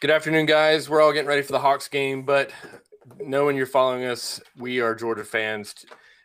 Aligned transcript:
Good 0.00 0.12
afternoon, 0.12 0.46
guys. 0.46 0.88
We're 0.88 1.02
all 1.02 1.12
getting 1.12 1.26
ready 1.26 1.42
for 1.42 1.50
the 1.50 1.58
Hawks 1.58 1.88
game, 1.88 2.22
but 2.22 2.52
knowing 3.18 3.56
you're 3.56 3.66
following 3.66 4.04
us, 4.04 4.40
we 4.56 4.80
are 4.80 4.94
Georgia 4.94 5.24
fans, 5.24 5.74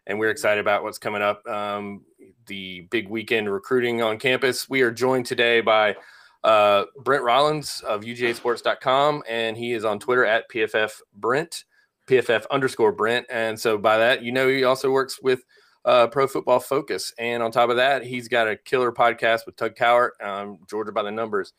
and 0.05 0.19
we're 0.19 0.29
excited 0.29 0.61
about 0.61 0.83
what's 0.83 0.99
coming 0.99 1.23
up. 1.23 1.43
Um, 1.47 2.05
the 2.45 2.81
big 2.91 3.09
weekend 3.09 3.51
recruiting 3.51 4.03
on 4.03 4.19
campus. 4.19 4.69
We 4.69 4.83
are 4.83 4.91
joined 4.91 5.25
today 5.25 5.59
by 5.61 5.95
uh, 6.43 6.83
Brent 6.99 7.23
Rollins 7.23 7.81
of 7.81 8.01
UGASports.com, 8.01 9.23
and 9.27 9.57
he 9.57 9.73
is 9.73 9.85
on 9.85 9.97
Twitter 9.97 10.23
at 10.23 10.47
PFF 10.51 10.91
Brent, 11.15 11.63
PFF 12.05 12.45
underscore 12.51 12.91
Brent. 12.91 13.25
And 13.31 13.59
so 13.59 13.79
by 13.79 13.97
that, 13.97 14.21
you 14.21 14.31
know, 14.31 14.47
he 14.49 14.65
also 14.65 14.91
works 14.91 15.19
with 15.19 15.43
uh, 15.83 16.05
Pro 16.05 16.27
Football 16.27 16.59
Focus. 16.59 17.11
And 17.17 17.41
on 17.41 17.51
top 17.51 17.71
of 17.71 17.77
that, 17.77 18.03
he's 18.03 18.27
got 18.27 18.47
a 18.47 18.55
killer 18.55 18.91
podcast 18.91 19.47
with 19.47 19.55
Tug 19.55 19.73
Cowart, 19.73 20.11
um, 20.21 20.59
Georgia 20.69 20.91
by 20.91 21.01
the 21.01 21.09
Numbers. 21.09 21.53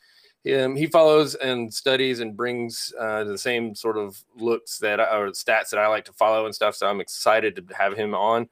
Um, 0.53 0.77
he 0.77 0.87
follows 0.87 1.35
and 1.37 1.73
studies 1.73 2.21
and 2.21 2.37
brings 2.37 2.93
uh, 3.01 3.25
the 3.25 3.39
same 3.39 3.75
sort 3.75 3.97
of 3.97 4.23
looks 4.37 4.79
that 4.79 5.01
or 5.01 5.31
stats 5.31 5.71
that 5.71 5.79
I 5.79 5.87
like 5.87 6.05
to 6.05 6.13
follow 6.13 6.45
and 6.45 6.55
stuff. 6.55 6.75
So 6.75 6.87
I'm 6.87 7.01
excited 7.01 7.57
to 7.57 7.75
have 7.75 7.97
him 7.97 8.15
on. 8.15 8.49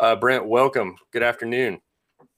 Uh, 0.00 0.16
Brent, 0.16 0.44
welcome. 0.44 0.96
Good 1.12 1.22
afternoon. 1.22 1.80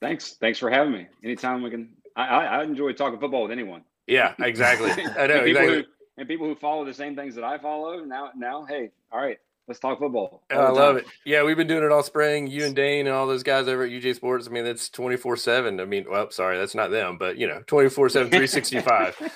Thanks. 0.00 0.34
Thanks 0.34 0.58
for 0.58 0.70
having 0.70 0.92
me. 0.92 1.06
Anytime 1.24 1.62
we 1.62 1.70
can. 1.70 1.88
I, 2.16 2.46
I 2.46 2.62
enjoy 2.64 2.92
talking 2.92 3.18
football 3.18 3.42
with 3.42 3.52
anyone. 3.52 3.82
Yeah, 4.06 4.34
exactly. 4.40 4.90
I 5.16 5.26
know 5.26 5.36
and 5.36 5.44
people 5.44 5.46
exactly. 5.46 5.76
Who, 5.76 5.84
and 6.18 6.28
people 6.28 6.46
who 6.46 6.54
follow 6.54 6.84
the 6.84 6.94
same 6.94 7.14
things 7.16 7.34
that 7.36 7.44
I 7.44 7.58
follow 7.58 8.04
now. 8.04 8.30
Now, 8.36 8.64
hey, 8.64 8.90
all 9.12 9.20
right, 9.20 9.38
let's 9.68 9.78
talk 9.78 9.98
football. 9.98 10.42
Oh, 10.50 10.58
I 10.58 10.70
love 10.70 10.96
it. 10.96 11.06
Yeah, 11.24 11.44
we've 11.44 11.56
been 11.56 11.66
doing 11.66 11.84
it 11.84 11.92
all 11.92 12.02
spring. 12.02 12.46
You 12.46 12.64
and 12.64 12.74
Dane 12.74 13.06
and 13.06 13.14
all 13.14 13.26
those 13.26 13.42
guys 13.42 13.68
over 13.68 13.84
at 13.84 13.90
UGA 13.90 14.16
Sports. 14.16 14.48
I 14.48 14.50
mean, 14.50 14.64
that's 14.64 14.88
24 14.88 15.36
7. 15.36 15.78
I 15.78 15.84
mean, 15.84 16.06
well, 16.10 16.30
sorry, 16.30 16.58
that's 16.58 16.74
not 16.74 16.90
them, 16.90 17.18
but 17.18 17.36
you 17.36 17.46
know, 17.46 17.62
24 17.66 18.08
7, 18.08 18.28
365. 18.30 19.32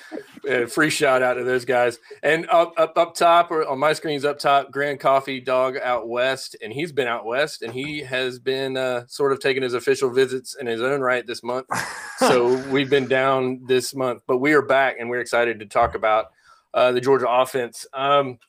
uh, 0.49 0.65
free 0.65 0.89
shout 0.89 1.21
out 1.21 1.35
to 1.35 1.43
those 1.43 1.65
guys. 1.65 1.99
And 2.23 2.49
up, 2.49 2.73
up, 2.77 2.97
up 2.97 3.15
top, 3.15 3.51
or 3.51 3.65
on 3.67 3.77
my 3.77 3.93
screens 3.93 4.25
up 4.25 4.39
top, 4.39 4.71
Grand 4.71 4.99
Coffee 4.99 5.39
Dog 5.39 5.77
out 5.77 6.09
west. 6.09 6.55
And 6.61 6.73
he's 6.73 6.91
been 6.91 7.07
out 7.07 7.25
west 7.25 7.61
and 7.61 7.71
he 7.71 7.99
has 7.99 8.39
been 8.39 8.75
uh, 8.75 9.05
sort 9.07 9.31
of 9.31 9.39
taking 9.39 9.61
his 9.61 9.75
official 9.75 10.09
visits 10.09 10.55
in 10.59 10.65
his 10.65 10.81
own 10.81 10.99
right 11.01 11.25
this 11.25 11.43
month. 11.43 11.67
so 12.17 12.57
we've 12.69 12.89
been 12.89 13.07
down 13.07 13.61
this 13.67 13.93
month, 13.93 14.23
but 14.27 14.39
we 14.39 14.53
are 14.53 14.63
back 14.63 14.95
and 14.99 15.09
we're 15.09 15.21
excited 15.21 15.59
to 15.59 15.65
talk 15.67 15.93
about 15.93 16.31
uh, 16.73 16.91
the 16.91 17.01
Georgia 17.01 17.29
offense. 17.29 17.85
Um, 17.93 18.39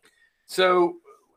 so 0.47 0.97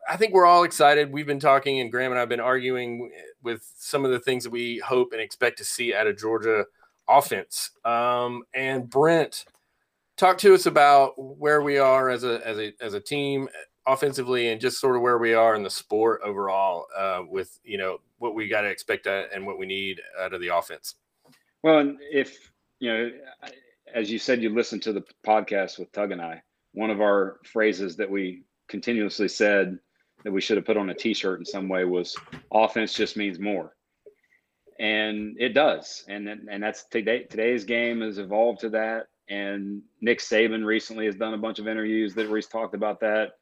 I 0.09 0.15
think 0.15 0.33
we're 0.33 0.45
all 0.45 0.63
excited. 0.63 1.11
We've 1.11 1.27
been 1.27 1.39
talking, 1.39 1.79
and 1.79 1.91
Graham 1.91 2.11
and 2.11 2.19
I've 2.19 2.29
been 2.29 2.39
arguing 2.39 3.11
with 3.43 3.69
some 3.77 4.05
of 4.05 4.11
the 4.11 4.19
things 4.19 4.43
that 4.43 4.49
we 4.49 4.79
hope 4.79 5.11
and 5.11 5.21
expect 5.21 5.57
to 5.57 5.65
see 5.65 5.93
out 5.93 6.07
of 6.07 6.17
Georgia 6.17 6.65
offense. 7.09 7.71
Um, 7.83 8.43
and 8.53 8.89
Brent, 8.89 9.45
talk 10.15 10.37
to 10.39 10.53
us 10.53 10.65
about 10.65 11.13
where 11.17 11.61
we 11.61 11.77
are 11.77 12.09
as 12.09 12.23
a 12.23 12.45
as 12.47 12.57
a 12.57 12.73
as 12.81 12.93
a 12.93 12.99
team 12.99 13.49
offensively, 13.85 14.49
and 14.49 14.61
just 14.61 14.79
sort 14.79 14.95
of 14.95 15.01
where 15.01 15.17
we 15.17 15.33
are 15.33 15.55
in 15.55 15.63
the 15.63 15.69
sport 15.69 16.21
overall. 16.23 16.85
Uh, 16.95 17.23
with 17.27 17.59
you 17.63 17.77
know 17.77 17.99
what 18.19 18.33
we 18.33 18.47
got 18.47 18.61
to 18.61 18.69
expect 18.69 19.07
and 19.07 19.45
what 19.45 19.59
we 19.59 19.65
need 19.65 20.01
out 20.19 20.33
of 20.33 20.41
the 20.41 20.55
offense. 20.55 20.95
Well, 21.63 21.79
and 21.79 21.97
if 22.11 22.51
you 22.79 22.93
know, 22.93 23.11
as 23.93 24.09
you 24.09 24.19
said, 24.19 24.41
you 24.41 24.49
listened 24.49 24.83
to 24.83 24.93
the 24.93 25.03
podcast 25.25 25.79
with 25.79 25.91
Tug 25.91 26.11
and 26.11 26.21
I. 26.21 26.41
One 26.73 26.91
of 26.91 27.01
our 27.01 27.39
phrases 27.43 27.95
that 27.97 28.09
we 28.09 28.43
continuously 28.67 29.27
said 29.27 29.79
that 30.27 30.33
we 30.33 30.41
should 30.41 30.57
have 30.57 30.65
put 30.65 30.75
on 30.75 30.89
a 30.89 30.93
t-shirt 30.93 31.39
in 31.39 31.45
some 31.45 31.69
way 31.69 31.85
was 31.85 32.13
offense 32.51 32.93
just 32.93 33.15
means 33.15 33.39
more. 33.39 33.73
And 34.77 35.37
it 35.39 35.53
does. 35.53 36.03
And 36.09 36.27
and 36.27 36.61
that's 36.61 36.83
today 36.89 37.23
today's 37.23 37.63
game 37.63 38.01
has 38.01 38.17
evolved 38.17 38.59
to 38.59 38.69
that. 38.71 39.07
And 39.29 39.81
nick 40.01 40.19
saban 40.19 40.65
recently 40.65 41.05
has 41.05 41.15
done 41.15 41.33
a 41.33 41.37
bunch 41.37 41.59
of 41.59 41.67
interviews 41.69 42.13
that 42.15 42.27
where 42.27 42.35
he's 42.35 42.47
talked 42.47 42.75
about 42.75 42.99
that. 42.99 43.35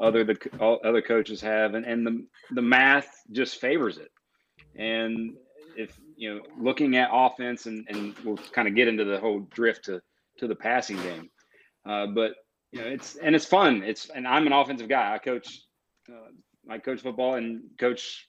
Other 0.00 0.22
the 0.22 0.78
other 0.84 1.02
coaches 1.02 1.40
have. 1.40 1.74
And, 1.74 1.84
and 1.84 2.06
the 2.06 2.24
the 2.52 2.62
math 2.62 3.08
just 3.32 3.60
favors 3.60 3.98
it. 3.98 4.12
And 4.76 5.34
if 5.76 5.98
you 6.14 6.36
know 6.36 6.40
looking 6.56 6.96
at 6.96 7.10
offense 7.12 7.66
and 7.66 7.84
and 7.88 8.14
we'll 8.24 8.38
kind 8.52 8.68
of 8.68 8.76
get 8.76 8.86
into 8.86 9.04
the 9.04 9.18
whole 9.18 9.40
drift 9.50 9.86
to 9.86 10.00
to 10.38 10.46
the 10.46 10.54
passing 10.54 10.98
game. 10.98 11.30
Uh, 11.84 12.06
but 12.06 12.34
you 12.70 12.80
know 12.80 12.86
it's 12.86 13.16
and 13.16 13.34
it's 13.34 13.44
fun. 13.44 13.82
It's 13.82 14.08
and 14.10 14.24
i'm 14.24 14.46
an 14.46 14.52
offensive 14.52 14.88
guy. 14.88 15.12
I 15.12 15.18
coach 15.18 15.64
uh, 16.08 16.72
I 16.72 16.78
coach 16.78 17.00
football 17.00 17.34
and 17.34 17.62
coach 17.78 18.28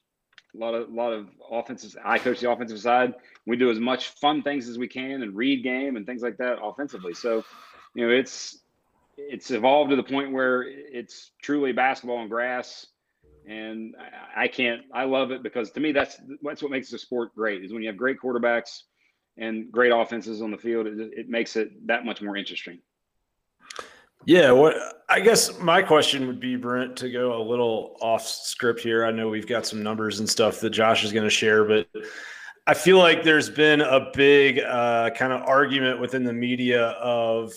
a 0.56 0.58
lot 0.58 0.74
of 0.74 0.90
a 0.90 0.94
lot 0.94 1.14
of 1.14 1.30
offenses. 1.52 1.96
I 2.04 2.18
coach 2.20 2.40
the 2.40 2.50
offensive 2.50 2.80
side. 2.80 3.14
We 3.46 3.58
do 3.58 3.70
as 3.70 3.80
much 3.80 4.10
fun 4.10 4.42
things 4.42 4.68
as 4.68 4.78
we 4.78 4.88
can 4.88 5.22
and 5.24 5.36
read 5.36 5.64
game 5.64 5.96
and 5.96 6.06
things 6.06 6.22
like 6.22 6.38
that 6.38 6.58
offensively. 6.62 7.14
So, 7.14 7.44
you 7.94 8.08
know, 8.08 8.14
it's 8.14 8.60
it's 9.18 9.52
evolved 9.52 9.90
to 9.90 9.96
the 9.96 10.04
point 10.04 10.32
where 10.32 10.64
it's 10.68 11.32
truly 11.42 11.72
basketball 11.72 12.18
on 12.18 12.30
grass. 12.30 12.88
And 13.48 13.96
I, 14.36 14.44
I 14.44 14.48
can't. 14.48 14.82
I 14.94 15.06
love 15.06 15.32
it 15.32 15.44
because 15.44 15.72
to 15.72 15.80
me, 15.80 15.92
that's 15.92 16.20
that's 16.42 16.62
what 16.62 16.72
makes 16.72 16.90
the 16.90 17.00
sport 17.00 17.34
great. 17.36 17.64
Is 17.64 17.74
when 17.74 17.82
you 17.82 17.90
have 17.90 17.98
great 17.98 18.18
quarterbacks 18.20 18.84
and 19.38 19.72
great 19.72 19.92
offenses 19.92 20.42
on 20.42 20.52
the 20.52 20.58
field. 20.58 20.88
It, 20.88 21.00
it 21.14 21.30
makes 21.30 21.56
it 21.56 21.88
that 21.88 22.06
much 22.06 22.22
more 22.22 22.38
interesting. 22.38 22.80
Yeah, 24.26 24.52
what 24.52 24.76
I 25.08 25.22
guess 25.22 25.58
my 25.60 25.82
question 25.82 26.28
would 26.28 26.40
be, 26.40 26.56
Brent, 26.56 26.96
to 26.98 27.10
go 27.10 27.42
a 27.42 27.44
little 27.44 27.98
off 28.02 28.28
script 28.28 28.82
here. 28.82 29.06
I 29.06 29.12
know 29.12 29.30
we've 29.30 29.48
got 29.48 29.66
some 29.66 29.82
numbers 29.82 30.20
and 30.20 30.30
stuff 30.30 30.60
that 30.60 30.72
Josh 30.72 31.04
is 31.04 31.12
going 31.12 31.24
to 31.24 31.30
share, 31.30 31.64
but 31.64 31.88
I 32.68 32.74
feel 32.74 33.00
like 33.00 33.24
there's 33.24 33.50
been 33.50 33.82
a 33.82 34.12
big 34.14 34.60
uh, 34.60 35.10
kind 35.12 35.34
of 35.34 35.42
argument 35.44 36.00
within 36.00 36.24
the 36.24 36.34
media 36.34 36.90
of 36.90 37.52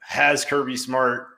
has 0.00 0.44
Kirby 0.44 0.76
Smart 0.76 1.28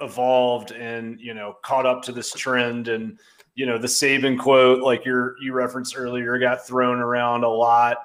evolved 0.00 0.72
and 0.72 1.20
you 1.20 1.34
know 1.34 1.56
caught 1.62 1.86
up 1.86 2.02
to 2.02 2.12
this 2.12 2.32
trend 2.32 2.88
and 2.88 3.18
you 3.54 3.66
know 3.66 3.78
the 3.78 3.86
Saban 3.86 4.38
quote 4.38 4.82
like 4.82 5.04
you 5.04 5.34
you 5.40 5.52
referenced 5.52 5.96
earlier 5.96 6.38
got 6.38 6.66
thrown 6.66 6.98
around 6.98 7.44
a 7.44 7.48
lot 7.48 7.98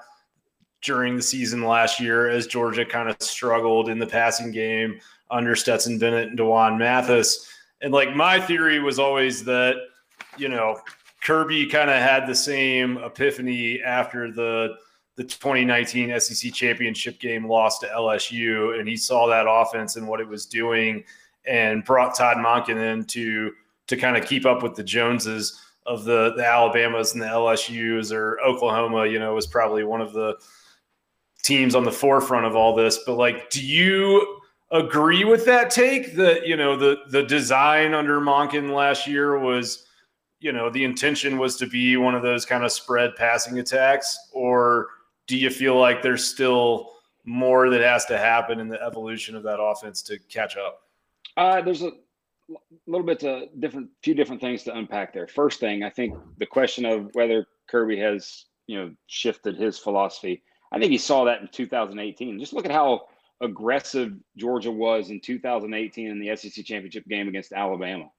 during 0.82 1.16
the 1.16 1.22
season 1.22 1.64
last 1.64 2.00
year 2.00 2.30
as 2.30 2.48
Georgia 2.48 2.86
kind 2.86 3.10
of 3.10 3.22
struggled 3.22 3.90
in 3.90 4.00
the 4.00 4.08
passing 4.08 4.52
game 4.52 5.00
under 5.30 5.56
Stetson 5.56 6.00
Bennett 6.00 6.30
and 6.30 6.38
D'Wan 6.38 6.78
Mathis. 6.78 7.52
And 7.82 7.94
like 7.94 8.16
my 8.16 8.40
theory 8.40 8.80
was 8.80 9.00
always 9.00 9.44
that, 9.46 9.76
you 10.38 10.50
know, 10.50 10.80
Kirby 11.22 11.68
kind 11.68 11.90
of 11.90 11.98
had 11.98 12.28
the 12.28 12.36
same 12.36 12.98
epiphany 12.98 13.82
after 13.82 14.32
the 14.32 14.78
the 15.16 15.26
2019 15.26 16.18
SEC 16.18 16.54
championship 16.54 17.20
game 17.20 17.46
lost 17.46 17.82
to 17.82 17.88
LSU, 17.88 18.80
and 18.80 18.88
he 18.88 18.96
saw 18.96 19.28
that 19.28 19.48
offense 19.50 19.98
and 19.98 20.08
what 20.08 20.22
it 20.22 20.28
was 20.28 20.46
doing, 20.46 21.04
and 21.46 21.84
brought 21.84 22.16
Todd 22.16 22.38
Monken 22.38 22.78
in 22.78 23.04
to 23.04 23.52
to 23.88 23.98
kind 23.98 24.16
of 24.16 24.26
keep 24.26 24.46
up 24.46 24.64
with 24.64 24.76
the 24.76 24.84
Joneses 24.84 25.62
of 25.86 26.06
the 26.06 26.34
the 26.38 26.46
Alabamas 26.46 27.14
and 27.14 27.22
the 27.22 27.26
LSU's 27.26 28.14
or 28.14 28.40
Oklahoma. 28.40 29.08
You 29.08 29.20
know, 29.20 29.36
was 29.36 29.46
probably 29.46 29.84
one 29.84 30.00
of 30.00 30.14
the 30.14 30.38
teams 31.50 31.76
on 31.76 31.84
the 31.84 31.92
forefront 31.92 32.46
of 32.46 32.56
all 32.56 32.76
this. 32.76 33.00
But 33.06 33.16
like, 33.16 33.50
do 33.50 33.66
you 33.66 34.40
agree 34.72 35.26
with 35.26 35.46
that 35.46 35.72
take 35.72 36.16
that 36.16 36.48
you 36.48 36.56
know 36.56 36.78
the 36.78 36.98
the 37.10 37.24
design 37.24 37.94
under 37.94 38.22
Monken 38.22 38.74
last 38.74 39.08
year 39.08 39.40
was 39.40 39.86
you 40.40 40.52
know 40.52 40.70
the 40.70 40.84
intention 40.84 41.38
was 41.38 41.56
to 41.58 41.66
be 41.66 41.98
one 41.98 42.14
of 42.14 42.22
those 42.22 42.46
kind 42.46 42.64
of 42.64 42.72
spread 42.72 43.16
passing 43.16 43.58
attacks 43.58 44.18
or 44.32 44.88
do 45.28 45.36
you 45.38 45.50
feel 45.50 45.76
like 45.76 46.04
there's 46.04 46.24
still 46.24 46.92
more 47.26 47.70
that 47.70 47.82
has 47.82 48.06
to 48.06 48.18
happen 48.18 48.60
in 48.60 48.68
the 48.68 48.82
evolution 48.82 49.36
of 49.36 49.44
that 49.44 49.60
offense 49.60 50.04
to 50.04 50.20
catch 50.30 50.56
up 50.56 50.82
uh, 51.38 51.62
there's 51.62 51.82
a 51.82 51.92
little 52.88 53.06
bit 53.06 53.24
of 53.24 53.50
different 53.60 53.90
few 54.04 54.14
different 54.14 54.40
things 54.40 54.64
to 54.64 54.76
unpack 54.76 55.14
there 55.14 55.28
first 55.28 55.60
thing 55.60 55.84
i 55.84 55.90
think 55.90 56.16
the 56.38 56.46
question 56.46 56.86
of 56.86 57.10
whether 57.14 57.46
kirby 57.68 57.98
has 57.98 58.46
you 58.68 58.78
know 58.78 58.92
shifted 59.08 59.58
his 59.58 59.80
philosophy 59.80 60.44
i 60.72 60.80
think 60.80 60.92
he 60.92 60.98
saw 60.98 61.26
that 61.26 61.42
in 61.42 61.48
2018 61.48 62.40
just 62.40 62.54
look 62.54 62.66
at 62.66 62.72
how 62.72 63.06
aggressive 63.42 64.14
Georgia 64.38 64.72
was 64.72 65.10
in 65.10 65.20
2018 65.20 66.08
in 66.08 66.20
the 66.20 66.36
SEC 66.36 66.66
championship 66.66 67.06
game 67.08 67.28
against 67.28 67.54
Alabama. 67.54 68.10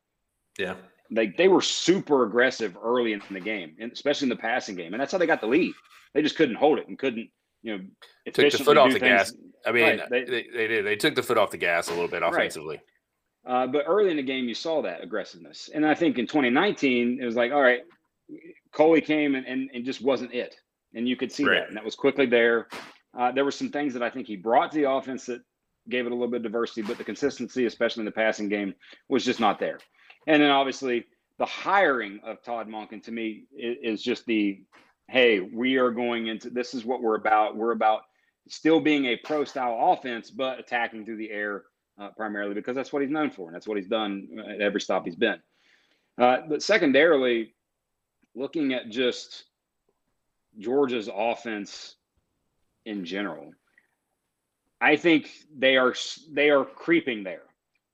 Yeah. 0.59 0.75
They, 1.11 1.29
they 1.29 1.49
were 1.49 1.61
super 1.61 2.25
aggressive 2.25 2.77
early 2.83 3.13
in 3.13 3.23
the 3.31 3.41
game, 3.41 3.77
and 3.81 3.91
especially 3.93 4.27
in 4.27 4.31
the 4.31 4.37
passing 4.37 4.77
game. 4.77 4.95
And 4.95 5.01
that's 5.01 5.13
how 5.13 5.19
they 5.19 5.27
got 5.27 5.41
the 5.41 5.47
lead. 5.47 5.75
They 6.15 6.23
just 6.23 6.37
couldn't 6.37 6.55
hold 6.55 6.79
it 6.79 6.89
and 6.89 6.99
couldn't, 6.99 7.29
you 7.63 7.77
know, 7.77 7.85
took 8.33 8.53
the 8.53 8.59
foot 8.59 8.79
off 8.79 8.93
the 8.93 9.01
things. 9.01 9.31
gas. 9.31 9.33
I 9.67 9.73
mean, 9.73 9.83
right. 9.83 10.11
they, 10.11 10.25
they, 10.25 10.47
they, 10.55 10.67
did. 10.69 10.87
They 10.87 10.97
took 10.97 11.15
the 11.15 11.23
foot 11.23 11.37
off 11.37 11.51
the 11.51 11.59
gas 11.59 11.89
a 11.89 11.93
little 11.93 12.09
bit 12.09 12.23
offensively. 12.23 12.81
Right. 13.45 13.65
Uh, 13.65 13.67
but 13.67 13.85
early 13.87 14.11
in 14.11 14.17
the 14.17 14.23
game, 14.23 14.49
you 14.49 14.55
saw 14.55 14.83
that 14.83 15.03
aggressiveness. 15.03 15.69
And 15.75 15.85
I 15.85 15.95
think 15.95 16.19
in 16.19 16.27
2019, 16.27 17.19
it 17.21 17.25
was 17.25 17.37
like, 17.37 17.53
all 17.53 17.61
right, 17.61 17.81
Coley 18.73 19.01
came 19.01 19.35
and, 19.35 19.47
and, 19.47 19.71
and 19.75 19.85
just 19.85 20.03
wasn't 20.03 20.33
it. 20.33 20.57
And 20.95 21.09
you 21.09 21.17
could 21.17 21.31
see 21.31 21.45
that. 21.45 21.69
And 21.69 21.77
that 21.77 21.85
was 21.85 21.95
quickly 21.95 22.27
there. 22.27 22.69
Uh, 23.17 23.33
there 23.33 23.45
were 23.45 23.51
some 23.51 23.71
things 23.71 23.93
that 23.95 24.03
I 24.03 24.11
think 24.11 24.27
he 24.27 24.37
brought 24.37 24.73
to 24.73 24.79
the 24.79 24.91
offense 24.91 25.27
that 25.27 25.43
gave 25.89 26.07
it 26.07 26.13
a 26.13 26.15
little 26.15 26.29
bit 26.29 26.39
of 26.39 26.43
diversity, 26.45 26.83
but 26.83 26.99
the 26.99 27.05
consistency, 27.05 27.67
especially 27.67 28.03
in 28.03 28.07
the 28.07 28.13
passing 28.13 28.49
game, 28.49 28.75
was 29.09 29.25
just 29.25 29.41
not 29.41 29.59
there. 29.59 29.79
And 30.27 30.43
then 30.43 30.51
obviously 30.51 31.07
the 31.39 31.47
hiring 31.47 32.21
of 32.25 32.43
Todd 32.43 32.69
Monken 32.69 33.03
to 33.05 33.13
me 33.13 33.45
is, 33.57 33.77
is 33.83 34.03
just 34.03 34.27
the 34.27 34.61
hey, 35.09 35.41
we 35.41 35.77
are 35.77 35.91
going 35.91 36.29
into 36.29 36.51
this 36.51 36.73
is 36.73 36.85
what 36.85 37.03
we're 37.03 37.17
about. 37.17 37.57
We're 37.57 37.73
about 37.73 38.03
still 38.49 38.79
being 38.79 39.07
a 39.07 39.17
pro 39.17 39.45
style 39.45 39.77
offense, 39.93 40.31
but 40.31 40.61
attacking 40.61 41.05
through 41.05 41.17
the 41.17 41.31
air 41.31 41.65
uh, 42.01 42.11
primarily 42.17 42.55
because 42.55 42.77
that's 42.77 42.93
what 42.93 43.03
he's 43.03 43.11
known 43.11 43.31
for 43.31 43.49
and 43.49 43.55
that's 43.55 43.67
what 43.67 43.77
he's 43.77 43.89
done 43.89 44.29
at 44.49 44.61
every 44.61 44.81
stop 44.81 45.05
he's 45.05 45.17
been. 45.17 45.41
Uh, 46.17 46.39
but 46.49 46.63
secondarily, 46.63 47.55
looking 48.35 48.73
at 48.73 48.89
just 48.89 49.45
Georgia's 50.59 51.09
offense 51.13 51.97
in 52.87 53.05
general, 53.05 53.53
I 54.81 54.97
think 54.97 55.31
they 55.57 55.77
are 55.77 55.95
they 56.33 56.51
are 56.51 56.65
creeping 56.65 57.23
there. 57.23 57.43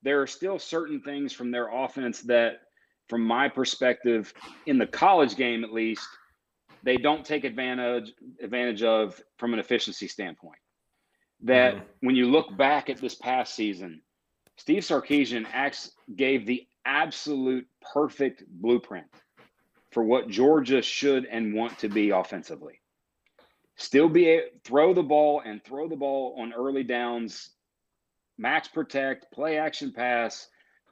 There 0.03 0.21
are 0.21 0.27
still 0.27 0.59
certain 0.59 1.01
things 1.01 1.33
from 1.33 1.51
their 1.51 1.69
offense 1.69 2.21
that, 2.21 2.61
from 3.09 3.21
my 3.21 3.49
perspective, 3.49 4.33
in 4.65 4.77
the 4.77 4.87
college 4.87 5.35
game 5.35 5.63
at 5.63 5.73
least, 5.73 6.07
they 6.83 6.97
don't 6.97 7.25
take 7.25 7.43
advantage 7.43 8.13
advantage 8.41 8.83
of 8.83 9.21
from 9.37 9.53
an 9.53 9.59
efficiency 9.59 10.07
standpoint. 10.07 10.59
That 11.41 11.75
mm-hmm. 11.75 11.85
when 12.01 12.15
you 12.15 12.31
look 12.31 12.55
back 12.57 12.89
at 12.89 12.97
this 12.97 13.15
past 13.15 13.53
season, 13.53 14.01
Steve 14.57 14.83
Sarkisian 14.83 15.45
acts, 15.51 15.91
gave 16.15 16.45
the 16.45 16.65
absolute 16.85 17.67
perfect 17.93 18.43
blueprint 18.47 19.07
for 19.97 20.03
what 20.03 20.29
Georgia 20.29 20.79
should 20.79 21.25
and 21.25 21.55
want 21.55 21.79
to 21.79 21.89
be 21.89 22.11
offensively. 22.11 22.79
Still 23.77 24.07
be 24.07 24.43
throw 24.63 24.93
the 24.93 25.01
ball 25.01 25.41
and 25.43 25.59
throw 25.63 25.89
the 25.89 25.95
ball 25.95 26.35
on 26.37 26.53
early 26.53 26.83
downs, 26.83 27.49
max 28.37 28.67
protect, 28.67 29.31
play 29.33 29.57
action 29.57 29.91
pass, 29.91 30.49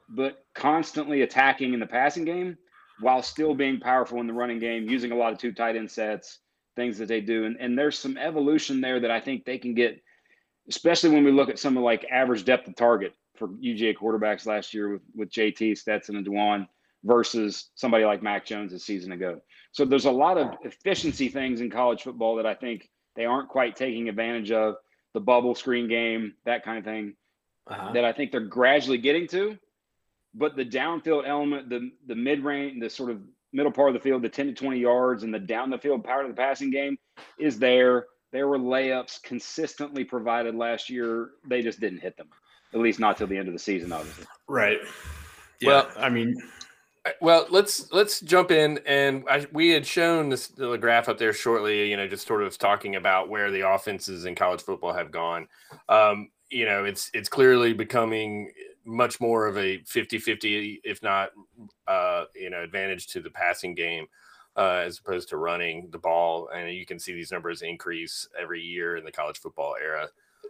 but 0.08 0.44
constantly 0.56 1.22
attacking 1.22 1.72
in 1.72 1.78
the 1.78 1.86
passing 1.86 2.24
game 2.24 2.58
while 2.98 3.22
still 3.22 3.54
being 3.54 3.78
powerful 3.78 4.18
in 4.18 4.26
the 4.26 4.32
running 4.32 4.58
game, 4.58 4.90
using 4.90 5.12
a 5.12 5.16
lot 5.16 5.32
of 5.32 5.38
two 5.38 5.52
tight 5.52 5.76
end 5.76 5.88
sets, 5.88 6.40
things 6.74 6.98
that 6.98 7.06
they 7.06 7.20
do. 7.20 7.44
And, 7.44 7.56
and 7.60 7.78
there's 7.78 7.96
some 7.96 8.18
evolution 8.18 8.80
there 8.80 8.98
that 8.98 9.12
I 9.12 9.20
think 9.20 9.44
they 9.44 9.58
can 9.58 9.74
get, 9.74 10.02
especially 10.68 11.10
when 11.10 11.22
we 11.22 11.30
look 11.30 11.48
at 11.48 11.60
some 11.60 11.76
of 11.76 11.84
like 11.84 12.04
average 12.10 12.44
depth 12.44 12.66
of 12.66 12.74
target 12.74 13.14
for 13.36 13.46
UGA 13.46 13.94
quarterbacks 13.96 14.46
last 14.46 14.74
year 14.74 14.94
with, 14.94 15.02
with 15.14 15.30
JT, 15.30 15.78
Stetson, 15.78 16.16
and 16.16 16.24
D'Wan 16.24 16.66
versus 17.06 17.70
somebody 17.74 18.04
like 18.04 18.22
Mac 18.22 18.44
Jones 18.44 18.72
a 18.72 18.78
season 18.78 19.12
ago. 19.12 19.40
So 19.72 19.84
there's 19.84 20.06
a 20.06 20.10
lot 20.10 20.38
of 20.38 20.54
efficiency 20.64 21.28
things 21.28 21.60
in 21.60 21.70
college 21.70 22.02
football 22.02 22.36
that 22.36 22.46
I 22.46 22.54
think 22.54 22.88
they 23.14 23.24
aren't 23.24 23.48
quite 23.48 23.76
taking 23.76 24.08
advantage 24.08 24.50
of. 24.50 24.76
The 25.14 25.20
bubble 25.20 25.54
screen 25.54 25.88
game, 25.88 26.34
that 26.44 26.62
kind 26.62 26.76
of 26.76 26.84
thing, 26.84 27.14
uh-huh. 27.66 27.92
that 27.92 28.04
I 28.04 28.12
think 28.12 28.32
they're 28.32 28.40
gradually 28.40 28.98
getting 28.98 29.26
to 29.28 29.56
but 30.36 30.54
the 30.54 30.64
downfield 30.64 31.26
element, 31.26 31.68
the 31.68 31.90
the 32.06 32.14
mid 32.14 32.44
range, 32.44 32.80
the 32.80 32.90
sort 32.90 33.10
of 33.10 33.20
middle 33.52 33.72
part 33.72 33.88
of 33.88 33.94
the 33.94 34.00
field, 34.00 34.22
the 34.22 34.28
10 34.28 34.48
to 34.48 34.52
20 34.52 34.78
yards, 34.78 35.22
and 35.22 35.32
the 35.32 35.38
down 35.38 35.70
the 35.70 35.78
field 35.78 36.04
power 36.04 36.22
of 36.22 36.28
the 36.28 36.34
passing 36.34 36.70
game 36.70 36.98
is 37.38 37.58
there. 37.58 38.06
There 38.32 38.46
were 38.48 38.58
layups 38.58 39.22
consistently 39.22 40.04
provided 40.04 40.54
last 40.54 40.90
year. 40.90 41.30
They 41.48 41.62
just 41.62 41.80
didn't 41.80 42.00
hit 42.00 42.16
them, 42.16 42.28
at 42.74 42.80
least 42.80 43.00
not 43.00 43.16
till 43.16 43.28
the 43.28 43.38
end 43.38 43.48
of 43.48 43.54
the 43.54 43.58
season, 43.58 43.92
obviously. 43.92 44.26
Right. 44.46 44.78
Yeah. 45.60 45.68
Well, 45.68 45.90
I 45.96 46.10
mean, 46.10 46.36
well, 47.20 47.46
let's 47.50 47.92
let's 47.92 48.20
jump 48.20 48.50
in, 48.50 48.80
and 48.86 49.24
I, 49.28 49.46
we 49.52 49.70
had 49.70 49.86
shown 49.86 50.28
this 50.28 50.48
the 50.48 50.76
graph 50.76 51.08
up 51.08 51.18
there 51.18 51.32
shortly. 51.32 51.90
You 51.90 51.96
know, 51.96 52.06
just 52.06 52.26
sort 52.26 52.42
of 52.42 52.56
talking 52.58 52.96
about 52.96 53.28
where 53.28 53.50
the 53.50 53.68
offenses 53.68 54.24
in 54.24 54.34
college 54.34 54.62
football 54.62 54.92
have 54.92 55.10
gone. 55.10 55.48
Um, 55.88 56.30
you 56.50 56.64
know, 56.64 56.84
it's 56.84 57.10
it's 57.14 57.28
clearly 57.28 57.72
becoming 57.72 58.50
much 58.86 59.20
more 59.20 59.46
of 59.46 59.58
a 59.58 59.78
50-50 59.78 60.80
if 60.84 61.02
not 61.02 61.30
uh, 61.88 62.24
you 62.34 62.48
know 62.48 62.62
advantage 62.62 63.08
to 63.08 63.20
the 63.20 63.30
passing 63.30 63.74
game 63.74 64.06
uh, 64.56 64.82
as 64.84 64.98
opposed 64.98 65.28
to 65.28 65.36
running 65.36 65.88
the 65.90 65.98
ball 65.98 66.48
and 66.54 66.70
you 66.70 66.86
can 66.86 66.98
see 66.98 67.12
these 67.12 67.32
numbers 67.32 67.62
increase 67.62 68.28
every 68.40 68.62
year 68.62 68.96
in 68.96 69.04
the 69.04 69.10
college 69.10 69.38
football 69.38 69.74
era 69.82 70.08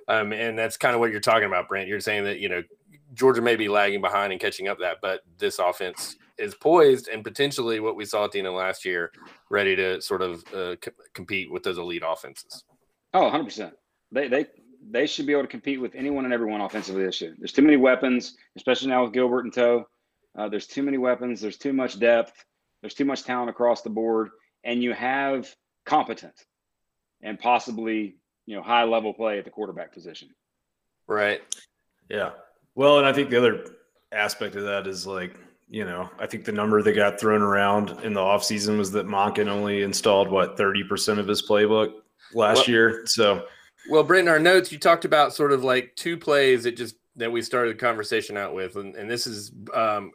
um, 0.09 0.32
and 0.32 0.56
that's 0.56 0.76
kind 0.76 0.94
of 0.94 1.00
what 1.00 1.11
you're 1.11 1.19
talking 1.19 1.47
about 1.47 1.67
brent 1.67 1.88
you're 1.88 1.99
saying 1.99 2.25
that 2.25 2.38
you 2.38 2.49
know 2.49 2.62
georgia 3.16 3.42
may 3.42 3.56
be 3.56 3.68
lagging 3.68 4.00
behind 4.00 4.32
and 4.32 4.40
catching 4.40 4.68
up 4.68 4.78
that 4.78 4.98
but 5.02 5.20
this 5.38 5.58
offense 5.58 6.16
is 6.38 6.54
poised 6.54 7.08
and 7.08 7.24
potentially 7.24 7.80
what 7.80 7.96
we 7.96 8.04
saw 8.04 8.24
at 8.24 8.32
the 8.32 8.38
end 8.38 8.46
of 8.46 8.54
last 8.54 8.84
year 8.84 9.10
ready 9.50 9.74
to 9.74 10.00
sort 10.00 10.22
of 10.22 10.44
uh, 10.54 10.76
c- 10.84 10.90
compete 11.14 11.50
with 11.50 11.62
those 11.62 11.78
elite 11.78 12.02
offenses 12.06 12.64
oh 13.14 13.30
100% 13.30 13.72
they, 14.12 14.28
they 14.28 14.46
they 14.88 15.06
should 15.06 15.26
be 15.26 15.32
able 15.32 15.42
to 15.42 15.48
compete 15.48 15.80
with 15.80 15.94
anyone 15.94 16.24
and 16.24 16.34
everyone 16.34 16.60
offensively 16.60 17.04
this 17.04 17.20
year. 17.20 17.34
There's 17.38 17.52
too 17.52 17.62
many 17.62 17.76
weapons, 17.76 18.36
especially 18.56 18.88
now 18.88 19.04
with 19.04 19.12
Gilbert 19.12 19.44
and 19.44 19.52
Toe. 19.52 19.84
Uh, 20.38 20.48
there's 20.48 20.66
too 20.66 20.82
many 20.82 20.98
weapons. 20.98 21.40
There's 21.40 21.56
too 21.56 21.72
much 21.72 21.98
depth. 21.98 22.44
There's 22.82 22.94
too 22.94 23.04
much 23.04 23.24
talent 23.24 23.50
across 23.50 23.82
the 23.82 23.90
board, 23.90 24.30
and 24.64 24.82
you 24.82 24.92
have 24.92 25.52
competent 25.84 26.34
and 27.22 27.38
possibly 27.38 28.16
you 28.44 28.54
know 28.54 28.62
high 28.62 28.84
level 28.84 29.14
play 29.14 29.38
at 29.38 29.44
the 29.44 29.50
quarterback 29.50 29.92
position. 29.92 30.28
Right. 31.08 31.40
Yeah. 32.08 32.30
Well, 32.76 32.99
and 32.99 33.06
I 33.06 33.12
think 33.12 33.31
the 33.31 33.38
other 33.38 33.64
aspect 34.12 34.55
of 34.55 34.62
that 34.64 34.87
is 34.87 35.06
like 35.06 35.34
you 35.69 35.84
know, 35.84 36.08
I 36.20 36.26
think 36.26 36.44
the 36.44 36.52
number 36.52 36.81
that 36.81 36.93
got 36.93 37.19
thrown 37.19 37.43
around 37.43 37.90
in 38.05 38.14
the 38.14 38.20
offseason 38.20 38.78
was 38.78 38.93
that 38.93 39.06
Monken 39.06 39.49
only 39.49 39.82
installed 39.82 40.31
what 40.31 40.56
30% 40.56 41.19
of 41.19 41.26
his 41.26 41.43
playbook 41.43 41.93
last 42.34 42.58
well, 42.58 42.67
year. 42.69 43.02
So 43.06 43.44
well, 43.90 44.05
Brent, 44.05 44.28
in 44.28 44.32
our 44.32 44.38
notes, 44.38 44.70
you 44.70 44.78
talked 44.78 45.05
about 45.05 45.34
sort 45.34 45.52
of 45.52 45.64
like 45.64 45.93
two 45.96 46.17
plays 46.17 46.64
that 46.64 46.76
just 46.76 46.96
that 47.17 47.32
we 47.32 47.40
started 47.40 47.75
the 47.75 47.81
conversation 47.81 48.37
out 48.37 48.55
with, 48.55 48.76
and, 48.76 48.94
and 48.94 49.11
this 49.11 49.26
is 49.26 49.52
um, 49.75 50.12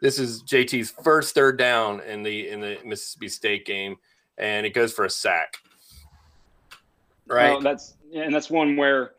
this 0.00 0.18
is 0.18 0.42
JT's 0.44 0.90
first 1.02 1.34
third 1.34 1.58
down 1.58 2.00
in 2.00 2.22
the 2.22 2.48
in 2.48 2.60
the 2.60 2.78
Mississippi 2.84 3.28
State 3.28 3.66
game, 3.66 3.96
and 4.36 4.64
it 4.64 4.70
goes 4.70 4.92
for 4.92 5.04
a 5.04 5.10
sack. 5.10 5.56
Right. 7.26 7.50
Well, 7.50 7.60
that's 7.60 7.96
and 8.14 8.34
that's 8.34 8.50
one 8.50 8.76
where 8.76 9.12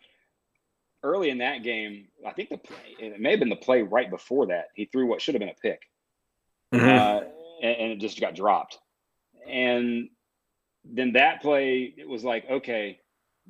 early 1.04 1.30
in 1.30 1.40
that 1.40 1.64
game, 1.64 2.08
I 2.26 2.32
think 2.32 2.50
the 2.50 2.58
play 2.58 2.78
it 3.00 3.20
may 3.20 3.32
have 3.32 3.40
been 3.40 3.50
the 3.50 3.56
play 3.56 3.82
right 3.82 4.10
before 4.10 4.48
that 4.48 4.68
he 4.76 4.86
threw 4.86 5.08
what 5.08 5.22
should 5.22 5.36
have 5.36 5.40
been 5.40 5.50
a 5.50 5.54
pick, 5.62 5.82
mm-hmm. 6.74 6.88
uh, 6.88 7.22
and, 7.62 7.78
and 7.78 7.92
it 7.92 8.00
just 8.00 8.20
got 8.20 8.36
dropped, 8.36 8.78
and 9.50 10.10
then 10.86 11.14
that 11.14 11.42
play 11.42 11.94
it 11.98 12.08
was 12.08 12.24
like 12.24 12.50
okay 12.50 13.00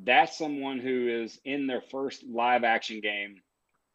that's 0.03 0.37
someone 0.37 0.79
who 0.79 1.23
is 1.23 1.39
in 1.45 1.67
their 1.67 1.81
first 1.81 2.23
live 2.23 2.63
action 2.63 3.01
game 3.01 3.41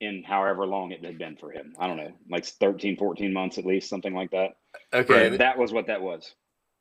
in 0.00 0.22
however 0.22 0.66
long 0.66 0.92
it 0.92 1.04
had 1.04 1.18
been 1.18 1.36
for 1.36 1.50
him. 1.50 1.74
I 1.78 1.86
don't 1.86 1.96
know, 1.96 2.12
like 2.28 2.44
13, 2.44 2.96
14 2.96 3.32
months 3.32 3.58
at 3.58 3.64
least, 3.64 3.88
something 3.88 4.14
like 4.14 4.30
that. 4.32 4.56
Okay. 4.92 5.30
But 5.30 5.38
that 5.38 5.58
was 5.58 5.72
what 5.72 5.86
that 5.86 6.02
was. 6.02 6.34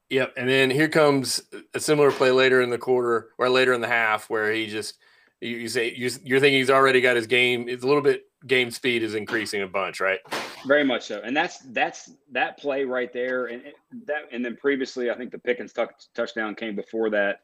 Yep. 0.09 0.33
And 0.35 0.49
then 0.49 0.69
here 0.69 0.89
comes 0.89 1.41
a 1.73 1.79
similar 1.79 2.11
play 2.11 2.31
later 2.31 2.61
in 2.61 2.69
the 2.69 2.77
quarter 2.77 3.29
or 3.37 3.49
later 3.49 3.73
in 3.73 3.81
the 3.81 3.87
half 3.87 4.29
where 4.29 4.51
he 4.51 4.67
just, 4.67 4.97
you, 5.43 5.57
you 5.57 5.67
say, 5.67 5.93
you, 5.93 6.09
you're 6.23 6.39
thinking 6.39 6.59
he's 6.59 6.69
already 6.69 7.01
got 7.01 7.15
his 7.15 7.27
game. 7.27 7.67
It's 7.67 7.83
a 7.83 7.87
little 7.87 8.01
bit 8.01 8.23
game 8.47 8.71
speed 8.71 9.03
is 9.03 9.15
increasing 9.15 9.61
a 9.61 9.67
bunch, 9.67 9.99
right? 9.99 10.19
Very 10.65 10.83
much 10.83 11.03
so. 11.03 11.21
And 11.23 11.35
that's, 11.35 11.59
that's 11.59 12.11
that 12.31 12.57
play 12.57 12.83
right 12.83 13.11
there. 13.13 13.47
And 13.47 13.63
that, 14.05 14.23
and 14.31 14.43
then 14.43 14.55
previously, 14.55 15.11
I 15.11 15.15
think 15.15 15.31
the 15.31 15.39
Pickens 15.39 15.73
t- 15.73 15.83
touchdown 16.15 16.55
came 16.55 16.75
before 16.75 17.09
that 17.11 17.41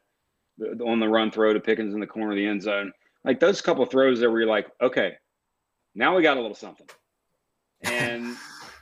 the, 0.58 0.84
on 0.84 1.00
the 1.00 1.08
run 1.08 1.30
throw 1.30 1.52
to 1.52 1.60
Pickens 1.60 1.94
in 1.94 2.00
the 2.00 2.06
corner 2.06 2.30
of 2.30 2.36
the 2.36 2.46
end 2.46 2.62
zone. 2.62 2.92
Like 3.24 3.40
those 3.40 3.60
couple 3.60 3.84
throws 3.86 4.20
there 4.20 4.30
where 4.30 4.40
you're 4.40 4.48
like, 4.48 4.68
okay, 4.80 5.16
now 5.94 6.16
we 6.16 6.22
got 6.22 6.36
a 6.36 6.40
little 6.40 6.56
something. 6.56 6.86
And 7.82 8.36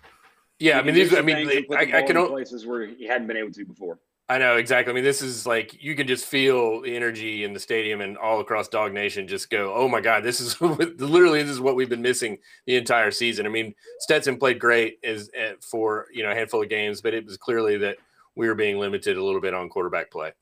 yeah, 0.58 0.78
I 0.78 0.82
mean, 0.82 0.94
these, 0.94 1.14
I 1.14 1.22
mean, 1.22 1.48
I, 1.72 1.98
I 1.98 2.02
can 2.02 2.26
places 2.28 2.66
where 2.66 2.86
he 2.86 3.06
hadn't 3.06 3.26
been 3.26 3.36
able 3.36 3.52
to 3.52 3.64
before. 3.64 3.98
I 4.30 4.36
know 4.36 4.56
exactly. 4.56 4.92
I 4.92 4.94
mean, 4.94 5.04
this 5.04 5.22
is 5.22 5.46
like 5.46 5.82
you 5.82 5.94
can 5.94 6.06
just 6.06 6.26
feel 6.26 6.82
the 6.82 6.94
energy 6.94 7.44
in 7.44 7.54
the 7.54 7.60
stadium 7.60 8.02
and 8.02 8.18
all 8.18 8.40
across 8.40 8.68
Dog 8.68 8.92
Nation. 8.92 9.26
Just 9.26 9.48
go, 9.48 9.72
oh 9.74 9.88
my 9.88 10.02
God, 10.02 10.22
this 10.22 10.40
is 10.40 10.60
literally 10.60 11.42
this 11.42 11.52
is 11.52 11.60
what 11.60 11.76
we've 11.76 11.88
been 11.88 12.02
missing 12.02 12.36
the 12.66 12.76
entire 12.76 13.10
season. 13.10 13.46
I 13.46 13.48
mean, 13.48 13.74
Stetson 14.00 14.36
played 14.36 14.58
great 14.58 14.98
as 15.02 15.30
eh, 15.34 15.54
for 15.62 16.06
you 16.12 16.22
know 16.22 16.30
a 16.30 16.34
handful 16.34 16.62
of 16.62 16.68
games, 16.68 17.00
but 17.00 17.14
it 17.14 17.24
was 17.24 17.38
clearly 17.38 17.78
that 17.78 17.96
we 18.36 18.48
were 18.48 18.54
being 18.54 18.78
limited 18.78 19.16
a 19.16 19.24
little 19.24 19.40
bit 19.40 19.54
on 19.54 19.70
quarterback 19.70 20.10
play. 20.10 20.32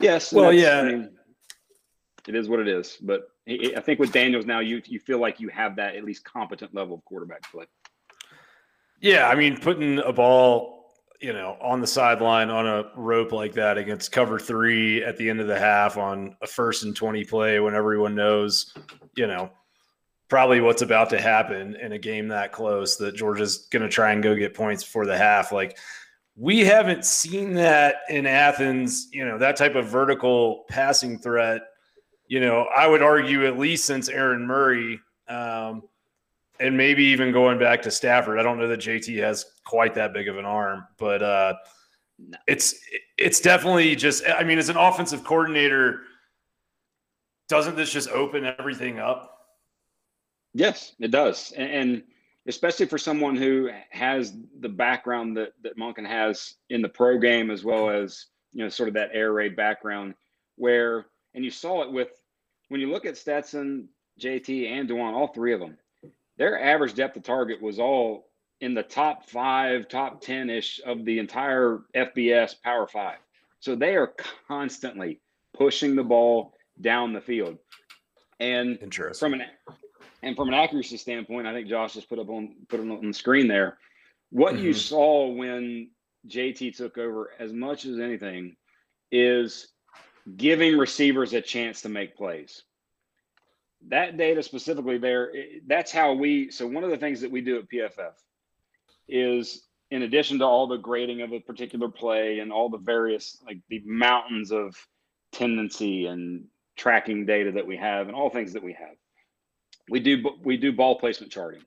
Yes. 0.00 0.32
Well, 0.32 0.52
yeah. 0.52 0.80
I 0.80 0.82
mean, 0.84 1.10
it 2.26 2.34
is 2.34 2.48
what 2.48 2.58
it 2.58 2.66
is. 2.68 2.98
But 3.00 3.28
I 3.48 3.80
think 3.80 4.00
with 4.00 4.10
Daniels 4.10 4.44
now, 4.44 4.58
you 4.58 4.82
you 4.86 4.98
feel 4.98 5.18
like 5.18 5.38
you 5.38 5.48
have 5.50 5.76
that 5.76 5.94
at 5.94 6.02
least 6.04 6.24
competent 6.24 6.74
level 6.74 6.96
of 6.96 7.04
quarterback 7.04 7.42
play. 7.50 7.66
Yeah, 9.00 9.28
I 9.28 9.34
mean, 9.34 9.56
putting 9.56 9.98
a 10.00 10.12
ball, 10.12 10.79
you 11.20 11.32
know, 11.32 11.56
on 11.60 11.80
the 11.80 11.86
sideline 11.86 12.50
on 12.50 12.66
a 12.66 12.90
rope 12.96 13.32
like 13.32 13.52
that 13.52 13.76
against 13.76 14.10
cover 14.10 14.38
three 14.38 15.04
at 15.04 15.16
the 15.16 15.28
end 15.28 15.40
of 15.40 15.46
the 15.46 15.58
half 15.58 15.98
on 15.98 16.34
a 16.42 16.46
first 16.46 16.82
and 16.82 16.96
twenty 16.96 17.24
play 17.24 17.60
when 17.60 17.74
everyone 17.74 18.14
knows, 18.14 18.74
you 19.16 19.26
know, 19.26 19.50
probably 20.28 20.60
what's 20.60 20.82
about 20.82 21.10
to 21.10 21.20
happen 21.20 21.76
in 21.76 21.92
a 21.92 21.98
game 21.98 22.28
that 22.28 22.52
close 22.52 22.96
that 22.96 23.14
Georgia's 23.14 23.68
going 23.70 23.82
to 23.82 23.88
try 23.88 24.12
and 24.12 24.22
go 24.22 24.34
get 24.34 24.54
points 24.54 24.82
before 24.82 25.04
the 25.04 25.18
half, 25.18 25.52
like 25.52 25.76
we 26.36 26.60
haven't 26.60 27.04
seen 27.04 27.52
that 27.54 27.96
in 28.08 28.24
Athens, 28.24 29.08
you 29.12 29.26
know, 29.26 29.36
that 29.36 29.56
type 29.56 29.74
of 29.74 29.86
vertical 29.86 30.64
passing 30.70 31.18
threat. 31.18 31.60
You 32.28 32.40
know, 32.40 32.66
I 32.74 32.86
would 32.86 33.02
argue 33.02 33.46
at 33.46 33.58
least 33.58 33.84
since 33.84 34.08
Aaron 34.08 34.46
Murray, 34.46 35.00
um, 35.28 35.82
and 36.60 36.76
maybe 36.76 37.04
even 37.04 37.32
going 37.32 37.58
back 37.58 37.82
to 37.82 37.90
Stafford. 37.90 38.38
I 38.38 38.42
don't 38.42 38.58
know 38.58 38.68
that 38.68 38.80
JT 38.80 39.18
has 39.22 39.46
quite 39.64 39.94
that 39.94 40.12
big 40.12 40.28
of 40.28 40.36
an 40.36 40.44
arm, 40.44 40.86
but 40.98 41.22
uh, 41.22 41.54
it's 42.46 42.74
it's 43.16 43.40
definitely 43.40 43.96
just. 43.96 44.22
I 44.28 44.44
mean, 44.44 44.58
as 44.58 44.68
an 44.68 44.76
offensive 44.76 45.24
coordinator, 45.24 46.02
doesn't 47.48 47.76
this 47.76 47.90
just 47.90 48.10
open 48.10 48.44
everything 48.44 48.98
up? 48.98 49.38
Yes, 50.52 50.94
it 51.00 51.10
does, 51.10 51.52
and, 51.56 51.70
and 51.70 52.02
especially 52.46 52.86
for 52.86 52.98
someone 52.98 53.36
who 53.36 53.70
has 53.90 54.34
the 54.60 54.68
background 54.68 55.36
that 55.38 55.54
that 55.62 55.78
Monken 55.78 56.06
has 56.06 56.56
in 56.68 56.82
the 56.82 56.88
pro 56.88 57.18
game, 57.18 57.50
as 57.50 57.64
well 57.64 57.88
as 57.88 58.26
you 58.52 58.62
know, 58.62 58.68
sort 58.68 58.88
of 58.88 58.94
that 58.94 59.10
air 59.14 59.32
raid 59.32 59.56
background, 59.56 60.14
where 60.56 61.06
and 61.34 61.44
you 61.44 61.50
saw 61.50 61.82
it 61.82 61.90
with 61.90 62.20
when 62.68 62.80
you 62.80 62.90
look 62.90 63.06
at 63.06 63.16
Stetson, 63.16 63.88
JT, 64.20 64.68
and 64.70 64.88
D'Wan, 64.88 65.14
all 65.14 65.28
three 65.28 65.54
of 65.54 65.60
them, 65.60 65.78
their 66.40 66.58
average 66.58 66.94
depth 66.94 67.18
of 67.18 67.22
target 67.22 67.60
was 67.60 67.78
all 67.78 68.30
in 68.62 68.72
the 68.72 68.82
top 68.82 69.28
five, 69.28 69.88
top 69.88 70.22
10 70.22 70.48
ish 70.48 70.80
of 70.86 71.04
the 71.04 71.18
entire 71.18 71.80
FBS 71.94 72.54
Power 72.62 72.86
Five. 72.86 73.18
So 73.58 73.76
they 73.76 73.94
are 73.94 74.14
constantly 74.48 75.20
pushing 75.52 75.94
the 75.94 76.02
ball 76.02 76.54
down 76.80 77.12
the 77.12 77.20
field. 77.20 77.58
And 78.40 78.78
from 79.18 79.34
an 79.34 79.42
and 80.22 80.34
from 80.34 80.48
an 80.48 80.54
accuracy 80.54 80.96
standpoint, 80.96 81.46
I 81.46 81.52
think 81.52 81.68
Josh 81.68 81.92
just 81.92 82.08
put 82.08 82.18
up 82.18 82.30
on 82.30 82.54
put 82.70 82.80
it 82.80 82.90
on 82.90 83.06
the 83.06 83.12
screen 83.12 83.46
there. 83.46 83.76
What 84.30 84.54
mm-hmm. 84.54 84.64
you 84.64 84.72
saw 84.72 85.28
when 85.28 85.90
JT 86.26 86.74
took 86.74 86.96
over, 86.96 87.32
as 87.38 87.52
much 87.52 87.84
as 87.84 87.98
anything, 87.98 88.56
is 89.12 89.68
giving 90.38 90.78
receivers 90.78 91.34
a 91.34 91.42
chance 91.42 91.82
to 91.82 91.90
make 91.90 92.16
plays. 92.16 92.62
That 93.88 94.16
data 94.16 94.42
specifically 94.42 94.98
there, 94.98 95.32
that's 95.66 95.90
how 95.90 96.12
we. 96.12 96.50
So 96.50 96.66
one 96.66 96.84
of 96.84 96.90
the 96.90 96.98
things 96.98 97.20
that 97.22 97.30
we 97.30 97.40
do 97.40 97.58
at 97.58 97.68
PFF 97.68 98.12
is, 99.08 99.66
in 99.90 100.02
addition 100.02 100.38
to 100.38 100.44
all 100.44 100.66
the 100.66 100.76
grading 100.76 101.22
of 101.22 101.32
a 101.32 101.40
particular 101.40 101.88
play 101.88 102.40
and 102.40 102.52
all 102.52 102.68
the 102.68 102.78
various 102.78 103.38
like 103.44 103.58
the 103.68 103.82
mountains 103.84 104.52
of 104.52 104.76
tendency 105.32 106.06
and 106.06 106.44
tracking 106.76 107.26
data 107.26 107.52
that 107.52 107.66
we 107.66 107.76
have 107.76 108.06
and 108.06 108.16
all 108.16 108.30
things 108.30 108.52
that 108.52 108.62
we 108.62 108.72
have, 108.74 108.96
we 109.88 109.98
do 110.00 110.22
we 110.44 110.56
do 110.56 110.72
ball 110.72 110.98
placement 110.98 111.32
charting. 111.32 111.62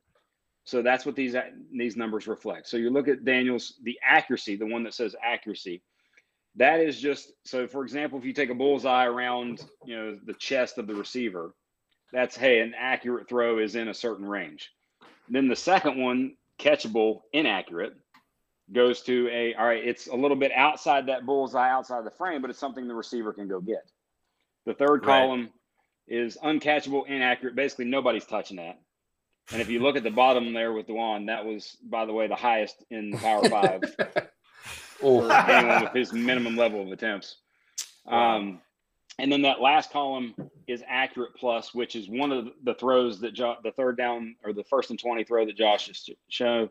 So 0.66 0.82
that's 0.82 1.06
what 1.06 1.16
these 1.16 1.36
these 1.72 1.98
numbers 1.98 2.28
reflect. 2.28 2.68
So 2.68 2.78
you 2.78 2.90
look 2.90 3.08
at 3.08 3.26
Daniel's 3.26 3.80
the 3.84 4.00
accuracy, 4.02 4.56
the 4.56 4.66
one 4.66 4.84
that 4.84 4.94
says 4.94 5.16
accuracy. 5.22 5.82
That 6.56 6.80
is 6.80 7.00
just 7.00 7.34
so. 7.44 7.68
For 7.68 7.84
example, 7.84 8.20
if 8.20 8.26
you 8.26 8.34
take 8.34 8.50
a 8.50 8.56
bullseye 8.56 9.06
around 9.06 9.66
you 9.86 9.96
know 9.96 10.18
the 10.24 10.36
chest 10.36 10.78
of 10.78 10.88
the 10.88 10.96
receiver, 10.96 11.54
that's 12.14 12.38
hey, 12.38 12.60
an 12.60 12.74
accurate 12.78 13.28
throw 13.28 13.58
is 13.60 13.76
in 13.76 13.90
a 13.90 13.94
certain 13.94 14.26
range. 14.26 14.72
Then 15.28 15.48
the 15.48 15.56
second 15.56 15.98
one, 15.98 16.36
catchable, 16.60 17.22
inaccurate, 17.34 17.96
goes 18.72 19.02
to 19.02 19.28
a 19.30 19.56
all 19.56 19.66
right. 19.66 19.84
It's 19.84 20.08
a 20.08 20.16
little 20.16 20.38
bit 20.38 20.52
outside 20.56 21.08
that 21.08 21.26
bullseye, 21.26 21.70
outside 21.70 22.06
the 22.06 22.12
frame, 22.12 22.42
but 22.42 22.50
it's 22.50 22.60
something 22.60 22.88
the 22.88 22.96
receiver 22.96 23.34
can 23.34 23.48
go 23.48 23.60
get. 23.60 23.90
The 24.66 24.74
third 24.74 25.04
column 25.04 25.50
is 26.08 26.38
uncatchable, 26.44 27.08
inaccurate. 27.08 27.56
Basically, 27.56 27.86
nobody's 27.86 28.26
touching 28.26 28.58
that. 28.58 28.80
And 29.52 29.62
if 29.62 29.70
you 29.70 29.80
look 29.80 29.98
at 29.98 30.04
the 30.04 30.12
bottom 30.12 30.54
there 30.54 30.72
with 30.72 30.88
D'Wan, 30.88 31.26
that 31.26 31.46
was, 31.46 31.76
by 31.84 32.06
the 32.06 32.14
way, 32.14 32.28
the 32.28 32.36
highest 32.36 32.84
in 32.92 33.12
the 33.12 33.18
Power 33.18 33.50
Five 33.50 33.82
for 34.64 35.30
anyone 35.32 35.84
with 35.84 35.94
his 35.94 36.14
minimum 36.14 36.56
level 36.56 36.82
of 36.82 36.92
attempts. 36.92 37.38
Um, 38.08 38.62
and 39.20 39.32
then 39.32 39.44
that 39.44 39.62
last 39.62 39.92
column 39.92 40.34
is 40.68 40.84
accurate 40.88 41.36
plus, 41.36 41.74
which 41.74 41.96
is 41.96 42.10
one 42.10 42.32
of 42.32 42.48
the 42.64 42.74
throws 42.74 43.20
that 43.22 43.34
jo- 43.34 43.58
the 43.64 43.72
third 43.72 43.98
down 43.98 44.36
or 44.44 44.54
the 44.54 44.64
first 44.64 44.90
and 44.90 45.00
20 45.00 45.24
throw 45.24 45.46
that 45.46 45.58
Josh 45.58 45.88
just 45.88 46.12
showed. 46.30 46.70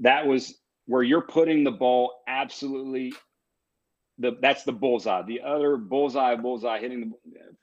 That 0.00 0.26
was 0.26 0.54
where 0.86 1.02
you're 1.02 1.20
putting 1.22 1.64
the 1.64 1.70
ball 1.70 2.22
absolutely 2.26 3.12
the 4.18 4.36
that's 4.40 4.64
the 4.64 4.72
bullseye. 4.72 5.22
The 5.22 5.42
other 5.42 5.76
bullseye, 5.76 6.34
bullseye 6.36 6.80
hitting 6.80 7.12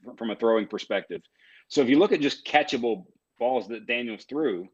the, 0.03 0.13
from 0.15 0.31
a 0.31 0.35
throwing 0.35 0.67
perspective. 0.67 1.21
So 1.67 1.81
if 1.81 1.89
you 1.89 1.99
look 1.99 2.11
at 2.11 2.21
just 2.21 2.45
catchable 2.45 3.05
balls 3.39 3.67
that 3.69 3.87
Daniels 3.87 4.25
threw, 4.25 4.69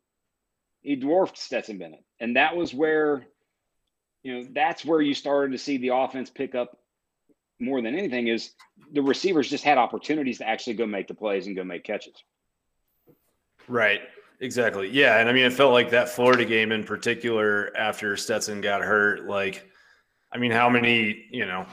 he 0.82 0.96
dwarfed 0.96 1.38
Stetson 1.38 1.78
Bennett. 1.78 2.04
And 2.20 2.36
that 2.36 2.56
was 2.56 2.74
where, 2.74 3.26
you 4.24 4.34
know, 4.34 4.48
that's 4.52 4.86
where 4.86 5.02
you 5.02 5.14
started 5.14 5.54
to 5.54 5.58
see 5.58 5.78
the 5.78 5.96
offense 5.96 6.30
pick 6.30 6.54
up 6.54 6.78
more 7.62 7.82
than 7.82 7.96
anything 7.96 8.28
is 8.28 8.52
the 8.92 9.02
receivers 9.02 9.50
just 9.50 9.64
had 9.64 9.78
opportunities 9.78 10.40
to 10.40 10.48
actually 10.48 10.74
go 10.74 10.86
make 10.86 11.08
the 11.08 11.14
plays 11.14 11.48
and 11.48 11.56
go 11.56 11.64
make 11.64 11.84
catches. 11.84 12.24
Right. 13.68 14.02
Exactly. 14.42 14.90
Yeah. 14.90 15.20
And 15.20 15.30
I 15.30 15.34
mean, 15.34 15.46
it 15.46 15.54
felt 15.54 15.72
like 15.72 15.92
that 15.92 16.10
Florida 16.10 16.44
game 16.46 16.72
in 16.72 16.84
particular 16.84 17.72
after 17.78 18.18
Stetson 18.18 18.60
got 18.60 18.82
hurt, 18.82 19.26
like, 19.26 19.70
I 20.34 20.40
mean, 20.40 20.52
how 20.52 20.68
many, 20.68 21.28
you 21.30 21.46
know, 21.46 21.68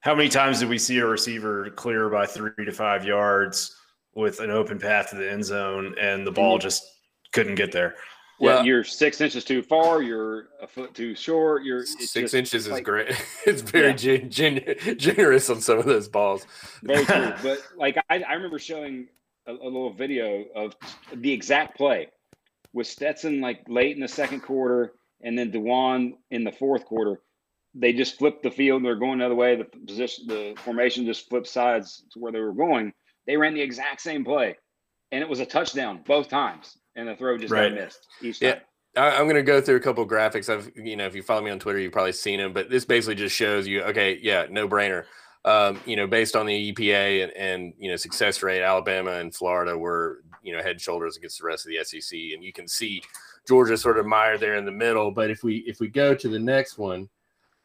how 0.00 0.14
many 0.14 0.28
times 0.28 0.60
did 0.60 0.68
we 0.68 0.78
see 0.78 0.98
a 0.98 1.06
receiver 1.06 1.70
clear 1.70 2.10
by 2.10 2.26
three 2.26 2.64
to 2.64 2.72
five 2.72 3.04
yards 3.04 3.74
with 4.14 4.40
an 4.40 4.50
open 4.50 4.78
path 4.78 5.10
to 5.10 5.16
the 5.16 5.30
end 5.30 5.44
zone 5.44 5.94
and 5.98 6.26
the 6.26 6.30
ball 6.30 6.56
mm-hmm. 6.56 6.62
just 6.62 6.84
couldn't 7.32 7.54
get 7.54 7.72
there? 7.72 7.94
Well, 8.40 8.58
yeah, 8.58 8.62
you're 8.64 8.84
six 8.84 9.20
inches 9.20 9.44
too 9.44 9.62
far. 9.62 10.02
You're 10.02 10.48
a 10.62 10.66
foot 10.66 10.94
too 10.94 11.14
short. 11.14 11.62
You're 11.62 11.84
six 11.84 12.32
inches 12.34 12.68
like, 12.68 12.80
is 12.80 12.84
great. 12.84 13.08
It's 13.46 13.62
very 13.62 13.88
yeah. 13.88 13.92
gen- 13.92 14.30
gen- 14.30 14.98
generous 14.98 15.50
on 15.50 15.60
some 15.60 15.78
of 15.78 15.84
those 15.84 16.08
balls. 16.08 16.46
Very 16.82 17.04
true. 17.04 17.32
but 17.42 17.58
like 17.76 17.96
I, 18.08 18.22
I 18.22 18.32
remember 18.34 18.58
showing 18.58 19.08
a, 19.46 19.52
a, 19.52 19.64
little 19.64 19.92
video 19.92 20.44
of 20.56 20.74
the 21.14 21.30
exact 21.30 21.76
play 21.76 22.08
with 22.72 22.86
Stetson 22.86 23.40
like 23.40 23.62
late 23.68 23.94
in 23.94 24.00
the 24.00 24.08
second 24.08 24.40
quarter, 24.40 24.92
and 25.22 25.38
then 25.38 25.50
D'Wan 25.50 26.14
in 26.30 26.44
the 26.44 26.52
fourth 26.52 26.86
quarter 26.86 27.20
they 27.74 27.92
just 27.92 28.18
flipped 28.18 28.42
the 28.42 28.50
field. 28.50 28.84
They're 28.84 28.96
going 28.96 29.18
the 29.18 29.26
other 29.26 29.34
way. 29.34 29.56
The 29.56 29.64
position, 29.64 30.26
the 30.26 30.54
formation 30.58 31.06
just 31.06 31.28
flipped 31.28 31.46
sides 31.46 32.04
to 32.12 32.18
where 32.18 32.32
they 32.32 32.40
were 32.40 32.52
going. 32.52 32.92
They 33.26 33.36
ran 33.36 33.54
the 33.54 33.60
exact 33.60 34.00
same 34.00 34.24
play, 34.24 34.56
and 35.12 35.22
it 35.22 35.28
was 35.28 35.40
a 35.40 35.46
touchdown 35.46 36.02
both 36.06 36.28
times, 36.28 36.76
and 36.96 37.08
the 37.08 37.16
throw 37.16 37.38
just 37.38 37.52
right. 37.52 37.74
got 37.74 37.80
missed 37.80 38.06
each 38.22 38.40
time. 38.40 38.48
Yeah. 38.48 38.60
I'm 38.96 39.26
going 39.26 39.36
to 39.36 39.42
go 39.42 39.60
through 39.60 39.76
a 39.76 39.80
couple 39.80 40.06
graphics. 40.06 40.48
I've, 40.48 40.70
you 40.74 40.96
know, 40.96 41.06
if 41.06 41.14
you 41.14 41.22
follow 41.22 41.42
me 41.42 41.52
on 41.52 41.60
Twitter, 41.60 41.78
you've 41.78 41.92
probably 41.92 42.12
seen 42.12 42.40
them, 42.40 42.52
but 42.52 42.68
this 42.68 42.84
basically 42.84 43.14
just 43.14 43.36
shows 43.36 43.64
you, 43.66 43.82
okay, 43.82 44.18
yeah, 44.20 44.46
no 44.50 44.68
brainer. 44.68 45.04
Um, 45.44 45.78
you 45.86 45.94
know, 45.94 46.08
based 46.08 46.34
on 46.34 46.44
the 46.44 46.72
EPA 46.72 47.22
and, 47.22 47.32
and, 47.36 47.72
you 47.78 47.88
know, 47.88 47.96
success 47.96 48.42
rate, 48.42 48.62
Alabama 48.62 49.12
and 49.12 49.32
Florida 49.32 49.78
were, 49.78 50.24
you 50.42 50.52
know, 50.52 50.60
head 50.60 50.72
and 50.72 50.80
shoulders 50.80 51.16
against 51.16 51.38
the 51.38 51.46
rest 51.46 51.66
of 51.66 51.70
the 51.70 51.84
SEC. 51.84 52.18
And 52.34 52.42
you 52.42 52.52
can 52.52 52.66
see 52.66 53.00
Georgia 53.46 53.76
sort 53.76 53.96
of 53.96 54.06
mired 54.06 54.40
there 54.40 54.56
in 54.56 54.64
the 54.64 54.72
middle. 54.72 55.12
But 55.12 55.30
if 55.30 55.44
we, 55.44 55.58
if 55.68 55.78
we 55.78 55.86
go 55.86 56.12
to 56.12 56.28
the 56.28 56.38
next 56.38 56.76
one, 56.76 57.08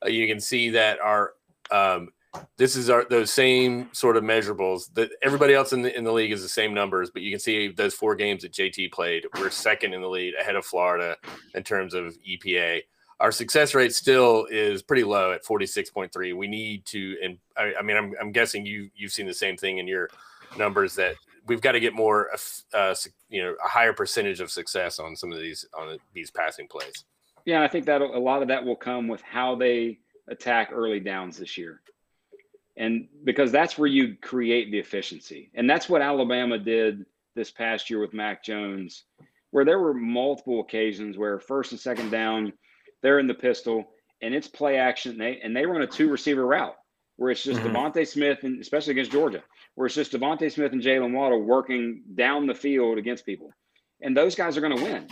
uh, 0.06 0.10
you 0.10 0.28
can 0.28 0.40
see 0.40 0.70
that 0.70 1.00
our 1.00 1.34
um, 1.72 2.10
this 2.58 2.76
is 2.76 2.90
our 2.90 3.06
those 3.10 3.32
same 3.32 3.90
sort 3.94 4.18
of 4.18 4.24
measurables 4.24 4.94
that 4.94 5.10
everybody 5.22 5.54
else 5.54 5.74
in 5.74 5.82
the 5.82 5.96
in 5.96 6.04
the 6.04 6.12
league 6.12 6.32
is 6.32 6.42
the 6.42 6.50
same 6.50 6.74
numbers, 6.74 7.10
but 7.12 7.22
you 7.22 7.32
can 7.32 7.40
see 7.40 7.70
those 7.70 7.94
four 7.94 8.16
games 8.16 8.44
that 8.44 8.52
JT 8.54 8.92
played, 8.92 9.26
we're 9.38 9.50
second 9.50 9.94
in 9.94 10.02
the 10.02 10.08
lead 10.08 10.34
ahead 10.40 10.56
of 10.56 10.66
Florida 10.66 11.16
in 11.54 11.64
terms 11.64 11.94
of 11.94 12.16
EPA. 12.28 12.82
Our 13.20 13.32
success 13.32 13.74
rate 13.74 13.94
still 13.94 14.46
is 14.50 14.82
pretty 14.82 15.06
low 15.06 15.32
at 15.32 15.46
46.3. 15.46 16.36
We 16.36 16.48
need 16.48 16.86
to, 16.88 17.16
and 17.24 17.38
I, 17.56 17.74
I 17.80 17.82
mean, 17.82 17.96
I'm, 17.96 18.14
I'm 18.20 18.32
guessing 18.34 18.66
you 18.66 18.90
you've 18.94 19.14
seen 19.14 19.26
the 19.26 19.34
same 19.34 19.56
thing 19.56 19.78
in 19.78 19.88
your 19.88 20.10
numbers 20.58 20.96
that 20.96 21.16
we've 21.48 21.62
got 21.62 21.74
to 21.74 21.80
get 21.80 21.94
more, 21.94 22.30
uh, 22.74 22.96
you 23.30 23.42
know, 23.42 23.56
a 23.64 23.68
higher 23.68 23.94
percentage 23.94 24.42
of 24.42 24.52
success 24.52 25.00
on 25.00 25.16
some 25.16 25.32
of 25.32 25.40
these 25.40 25.66
on 25.78 25.98
these 26.14 26.32
passing 26.32 26.68
plays. 26.68 27.06
Yeah, 27.46 27.62
I 27.62 27.68
think 27.68 27.86
that 27.86 28.02
a 28.02 28.06
lot 28.06 28.42
of 28.42 28.48
that 28.48 28.66
will 28.66 28.76
come 28.76 29.08
with 29.08 29.22
how 29.22 29.56
they 29.56 30.00
attack 30.28 30.72
early 30.74 31.00
downs 31.00 31.38
this 31.38 31.58
year. 31.58 31.82
And 32.78 33.08
because 33.24 33.52
that's 33.52 33.78
where 33.78 33.88
you 33.88 34.16
create 34.22 34.72
the 34.72 34.80
efficiency. 34.80 35.50
And 35.54 35.70
that's 35.70 35.88
what 35.88 36.02
Alabama 36.02 36.58
did 36.58 37.06
this 37.36 37.52
past 37.52 37.90
year 37.90 38.00
with 38.00 38.14
Mac 38.14 38.44
Jones, 38.44 39.04
where 39.52 39.66
there 39.66 39.80
were 39.80 39.94
multiple 39.94 40.60
occasions 40.60 41.18
where 41.18 41.40
first 41.40 41.72
and 41.72 41.80
second 41.80 42.10
down, 42.10 42.54
they're 43.02 43.20
in 43.20 43.28
the 43.28 43.34
pistol 43.34 43.86
and 44.22 44.34
it's 44.34 44.48
play 44.48 44.78
action. 44.78 45.14
And 45.14 45.22
they, 45.22 45.40
and 45.42 45.56
they 45.56 45.66
run 45.66 45.82
a 45.82 45.88
two 45.88 46.10
receiver 46.10 46.46
route 46.46 46.76
where 47.18 47.32
it's 47.32 47.44
just 47.44 47.62
mm-hmm. 47.62 48.04
Smith, 48.04 48.40
and 48.44 48.60
especially 48.60 48.92
against 48.92 49.12
Georgia, 49.12 49.42
where 49.76 49.86
it's 49.86 49.96
just 49.96 50.12
DeVonta 50.12 50.52
Smith 50.52 50.74
and 50.74 50.82
Jaylen 50.82 51.14
Waddle 51.14 51.42
working 51.42 52.04
down 52.16 52.46
the 52.46 52.54
field 52.54 52.98
against 52.98 53.26
people. 53.26 53.54
And 54.02 54.18
those 54.18 54.36
guys 54.36 54.58
are 54.58 54.62
going 54.62 54.76
to 54.76 54.84
win 54.84 55.08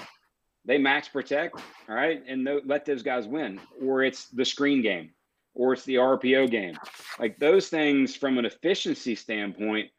they 0.66 0.78
max 0.78 1.08
protect, 1.08 1.60
all 1.90 1.96
right, 1.96 2.24
and 2.28 2.48
let 2.66 2.86
those 2.86 3.04
guys 3.04 3.28
win. 3.28 3.60
Or 3.82 4.04
it's 4.04 4.28
the 4.30 4.46
screen 4.46 4.82
game, 4.82 5.12
or 5.56 5.74
it's 5.74 5.86
the 5.86 5.96
RPO 5.96 6.50
game. 6.50 6.78
Like 7.20 7.38
those 7.38 7.70
things, 7.70 8.16
from 8.16 8.38
an 8.38 8.46
efficiency 8.46 9.16
standpoint, 9.16 9.90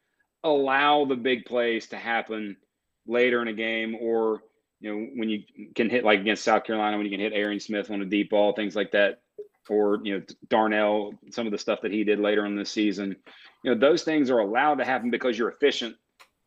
allow 0.43 1.05
the 1.05 1.15
big 1.15 1.45
plays 1.45 1.87
to 1.87 1.97
happen 1.97 2.57
later 3.07 3.41
in 3.41 3.47
a 3.47 3.53
game, 3.53 3.95
or 3.99 4.41
you 4.79 4.91
know 4.91 5.07
when 5.15 5.29
you 5.29 5.43
can 5.75 5.89
hit 5.89 6.03
like 6.03 6.19
against 6.19 6.43
South 6.43 6.63
Carolina 6.63 6.97
when 6.97 7.05
you 7.05 7.11
can 7.11 7.19
hit 7.19 7.33
Arian 7.33 7.59
Smith 7.59 7.89
on 7.89 8.01
a 8.01 8.05
deep 8.05 8.29
ball, 8.29 8.53
things 8.53 8.75
like 8.75 8.91
that, 8.91 9.21
or 9.69 9.99
you 10.03 10.17
know 10.17 10.25
Darnell, 10.49 11.13
some 11.31 11.45
of 11.45 11.51
the 11.51 11.57
stuff 11.57 11.81
that 11.81 11.91
he 11.91 12.03
did 12.03 12.19
later 12.19 12.45
in 12.45 12.55
the 12.55 12.65
season. 12.65 13.15
You 13.63 13.73
know 13.73 13.79
those 13.79 14.03
things 14.03 14.29
are 14.29 14.39
allowed 14.39 14.75
to 14.75 14.85
happen 14.85 15.09
because 15.09 15.37
you're 15.37 15.49
efficient 15.49 15.95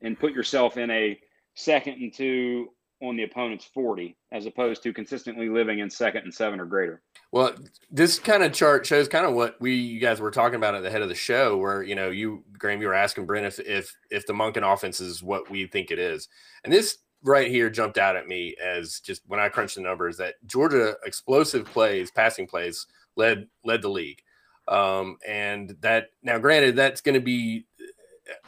and 0.03 0.19
put 0.19 0.33
yourself 0.33 0.77
in 0.77 0.91
a 0.91 1.19
second 1.55 1.95
and 1.95 2.13
two 2.13 2.69
on 3.01 3.17
the 3.17 3.23
opponent's 3.23 3.65
40 3.65 4.17
as 4.33 4.47
opposed 4.47 4.83
to 4.83 4.93
consistently 4.93 5.49
living 5.49 5.79
in 5.79 5.89
second 5.89 6.25
and 6.25 6.35
seven 6.35 6.61
or 6.61 6.67
greater. 6.67 7.03
Well, 7.31 7.55
this 7.91 8.19
kind 8.19 8.43
of 8.43 8.53
chart 8.53 8.87
shows 8.87 9.09
kind 9.09 9.27
of 9.27 9.35
what 9.35 9.61
we 9.61 9.75
you 9.75 10.01
guys 10.01 10.21
were 10.21 10.31
talking 10.31 10.57
about 10.57 10.75
at 10.75 10.83
the 10.83 10.91
head 10.91 11.03
of 11.03 11.09
the 11.09 11.15
show 11.15 11.57
where, 11.57 11.83
you 11.83 11.95
know, 11.95 12.11
you 12.11 12.45
Graham 12.59 12.81
you 12.81 12.89
were 12.89 12.95
asking 12.95 13.27
Brent 13.27 13.47
if 13.47 13.61
if 13.61 13.95
if 14.11 14.27
the 14.27 14.33
Monken 14.33 14.71
offense 14.71 15.01
is 15.01 15.23
what 15.23 15.51
we 15.51 15.67
think 15.67 15.91
it 15.91 15.99
is. 15.99 16.29
And 16.65 16.73
this 16.73 16.99
right 17.23 17.51
here 17.51 17.69
jumped 17.71 17.99
out 17.99 18.17
at 18.17 18.29
me 18.29 18.57
as 18.63 19.01
just 19.01 19.23
when 19.27 19.41
I 19.41 19.49
crunched 19.49 19.75
the 19.75 19.83
numbers 19.83 20.17
that 20.19 20.35
Georgia 20.47 20.95
explosive 21.05 21.67
plays, 21.67 22.11
passing 22.11 22.47
plays 22.47 22.87
led 23.17 23.49
led 23.65 23.83
the 23.83 23.89
league. 23.89 24.23
Um, 24.69 25.17
and 25.27 25.77
that 25.81 26.09
now, 26.23 26.39
granted, 26.39 26.77
that's 26.77 27.01
going 27.01 27.15
to 27.15 27.21
be 27.21 27.67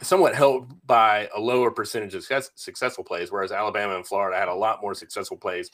somewhat 0.02 0.34
helped 0.34 0.72
by 0.86 1.28
a 1.34 1.40
lower 1.40 1.70
percentage 1.70 2.14
of 2.14 2.22
success, 2.22 2.50
successful 2.54 3.04
plays, 3.04 3.30
whereas 3.30 3.52
Alabama 3.52 3.96
and 3.96 4.06
Florida 4.06 4.38
had 4.38 4.48
a 4.48 4.54
lot 4.54 4.80
more 4.82 4.94
successful 4.94 5.36
plays 5.36 5.70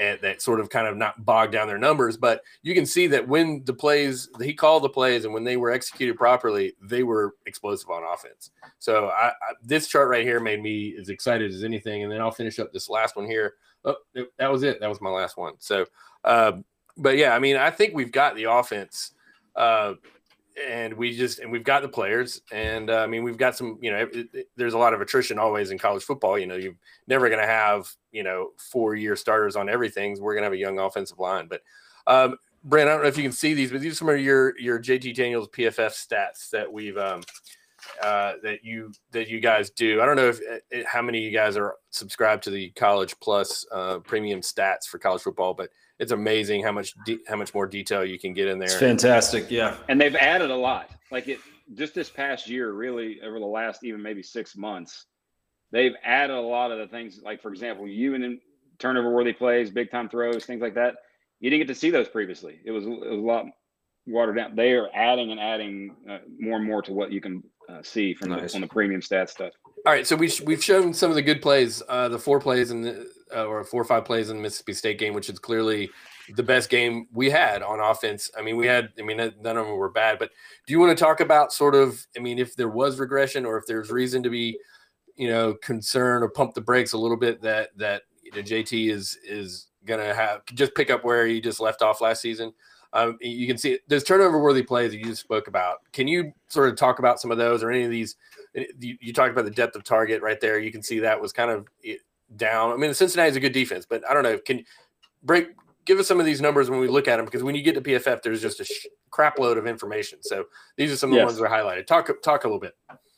and 0.00 0.18
that 0.22 0.40
sort 0.40 0.60
of 0.60 0.70
kind 0.70 0.86
of 0.86 0.96
not 0.96 1.24
bogged 1.24 1.52
down 1.52 1.68
their 1.68 1.78
numbers. 1.78 2.16
But 2.16 2.42
you 2.62 2.74
can 2.74 2.86
see 2.86 3.06
that 3.08 3.28
when 3.28 3.62
the 3.64 3.74
plays 3.74 4.28
he 4.40 4.54
called 4.54 4.82
the 4.82 4.88
plays 4.88 5.24
and 5.24 5.34
when 5.34 5.44
they 5.44 5.58
were 5.58 5.70
executed 5.70 6.16
properly, 6.16 6.72
they 6.82 7.02
were 7.02 7.34
explosive 7.46 7.90
on 7.90 8.02
offense. 8.02 8.50
So 8.78 9.08
I, 9.08 9.28
I, 9.28 9.32
this 9.62 9.86
chart 9.88 10.08
right 10.08 10.24
here 10.24 10.40
made 10.40 10.62
me 10.62 10.96
as 10.98 11.10
excited 11.10 11.52
as 11.52 11.62
anything. 11.62 12.02
And 12.02 12.10
then 12.10 12.20
I'll 12.20 12.30
finish 12.30 12.58
up 12.58 12.72
this 12.72 12.88
last 12.88 13.14
one 13.14 13.26
here. 13.26 13.54
Oh, 13.84 13.96
that 14.38 14.50
was 14.50 14.62
it. 14.62 14.80
That 14.80 14.88
was 14.88 15.02
my 15.02 15.10
last 15.10 15.36
one. 15.36 15.54
So, 15.58 15.84
uh, 16.24 16.52
but 16.96 17.16
yeah, 17.18 17.34
I 17.34 17.38
mean, 17.38 17.56
I 17.56 17.70
think 17.70 17.94
we've 17.94 18.12
got 18.12 18.34
the 18.36 18.44
offense. 18.44 19.12
Uh, 19.54 19.94
and 20.68 20.94
we 20.94 21.16
just 21.16 21.38
and 21.38 21.50
we've 21.50 21.64
got 21.64 21.82
the 21.82 21.88
players 21.88 22.42
and 22.52 22.90
uh, 22.90 22.98
i 22.98 23.06
mean 23.06 23.22
we've 23.22 23.36
got 23.36 23.56
some 23.56 23.78
you 23.80 23.90
know 23.90 23.98
it, 23.98 24.28
it, 24.32 24.48
there's 24.56 24.74
a 24.74 24.78
lot 24.78 24.92
of 24.92 25.00
attrition 25.00 25.38
always 25.38 25.70
in 25.70 25.78
college 25.78 26.02
football 26.02 26.38
you 26.38 26.46
know 26.46 26.56
you're 26.56 26.74
never 27.06 27.28
going 27.28 27.40
to 27.40 27.46
have 27.46 27.88
you 28.12 28.22
know 28.22 28.50
four 28.56 28.94
year 28.94 29.16
starters 29.16 29.56
on 29.56 29.68
everything 29.68 30.20
we're 30.20 30.34
going 30.34 30.42
to 30.42 30.46
have 30.46 30.52
a 30.52 30.56
young 30.56 30.78
offensive 30.78 31.18
line 31.18 31.46
but 31.48 31.62
um 32.06 32.36
brent 32.64 32.88
i 32.88 32.92
don't 32.92 33.02
know 33.02 33.08
if 33.08 33.16
you 33.16 33.22
can 33.22 33.32
see 33.32 33.54
these 33.54 33.70
but 33.70 33.80
these 33.80 33.92
are 33.92 33.96
some 33.96 34.08
of 34.08 34.20
your 34.20 34.58
your 34.58 34.78
jt 34.78 35.14
daniels 35.14 35.48
pff 35.48 35.76
stats 35.76 36.50
that 36.50 36.70
we've 36.70 36.98
um 36.98 37.22
uh, 38.02 38.34
that 38.42 38.64
you 38.64 38.92
that 39.10 39.28
you 39.28 39.40
guys 39.40 39.70
do. 39.70 40.00
I 40.00 40.06
don't 40.06 40.16
know 40.16 40.28
if 40.28 40.40
uh, 40.40 40.82
how 40.86 41.02
many 41.02 41.18
of 41.18 41.24
you 41.24 41.30
guys 41.30 41.56
are 41.56 41.76
subscribed 41.90 42.44
to 42.44 42.50
the 42.50 42.70
College 42.70 43.14
Plus 43.20 43.64
uh, 43.72 43.98
premium 44.00 44.40
stats 44.40 44.84
for 44.84 44.98
college 44.98 45.22
football, 45.22 45.54
but 45.54 45.70
it's 46.00 46.12
amazing 46.12 46.64
how 46.64 46.72
much 46.72 46.94
de- 47.04 47.20
how 47.28 47.36
much 47.36 47.54
more 47.54 47.66
detail 47.66 48.04
you 48.04 48.18
can 48.18 48.32
get 48.32 48.48
in 48.48 48.58
there. 48.58 48.66
It's 48.66 48.78
fantastic, 48.78 49.50
yeah. 49.50 49.76
And 49.88 50.00
they've 50.00 50.16
added 50.16 50.50
a 50.50 50.56
lot. 50.56 50.90
Like 51.12 51.28
it 51.28 51.38
just 51.74 51.94
this 51.94 52.08
past 52.08 52.48
year, 52.48 52.72
really 52.72 53.20
over 53.22 53.38
the 53.38 53.46
last 53.46 53.84
even 53.84 54.02
maybe 54.02 54.22
six 54.22 54.56
months, 54.56 55.04
they've 55.70 55.92
added 56.02 56.34
a 56.34 56.40
lot 56.40 56.72
of 56.72 56.78
the 56.78 56.88
things. 56.88 57.20
Like 57.22 57.42
for 57.42 57.50
example, 57.50 57.86
you 57.86 58.14
and 58.14 58.40
turnover 58.78 59.14
worthy 59.14 59.34
plays, 59.34 59.70
big 59.70 59.90
time 59.90 60.08
throws, 60.08 60.46
things 60.46 60.62
like 60.62 60.74
that. 60.74 60.94
You 61.38 61.50
didn't 61.50 61.66
get 61.66 61.74
to 61.74 61.78
see 61.78 61.90
those 61.90 62.08
previously. 62.08 62.60
It 62.64 62.70
was 62.70 62.86
it 62.86 62.88
was 62.88 63.18
a 63.20 63.22
lot 63.22 63.44
watered 64.06 64.36
down. 64.36 64.56
They 64.56 64.72
are 64.72 64.88
adding 64.94 65.30
and 65.32 65.38
adding 65.38 65.94
uh, 66.08 66.18
more 66.38 66.56
and 66.56 66.66
more 66.66 66.80
to 66.80 66.94
what 66.94 67.12
you 67.12 67.20
can 67.20 67.42
uh, 67.68 67.82
see 67.82 68.14
from 68.14 68.30
nice. 68.30 68.52
the, 68.52 68.56
on 68.56 68.62
the 68.62 68.66
premium 68.68 69.02
stat 69.02 69.28
stuff. 69.28 69.52
All 69.86 69.92
right, 69.92 70.06
so 70.06 70.16
we 70.16 70.32
we've 70.46 70.64
shown 70.64 70.94
some 70.94 71.10
of 71.10 71.16
the 71.16 71.22
good 71.22 71.42
plays, 71.42 71.82
uh, 71.90 72.08
the 72.08 72.18
four 72.18 72.40
plays 72.40 72.70
and 72.70 72.82
the 72.84 73.06
uh, 73.34 73.44
or 73.44 73.64
four 73.64 73.80
or 73.80 73.84
five 73.84 74.04
plays 74.04 74.30
in 74.30 74.36
the 74.36 74.42
Mississippi 74.42 74.72
State 74.72 74.98
game, 74.98 75.14
which 75.14 75.28
is 75.28 75.38
clearly 75.38 75.90
the 76.36 76.42
best 76.42 76.70
game 76.70 77.06
we 77.12 77.30
had 77.30 77.62
on 77.62 77.80
offense. 77.80 78.30
I 78.38 78.42
mean, 78.42 78.56
we 78.56 78.66
had, 78.66 78.90
I 78.98 79.02
mean, 79.02 79.16
none 79.16 79.56
of 79.56 79.66
them 79.66 79.76
were 79.76 79.90
bad, 79.90 80.18
but 80.18 80.30
do 80.66 80.72
you 80.72 80.80
want 80.80 80.96
to 80.96 81.02
talk 81.02 81.20
about 81.20 81.52
sort 81.52 81.74
of, 81.74 82.06
I 82.16 82.20
mean, 82.20 82.38
if 82.38 82.56
there 82.56 82.68
was 82.68 82.98
regression 82.98 83.44
or 83.44 83.56
if 83.56 83.66
there's 83.66 83.90
reason 83.90 84.22
to 84.22 84.30
be, 84.30 84.58
you 85.16 85.28
know, 85.28 85.54
concerned 85.54 86.24
or 86.24 86.28
pump 86.28 86.54
the 86.54 86.60
brakes 86.60 86.92
a 86.92 86.98
little 86.98 87.16
bit 87.16 87.42
that, 87.42 87.70
that 87.76 88.02
you 88.22 88.30
know, 88.32 88.38
JT 88.38 88.90
is, 88.90 89.18
is 89.24 89.68
going 89.84 90.00
to 90.00 90.14
have 90.14 90.44
just 90.54 90.74
pick 90.74 90.90
up 90.90 91.04
where 91.04 91.26
he 91.26 91.40
just 91.40 91.60
left 91.60 91.82
off 91.82 92.00
last 92.00 92.22
season. 92.22 92.52
Um, 92.92 93.18
you 93.20 93.46
can 93.46 93.56
see 93.56 93.78
there's 93.86 94.02
turnover 94.02 94.42
worthy 94.42 94.62
plays 94.62 94.90
that 94.90 94.98
you 94.98 95.04
just 95.04 95.20
spoke 95.20 95.46
about. 95.46 95.78
Can 95.92 96.08
you 96.08 96.32
sort 96.48 96.68
of 96.68 96.76
talk 96.76 96.98
about 96.98 97.20
some 97.20 97.30
of 97.30 97.38
those 97.38 97.62
or 97.62 97.70
any 97.70 97.84
of 97.84 97.90
these? 97.90 98.16
You, 98.54 98.96
you 99.00 99.12
talked 99.12 99.30
about 99.30 99.44
the 99.44 99.50
depth 99.50 99.76
of 99.76 99.84
target 99.84 100.22
right 100.22 100.40
there. 100.40 100.58
You 100.58 100.72
can 100.72 100.82
see 100.82 100.98
that 100.98 101.20
was 101.20 101.32
kind 101.32 101.50
of 101.50 101.68
down. 102.36 102.72
I 102.72 102.76
mean, 102.76 102.92
Cincinnati 102.94 103.30
is 103.30 103.36
a 103.36 103.40
good 103.40 103.52
defense, 103.52 103.86
but 103.88 104.08
I 104.08 104.14
don't 104.14 104.22
know. 104.22 104.38
Can 104.38 104.64
Brent 105.22 105.48
give 105.84 105.98
us 105.98 106.06
some 106.06 106.20
of 106.20 106.26
these 106.26 106.40
numbers 106.40 106.70
when 106.70 106.80
we 106.80 106.88
look 106.88 107.08
at 107.08 107.16
them 107.16 107.24
because 107.24 107.42
when 107.42 107.54
you 107.54 107.62
get 107.62 107.74
to 107.74 107.80
PFF, 107.80 108.22
there's 108.22 108.40
just 108.40 108.60
a 108.60 108.64
sh- 108.64 108.86
crap 109.10 109.38
load 109.38 109.58
of 109.58 109.66
information. 109.66 110.22
So 110.22 110.44
these 110.76 110.92
are 110.92 110.96
some 110.96 111.10
of 111.10 111.18
the 111.18 111.24
ones 111.24 111.36
that 111.38 111.44
are 111.44 111.50
highlighted. 111.50 111.86
Talk 111.86 112.10
talk 112.22 112.44
a 112.44 112.46
little 112.46 112.60
bit. 112.60 112.74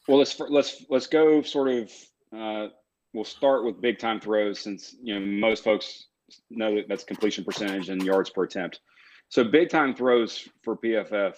Well, 0.08 0.18
let's 0.18 0.38
let's 0.40 0.84
let's 0.88 1.06
go 1.06 1.42
sort 1.42 1.68
of. 1.68 1.92
Uh, 2.36 2.68
we'll 3.12 3.24
start 3.24 3.64
with 3.64 3.80
big 3.80 3.98
time 3.98 4.20
throws 4.20 4.60
since 4.60 4.96
you 5.02 5.18
know 5.18 5.24
most 5.24 5.64
folks 5.64 6.06
know 6.50 6.74
that 6.76 6.88
that's 6.88 7.04
completion 7.04 7.44
percentage 7.44 7.88
and 7.88 8.02
yards 8.02 8.30
per 8.30 8.44
attempt. 8.44 8.80
So 9.28 9.44
big 9.44 9.70
time 9.70 9.94
throws 9.94 10.48
for 10.62 10.76
PFF 10.76 11.34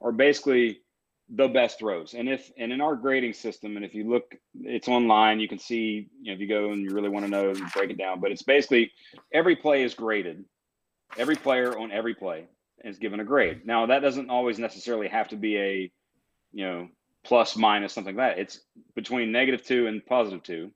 are 0.00 0.12
basically 0.12 0.80
the 1.28 1.48
best 1.48 1.78
throws. 1.78 2.14
And 2.14 2.28
if 2.28 2.50
and 2.56 2.72
in 2.72 2.80
our 2.80 2.94
grading 2.94 3.32
system, 3.32 3.76
and 3.76 3.84
if 3.84 3.94
you 3.94 4.08
look, 4.08 4.34
it's 4.60 4.88
online. 4.88 5.40
You 5.40 5.48
can 5.48 5.58
see, 5.58 6.08
you 6.20 6.30
know, 6.30 6.34
if 6.34 6.40
you 6.40 6.48
go 6.48 6.70
and 6.70 6.82
you 6.82 6.94
really 6.94 7.08
want 7.08 7.24
to 7.24 7.30
know, 7.30 7.52
you 7.52 7.66
break 7.74 7.90
it 7.90 7.98
down. 7.98 8.20
But 8.20 8.30
it's 8.30 8.42
basically 8.42 8.92
every 9.32 9.56
play 9.56 9.82
is 9.82 9.94
graded. 9.94 10.44
Every 11.18 11.36
player 11.36 11.76
on 11.76 11.90
every 11.90 12.14
play 12.14 12.46
is 12.84 12.98
given 12.98 13.20
a 13.20 13.24
grade. 13.24 13.66
Now 13.66 13.86
that 13.86 14.00
doesn't 14.00 14.30
always 14.30 14.58
necessarily 14.58 15.08
have 15.08 15.28
to 15.28 15.36
be 15.36 15.56
a, 15.56 15.92
you 16.52 16.64
know, 16.64 16.88
plus 17.24 17.56
minus 17.56 17.92
something 17.92 18.14
like 18.14 18.36
that. 18.36 18.40
It's 18.40 18.60
between 18.94 19.32
negative 19.32 19.64
two 19.64 19.88
and 19.88 20.04
positive 20.06 20.44
two, 20.44 20.70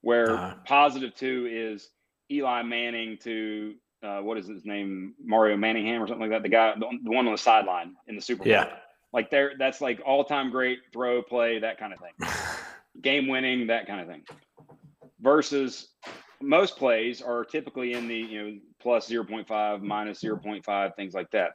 where 0.00 0.32
uh-huh. 0.32 0.54
positive 0.64 1.14
two 1.14 1.48
is 1.50 1.88
Eli 2.30 2.62
Manning 2.62 3.18
to 3.22 3.74
uh, 4.02 4.20
what 4.20 4.38
is 4.38 4.48
his 4.48 4.64
name, 4.64 5.14
Mario 5.24 5.56
Manningham 5.56 6.02
or 6.02 6.08
something 6.08 6.28
like 6.28 6.30
that. 6.30 6.42
The 6.42 6.48
guy, 6.48 6.74
the, 6.74 6.86
the 7.04 7.10
one 7.10 7.26
on 7.26 7.32
the 7.32 7.38
sideline 7.38 7.94
in 8.08 8.16
the 8.16 8.20
Super 8.20 8.44
Bowl. 8.44 8.52
Yeah 8.52 8.74
like 9.14 9.30
there, 9.30 9.52
that's 9.58 9.80
like 9.80 10.02
all 10.04 10.24
time 10.24 10.50
great 10.50 10.80
throw 10.92 11.22
play, 11.22 11.60
that 11.60 11.78
kind 11.78 11.92
of 11.92 12.00
thing. 12.00 12.28
Game 13.00 13.28
winning, 13.28 13.68
that 13.68 13.86
kind 13.86 14.00
of 14.00 14.08
thing. 14.08 14.24
Versus 15.20 15.88
most 16.42 16.76
plays 16.76 17.22
are 17.22 17.44
typically 17.44 17.94
in 17.94 18.08
the 18.08 18.16
you 18.16 18.42
know 18.42 18.58
plus 18.82 19.08
0.5, 19.08 19.80
minus 19.80 20.22
0.5, 20.22 20.96
things 20.96 21.14
like 21.14 21.30
that. 21.30 21.52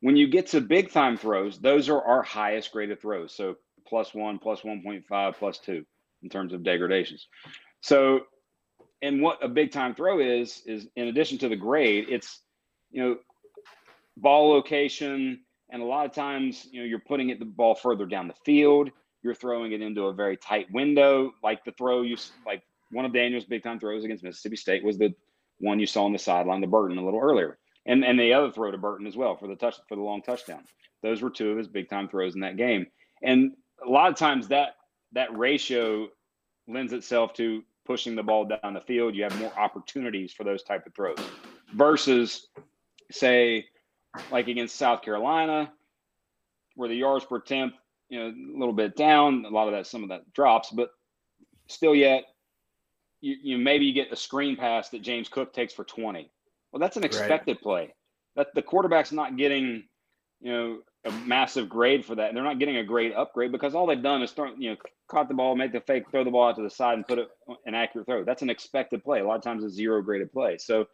When 0.00 0.16
you 0.16 0.28
get 0.28 0.48
to 0.48 0.60
big 0.60 0.90
time 0.90 1.16
throws, 1.16 1.58
those 1.58 1.88
are 1.88 2.02
our 2.02 2.22
highest 2.22 2.72
graded 2.72 3.00
throws. 3.00 3.34
So 3.34 3.54
plus 3.86 4.12
one, 4.12 4.38
plus 4.38 4.62
1.5, 4.62 5.36
plus 5.36 5.58
two 5.58 5.84
in 6.22 6.28
terms 6.28 6.52
of 6.52 6.64
degradations. 6.64 7.28
So, 7.80 8.22
and 9.02 9.22
what 9.22 9.42
a 9.42 9.48
big 9.48 9.70
time 9.70 9.94
throw 9.94 10.18
is, 10.18 10.62
is 10.66 10.88
in 10.96 11.08
addition 11.08 11.38
to 11.38 11.48
the 11.48 11.56
grade, 11.56 12.06
it's, 12.08 12.42
you 12.90 13.02
know, 13.02 13.16
ball 14.16 14.50
location, 14.50 15.40
and 15.70 15.82
a 15.82 15.84
lot 15.84 16.06
of 16.06 16.12
times, 16.12 16.66
you 16.70 16.80
know, 16.80 16.86
you're 16.86 16.98
putting 16.98 17.30
it 17.30 17.38
the 17.38 17.44
ball 17.44 17.74
further 17.74 18.06
down 18.06 18.28
the 18.28 18.34
field. 18.44 18.90
You're 19.22 19.34
throwing 19.34 19.72
it 19.72 19.82
into 19.82 20.04
a 20.04 20.12
very 20.12 20.36
tight 20.36 20.70
window, 20.72 21.32
like 21.42 21.64
the 21.64 21.72
throw 21.72 22.02
you 22.02 22.16
like 22.46 22.62
one 22.90 23.04
of 23.04 23.12
Daniel's 23.12 23.44
big 23.44 23.62
time 23.62 23.78
throws 23.78 24.04
against 24.04 24.24
Mississippi 24.24 24.56
State 24.56 24.84
was 24.84 24.98
the 24.98 25.14
one 25.58 25.78
you 25.78 25.86
saw 25.86 26.04
on 26.04 26.12
the 26.12 26.18
sideline, 26.18 26.60
the 26.60 26.66
Burton 26.66 26.98
a 26.98 27.04
little 27.04 27.20
earlier, 27.20 27.58
and 27.86 28.04
and 28.04 28.18
the 28.18 28.32
other 28.32 28.50
throw 28.50 28.70
to 28.70 28.78
Burton 28.78 29.06
as 29.06 29.16
well 29.16 29.36
for 29.36 29.48
the 29.48 29.56
touch 29.56 29.76
for 29.88 29.96
the 29.96 30.02
long 30.02 30.22
touchdown. 30.22 30.64
Those 31.02 31.22
were 31.22 31.30
two 31.30 31.50
of 31.50 31.58
his 31.58 31.68
big 31.68 31.88
time 31.88 32.08
throws 32.08 32.34
in 32.34 32.40
that 32.40 32.56
game, 32.56 32.86
and 33.22 33.52
a 33.84 33.90
lot 33.90 34.10
of 34.10 34.16
times 34.16 34.48
that 34.48 34.76
that 35.12 35.36
ratio 35.36 36.08
lends 36.66 36.92
itself 36.92 37.32
to 37.34 37.62
pushing 37.84 38.14
the 38.14 38.22
ball 38.22 38.44
down 38.44 38.74
the 38.74 38.80
field. 38.80 39.14
You 39.14 39.24
have 39.24 39.38
more 39.38 39.52
opportunities 39.58 40.32
for 40.32 40.44
those 40.44 40.62
type 40.62 40.86
of 40.86 40.94
throws 40.94 41.18
versus 41.74 42.48
say 43.10 43.64
like 44.30 44.48
against 44.48 44.76
South 44.76 45.02
Carolina, 45.02 45.72
where 46.74 46.88
the 46.88 46.94
yards 46.94 47.24
per 47.24 47.36
attempt, 47.36 47.76
you 48.08 48.18
know, 48.18 48.28
a 48.28 48.58
little 48.58 48.74
bit 48.74 48.96
down. 48.96 49.44
A 49.44 49.50
lot 49.50 49.68
of 49.68 49.74
that, 49.74 49.86
some 49.86 50.02
of 50.02 50.08
that 50.10 50.32
drops, 50.32 50.70
but 50.70 50.90
still 51.68 51.94
yet, 51.94 52.24
you, 53.20 53.36
you 53.42 53.58
maybe 53.58 53.84
you 53.84 53.92
get 53.92 54.12
a 54.12 54.16
screen 54.16 54.56
pass 54.56 54.88
that 54.90 55.02
James 55.02 55.28
Cook 55.28 55.52
takes 55.52 55.72
for 55.72 55.84
20. 55.84 56.30
Well, 56.72 56.80
that's 56.80 56.96
an 56.96 57.04
expected 57.04 57.56
right. 57.56 57.62
play. 57.62 57.94
That 58.36 58.54
the 58.54 58.62
quarterback's 58.62 59.12
not 59.12 59.36
getting, 59.36 59.84
you 60.40 60.52
know, 60.52 60.78
a 61.04 61.10
massive 61.10 61.68
grade 61.68 62.04
for 62.04 62.14
that. 62.14 62.28
And 62.28 62.36
they're 62.36 62.44
not 62.44 62.58
getting 62.58 62.76
a 62.76 62.84
grade 62.84 63.12
upgrade 63.12 63.52
because 63.52 63.74
all 63.74 63.86
they've 63.86 64.02
done 64.02 64.22
is 64.22 64.32
throw, 64.32 64.52
you 64.56 64.70
know, 64.70 64.76
caught 65.08 65.28
the 65.28 65.34
ball, 65.34 65.56
make 65.56 65.72
the 65.72 65.80
fake, 65.80 66.10
throw 66.10 66.24
the 66.24 66.30
ball 66.30 66.48
out 66.48 66.56
to 66.56 66.62
the 66.62 66.70
side, 66.70 66.94
and 66.94 67.06
put 67.06 67.18
it 67.18 67.28
an 67.66 67.74
accurate 67.74 68.06
throw. 68.06 68.24
That's 68.24 68.42
an 68.42 68.50
expected 68.50 69.02
play. 69.02 69.20
A 69.20 69.26
lot 69.26 69.36
of 69.36 69.42
times, 69.42 69.64
a 69.64 69.70
zero 69.70 70.02
graded 70.02 70.32
play. 70.32 70.58
So 70.58 70.86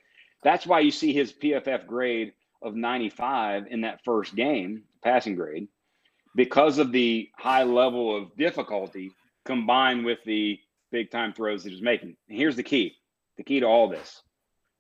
that's 0.42 0.66
why 0.66 0.80
you 0.80 0.90
see 0.90 1.12
his 1.12 1.32
PFF 1.32 1.86
grade 1.86 2.32
of 2.64 2.74
95 2.74 3.66
in 3.68 3.82
that 3.82 4.02
first 4.04 4.34
game, 4.34 4.82
passing 5.04 5.36
grade, 5.36 5.68
because 6.34 6.78
of 6.78 6.90
the 6.90 7.28
high 7.38 7.62
level 7.62 8.16
of 8.16 8.36
difficulty 8.36 9.12
combined 9.44 10.04
with 10.04 10.18
the 10.24 10.58
big 10.90 11.10
time 11.10 11.32
throws 11.32 11.62
that 11.62 11.72
he's 11.72 11.82
making. 11.82 12.16
And 12.28 12.38
here's 12.38 12.56
the 12.56 12.62
key 12.62 12.96
the 13.36 13.42
key 13.42 13.60
to 13.60 13.66
all 13.66 13.88
this 13.88 14.22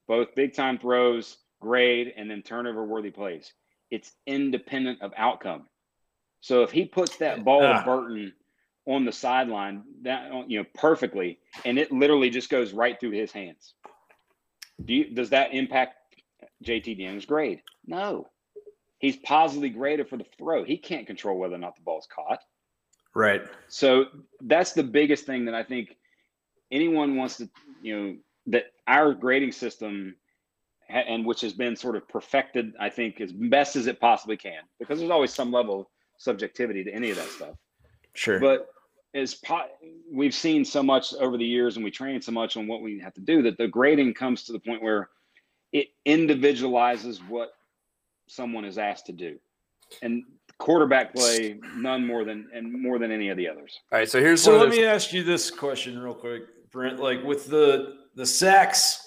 both 0.06 0.34
big 0.34 0.54
time 0.54 0.78
throws, 0.78 1.38
grade, 1.60 2.12
and 2.16 2.30
then 2.30 2.42
turnover 2.42 2.84
worthy 2.84 3.10
plays. 3.10 3.52
It's 3.90 4.12
independent 4.26 5.02
of 5.02 5.12
outcome. 5.16 5.66
So 6.40 6.62
if 6.62 6.70
he 6.70 6.84
puts 6.84 7.16
that 7.16 7.44
ball 7.44 7.64
ah. 7.64 7.78
to 7.78 7.84
Burton 7.84 8.32
on 8.86 9.04
the 9.04 9.12
sideline, 9.12 9.82
that 10.02 10.30
you 10.48 10.58
know 10.58 10.66
perfectly, 10.74 11.38
and 11.64 11.78
it 11.78 11.90
literally 11.90 12.30
just 12.30 12.50
goes 12.50 12.72
right 12.72 12.98
through 12.98 13.12
his 13.12 13.32
hands. 13.32 13.74
Do 14.84 14.92
you, 14.94 15.14
does 15.14 15.30
that 15.30 15.54
impact 15.54 15.94
JT 16.64 16.98
Daniels' 16.98 17.24
grade? 17.24 17.62
No. 17.86 18.28
He's 18.98 19.16
positively 19.16 19.70
graded 19.70 20.08
for 20.08 20.16
the 20.16 20.24
throw. 20.38 20.64
He 20.64 20.76
can't 20.76 21.06
control 21.06 21.38
whether 21.38 21.54
or 21.54 21.58
not 21.58 21.76
the 21.76 21.82
ball's 21.82 22.08
caught. 22.14 22.40
Right. 23.14 23.42
So 23.68 24.06
that's 24.40 24.72
the 24.72 24.82
biggest 24.82 25.26
thing 25.26 25.44
that 25.44 25.54
I 25.54 25.62
think 25.62 25.96
anyone 26.72 27.16
wants 27.16 27.36
to, 27.36 27.48
you 27.82 27.96
know, 27.96 28.16
that 28.46 28.64
our 28.86 29.14
grading 29.14 29.52
system 29.52 30.16
and 30.88 31.24
which 31.24 31.40
has 31.40 31.52
been 31.52 31.76
sort 31.76 31.96
of 31.96 32.06
perfected, 32.08 32.74
I 32.78 32.90
think, 32.90 33.20
as 33.20 33.32
best 33.32 33.76
as 33.76 33.86
it 33.86 34.00
possibly 34.00 34.36
can, 34.36 34.60
because 34.78 34.98
there's 34.98 35.10
always 35.10 35.32
some 35.32 35.50
level 35.50 35.80
of 35.80 35.86
subjectivity 36.18 36.84
to 36.84 36.92
any 36.92 37.10
of 37.10 37.16
that 37.16 37.28
stuff. 37.28 37.56
Sure. 38.14 38.38
But 38.38 38.68
as 39.14 39.34
po- 39.34 39.68
we've 40.12 40.34
seen 40.34 40.64
so 40.64 40.82
much 40.82 41.14
over 41.14 41.38
the 41.38 41.44
years, 41.44 41.76
and 41.76 41.84
we 41.84 41.90
train 41.90 42.20
so 42.20 42.32
much 42.32 42.56
on 42.56 42.66
what 42.66 42.82
we 42.82 42.98
have 43.00 43.14
to 43.14 43.20
do, 43.20 43.42
that 43.42 43.56
the 43.56 43.68
grading 43.68 44.14
comes 44.14 44.44
to 44.44 44.52
the 44.52 44.58
point 44.58 44.82
where 44.82 45.08
it 45.74 45.88
individualizes 46.06 47.18
what 47.28 47.50
someone 48.26 48.64
is 48.64 48.78
asked 48.78 49.04
to 49.06 49.12
do, 49.12 49.38
and 50.00 50.22
quarterback 50.58 51.12
play 51.14 51.58
none 51.76 52.06
more 52.06 52.24
than 52.24 52.48
and 52.54 52.72
more 52.72 52.98
than 52.98 53.10
any 53.10 53.28
of 53.28 53.36
the 53.36 53.46
others. 53.48 53.78
All 53.92 53.98
right, 53.98 54.08
so 54.08 54.20
here's 54.20 54.42
so 54.42 54.56
let 54.56 54.70
those- 54.70 54.78
me 54.78 54.84
ask 54.84 55.12
you 55.12 55.22
this 55.22 55.50
question 55.50 55.98
real 55.98 56.14
quick, 56.14 56.42
Brent. 56.70 56.98
Like 57.00 57.22
with 57.22 57.48
the 57.48 57.96
the 58.14 58.24
sacks 58.24 59.00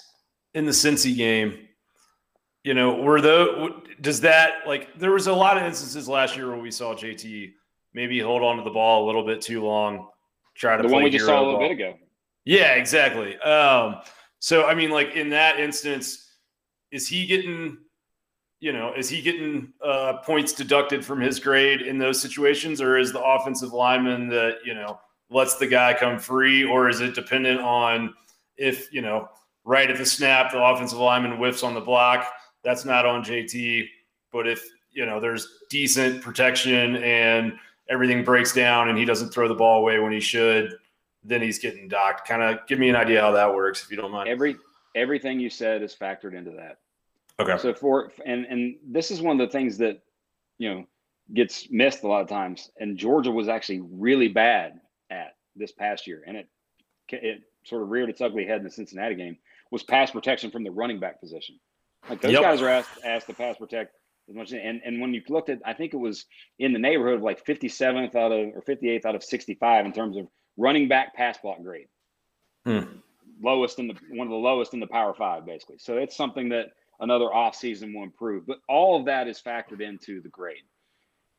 in 0.54 0.66
the 0.66 0.72
Cincy 0.72 1.16
game, 1.16 1.66
you 2.64 2.74
know, 2.74 2.94
were 3.02 3.20
the 3.20 3.70
does 4.00 4.20
that 4.20 4.66
like 4.66 4.96
there 4.98 5.10
was 5.10 5.26
a 5.26 5.32
lot 5.32 5.56
of 5.56 5.62
instances 5.64 6.08
last 6.08 6.36
year 6.36 6.48
where 6.48 6.58
we 6.60 6.70
saw 6.70 6.94
JT 6.94 7.52
maybe 7.94 8.20
hold 8.20 8.42
on 8.42 8.58
to 8.58 8.62
the 8.62 8.70
ball 8.70 9.04
a 9.04 9.06
little 9.06 9.24
bit 9.24 9.40
too 9.40 9.62
long, 9.64 10.08
try 10.54 10.76
to 10.76 10.82
The 10.82 10.88
play 10.88 10.94
one 10.94 11.04
we 11.04 11.10
just 11.10 11.24
saw 11.24 11.40
a 11.40 11.42
little 11.42 11.58
ball. 11.58 11.68
bit 11.68 11.72
ago. 11.72 11.94
Yeah, 12.44 12.74
exactly. 12.74 13.38
Um, 13.38 13.96
so 14.38 14.66
I 14.66 14.74
mean, 14.74 14.90
like 14.90 15.16
in 15.16 15.30
that 15.30 15.58
instance, 15.58 16.27
is 16.90 17.08
he 17.08 17.26
getting, 17.26 17.78
you 18.60 18.72
know, 18.72 18.92
is 18.94 19.08
he 19.08 19.20
getting 19.20 19.72
uh, 19.84 20.14
points 20.24 20.52
deducted 20.52 21.04
from 21.04 21.20
his 21.20 21.38
grade 21.38 21.82
in 21.82 21.98
those 21.98 22.20
situations, 22.20 22.80
or 22.80 22.98
is 22.98 23.12
the 23.12 23.22
offensive 23.22 23.72
lineman 23.72 24.28
that 24.28 24.58
you 24.64 24.74
know 24.74 24.98
lets 25.30 25.56
the 25.56 25.66
guy 25.66 25.94
come 25.94 26.18
free, 26.18 26.64
or 26.64 26.88
is 26.88 27.00
it 27.00 27.14
dependent 27.14 27.60
on 27.60 28.14
if 28.56 28.92
you 28.92 29.02
know 29.02 29.28
right 29.64 29.90
at 29.90 29.98
the 29.98 30.06
snap 30.06 30.52
the 30.52 30.62
offensive 30.62 30.98
lineman 30.98 31.36
whiffs 31.36 31.62
on 31.62 31.74
the 31.74 31.80
block? 31.80 32.26
That's 32.64 32.84
not 32.84 33.06
on 33.06 33.22
JT, 33.22 33.86
but 34.32 34.48
if 34.48 34.64
you 34.90 35.06
know 35.06 35.20
there's 35.20 35.46
decent 35.70 36.22
protection 36.22 36.96
and 36.96 37.54
everything 37.88 38.24
breaks 38.24 38.52
down 38.52 38.88
and 38.88 38.98
he 38.98 39.04
doesn't 39.04 39.30
throw 39.30 39.48
the 39.48 39.54
ball 39.54 39.80
away 39.80 39.98
when 39.98 40.12
he 40.12 40.20
should, 40.20 40.74
then 41.24 41.42
he's 41.42 41.58
getting 41.58 41.88
docked. 41.88 42.26
Kind 42.26 42.42
of 42.42 42.66
give 42.66 42.78
me 42.78 42.88
an 42.88 42.96
idea 42.96 43.20
how 43.20 43.32
that 43.32 43.52
works, 43.52 43.82
if 43.82 43.90
you 43.90 43.96
don't 43.96 44.10
mind. 44.10 44.28
Every 44.28 44.56
everything 44.98 45.40
you 45.40 45.48
said 45.48 45.82
is 45.82 45.94
factored 45.94 46.34
into 46.34 46.50
that. 46.52 46.78
Okay. 47.40 47.56
So 47.58 47.72
for 47.72 48.10
and 48.26 48.44
and 48.46 48.76
this 48.84 49.10
is 49.10 49.22
one 49.22 49.40
of 49.40 49.46
the 49.48 49.52
things 49.52 49.78
that 49.78 50.02
you 50.58 50.68
know 50.74 50.84
gets 51.32 51.68
missed 51.70 52.02
a 52.02 52.08
lot 52.08 52.22
of 52.22 52.28
times, 52.28 52.70
and 52.78 52.96
Georgia 52.98 53.30
was 53.30 53.48
actually 53.48 53.80
really 53.80 54.28
bad 54.28 54.80
at 55.10 55.36
this 55.54 55.72
past 55.72 56.06
year, 56.06 56.22
and 56.26 56.36
it 56.36 56.48
it 57.10 57.42
sort 57.64 57.82
of 57.82 57.88
reared 57.90 58.10
its 58.10 58.20
ugly 58.20 58.44
head 58.44 58.58
in 58.58 58.64
the 58.64 58.70
Cincinnati 58.70 59.14
game 59.14 59.38
was 59.70 59.82
pass 59.82 60.10
protection 60.10 60.50
from 60.50 60.64
the 60.64 60.70
running 60.70 60.98
back 60.98 61.20
position. 61.20 61.58
Like 62.08 62.20
those 62.20 62.32
Yep. 62.32 62.42
guys 62.42 62.62
are 62.62 62.68
asked 62.68 62.90
asked 63.04 63.26
to 63.28 63.34
pass 63.34 63.56
protect 63.56 63.94
as 64.28 64.34
much, 64.34 64.52
and 64.52 64.80
and 64.84 65.00
when 65.00 65.14
you 65.14 65.22
looked 65.28 65.48
at, 65.48 65.60
I 65.64 65.74
think 65.74 65.94
it 65.94 65.98
was 65.98 66.26
in 66.58 66.72
the 66.72 66.78
neighborhood 66.78 67.14
of 67.14 67.22
like 67.22 67.44
57th 67.44 68.14
out 68.16 68.32
of 68.32 68.48
or 68.56 68.62
58th 68.62 69.04
out 69.04 69.14
of 69.14 69.22
65 69.22 69.86
in 69.86 69.92
terms 69.92 70.16
of 70.16 70.26
running 70.56 70.88
back 70.88 71.14
pass 71.14 71.38
block 71.38 71.62
grade 71.62 71.86
Hmm. 72.66 72.98
Lowest 73.42 73.78
in 73.78 73.86
the 73.88 73.94
one 74.10 74.26
of 74.26 74.30
the 74.30 74.36
lowest 74.36 74.74
in 74.74 74.80
the 74.80 74.86
power 74.86 75.14
five 75.14 75.46
basically 75.46 75.76
so 75.78 75.96
it's 75.96 76.16
something 76.16 76.48
that 76.48 76.66
another 77.00 77.32
off 77.32 77.54
season 77.54 77.94
will 77.94 78.02
improve 78.02 78.46
but 78.46 78.58
all 78.68 78.98
of 78.98 79.04
that 79.06 79.28
is 79.28 79.40
factored 79.40 79.80
into 79.80 80.20
the 80.22 80.28
grade 80.28 80.62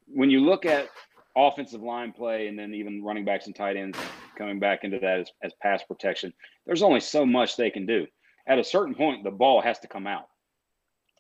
when 0.08 0.30
you 0.30 0.40
look 0.40 0.66
at 0.66 0.90
offensive 1.36 1.82
line 1.82 2.12
play 2.12 2.48
and 2.48 2.58
then 2.58 2.74
even 2.74 3.04
running 3.04 3.26
backs 3.26 3.46
and 3.48 3.56
tight 3.56 3.76
ends 3.78 3.98
coming 4.38 4.60
back 4.60 4.84
into 4.84 5.00
that 5.00 5.20
as, 5.20 5.32
as 5.44 5.54
pass 5.62 5.84
protection 5.84 6.34
there's 6.66 6.82
only 6.84 7.00
so 7.00 7.26
much 7.26 7.56
they 7.58 7.70
can 7.70 7.86
do 7.86 8.06
at 8.48 8.58
a 8.60 8.64
certain 8.64 8.96
point 8.96 9.24
the 9.24 9.32
ball 9.32 9.62
has 9.62 9.78
to 9.80 9.88
come 9.88 10.08
out 10.08 10.28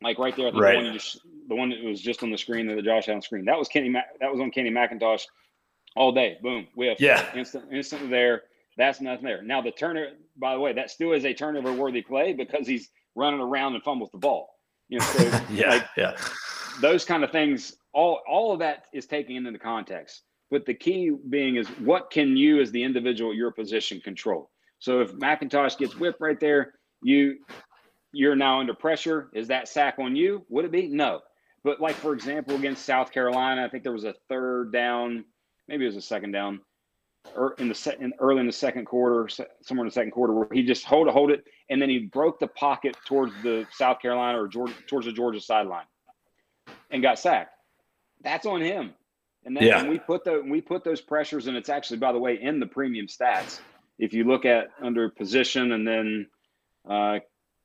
like 0.01 0.17
right 0.17 0.35
there 0.37 0.49
think 0.51 0.63
Right. 0.63 0.71
the 0.77 0.83
one 0.83 0.93
just 0.93 1.19
the 1.49 1.55
one 1.55 1.69
that 1.71 1.83
was 1.83 2.01
just 2.01 2.23
on 2.23 2.31
the 2.31 2.37
screen 2.37 2.67
that 2.67 2.75
the 2.75 2.81
Josh 2.81 3.05
had 3.07 3.15
on 3.15 3.21
screen 3.21 3.45
that 3.45 3.57
was 3.59 3.67
Kenny 3.67 3.89
Mac, 3.89 4.05
that 4.19 4.31
was 4.31 4.39
on 4.39 4.49
Kenny 4.51 4.71
McIntosh 4.71 5.23
all 5.95 6.11
day 6.13 6.37
boom 6.41 6.67
whiff 6.75 6.99
Yeah. 7.01 7.25
instant, 7.35 7.65
instantly 7.71 8.07
there. 8.09 8.43
That's 8.79 9.01
nothing 9.01 9.25
there. 9.25 9.43
Now 9.43 9.61
the 9.61 9.71
turner, 9.71 10.07
by 10.37 10.53
the 10.53 10.59
way, 10.61 10.71
that 10.73 10.89
still 10.89 11.11
is 11.11 11.25
a 11.25 11.33
turnover 11.33 11.73
worthy 11.73 12.01
play 12.01 12.31
because 12.33 12.65
he's 12.65 12.89
running 13.13 13.41
around 13.41 13.75
and 13.75 13.83
fumbles 13.83 14.09
the 14.11 14.17
ball. 14.17 14.49
You 14.87 14.99
know, 14.99 15.05
so 15.05 15.41
Yeah. 15.51 15.69
like 15.69 15.85
yeah. 15.97 16.17
those 16.81 17.03
kind 17.03 17.25
of 17.25 17.31
things, 17.31 17.75
all 17.93 18.21
all 18.27 18.53
of 18.53 18.59
that 18.59 18.85
is 18.93 19.05
taken 19.05 19.35
into 19.35 19.51
the 19.51 19.59
context. 19.59 20.23
But 20.49 20.65
the 20.65 20.73
key 20.73 21.11
being 21.29 21.57
is 21.57 21.67
what 21.79 22.09
can 22.09 22.37
you 22.37 22.61
as 22.61 22.71
the 22.71 22.81
individual 22.81 23.33
your 23.35 23.51
position 23.51 23.99
control? 23.99 24.49
So 24.79 25.01
if 25.01 25.11
McIntosh 25.11 25.77
gets 25.77 25.97
whipped 25.97 26.21
right 26.21 26.39
there, 26.39 26.75
you 27.03 27.35
you're 28.13 28.35
now 28.37 28.61
under 28.61 28.73
pressure. 28.73 29.29
Is 29.35 29.49
that 29.49 29.67
sack 29.67 29.95
on 29.99 30.15
you? 30.15 30.45
Would 30.49 30.63
it 30.65 30.71
be? 30.71 30.87
No. 30.87 31.19
But 31.65 31.81
like 31.81 31.95
for 31.95 32.13
example, 32.13 32.55
against 32.55 32.85
South 32.85 33.11
Carolina, 33.11 33.65
I 33.65 33.69
think 33.69 33.83
there 33.83 33.91
was 33.91 34.05
a 34.05 34.15
third 34.29 34.71
down, 34.71 35.25
maybe 35.67 35.83
it 35.83 35.87
was 35.87 35.97
a 35.97 36.01
second 36.01 36.31
down, 36.31 36.61
in 37.57 37.67
the 37.69 37.75
se- 37.75 37.97
in, 37.99 38.13
early 38.19 38.39
in 38.39 38.45
the 38.45 38.51
second 38.51 38.85
quarter, 38.85 39.27
somewhere 39.61 39.85
in 39.85 39.89
the 39.89 39.93
second 39.93 40.11
quarter, 40.11 40.33
where 40.33 40.47
he 40.51 40.63
just 40.63 40.85
hold 40.85 41.07
it, 41.07 41.13
hold 41.13 41.31
it, 41.31 41.43
and 41.69 41.81
then 41.81 41.89
he 41.89 41.99
broke 41.99 42.39
the 42.39 42.47
pocket 42.47 42.95
towards 43.05 43.33
the 43.43 43.65
South 43.71 43.99
Carolina 44.01 44.41
or 44.41 44.47
Georgia, 44.47 44.73
towards 44.87 45.05
the 45.05 45.11
Georgia 45.11 45.39
sideline, 45.39 45.85
and 46.89 47.01
got 47.01 47.19
sacked. 47.19 47.51
That's 48.23 48.45
on 48.45 48.61
him. 48.61 48.93
And 49.45 49.55
then 49.55 49.63
Yeah. 49.63 49.87
we 49.87 49.99
put 49.99 50.23
the 50.23 50.41
we 50.45 50.59
put 50.61 50.83
those 50.83 51.01
pressures, 51.01 51.47
and 51.47 51.55
it's 51.55 51.69
actually, 51.69 51.97
by 51.99 52.11
the 52.11 52.19
way, 52.19 52.41
in 52.41 52.59
the 52.59 52.67
premium 52.67 53.07
stats. 53.07 53.61
If 53.97 54.13
you 54.13 54.23
look 54.23 54.45
at 54.45 54.69
under 54.81 55.09
position 55.09 55.71
and 55.73 55.87
then 55.87 56.27
uh, 56.89 57.19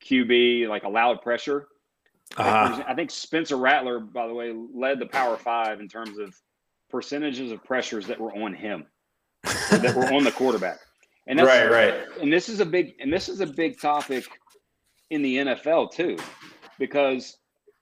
QB 0.04 0.68
like 0.68 0.84
allowed 0.84 1.22
pressure, 1.22 1.68
Uh-huh. 2.36 2.82
I 2.86 2.94
think 2.94 3.10
Spencer 3.10 3.56
Rattler, 3.56 4.00
by 4.00 4.26
the 4.26 4.34
way, 4.34 4.52
led 4.52 4.98
the 4.98 5.06
Power 5.06 5.36
Five 5.36 5.80
in 5.80 5.88
terms 5.88 6.18
of 6.18 6.34
percentages 6.90 7.50
of 7.52 7.62
pressures 7.64 8.06
that 8.08 8.20
were 8.20 8.32
on 8.34 8.54
him, 8.54 8.86
that 9.44 9.94
were 9.94 10.12
on 10.12 10.24
the 10.24 10.33
quarterback. 10.33 10.78
And 11.26 11.38
that's, 11.38 11.48
Right, 11.48 11.70
right. 11.70 12.04
And 12.20 12.33
this 12.33 12.48
is 12.48 12.61
a 12.61 12.66
big 12.66 12.94
and 13.00 13.12
this 13.12 13.28
is 13.28 13.40
a 13.40 13.46
big 13.46 13.80
topic 13.80 14.26
in 15.11 15.22
the 15.22 15.37
NFL 15.37 15.92
too, 15.92 16.16
because 16.78 17.37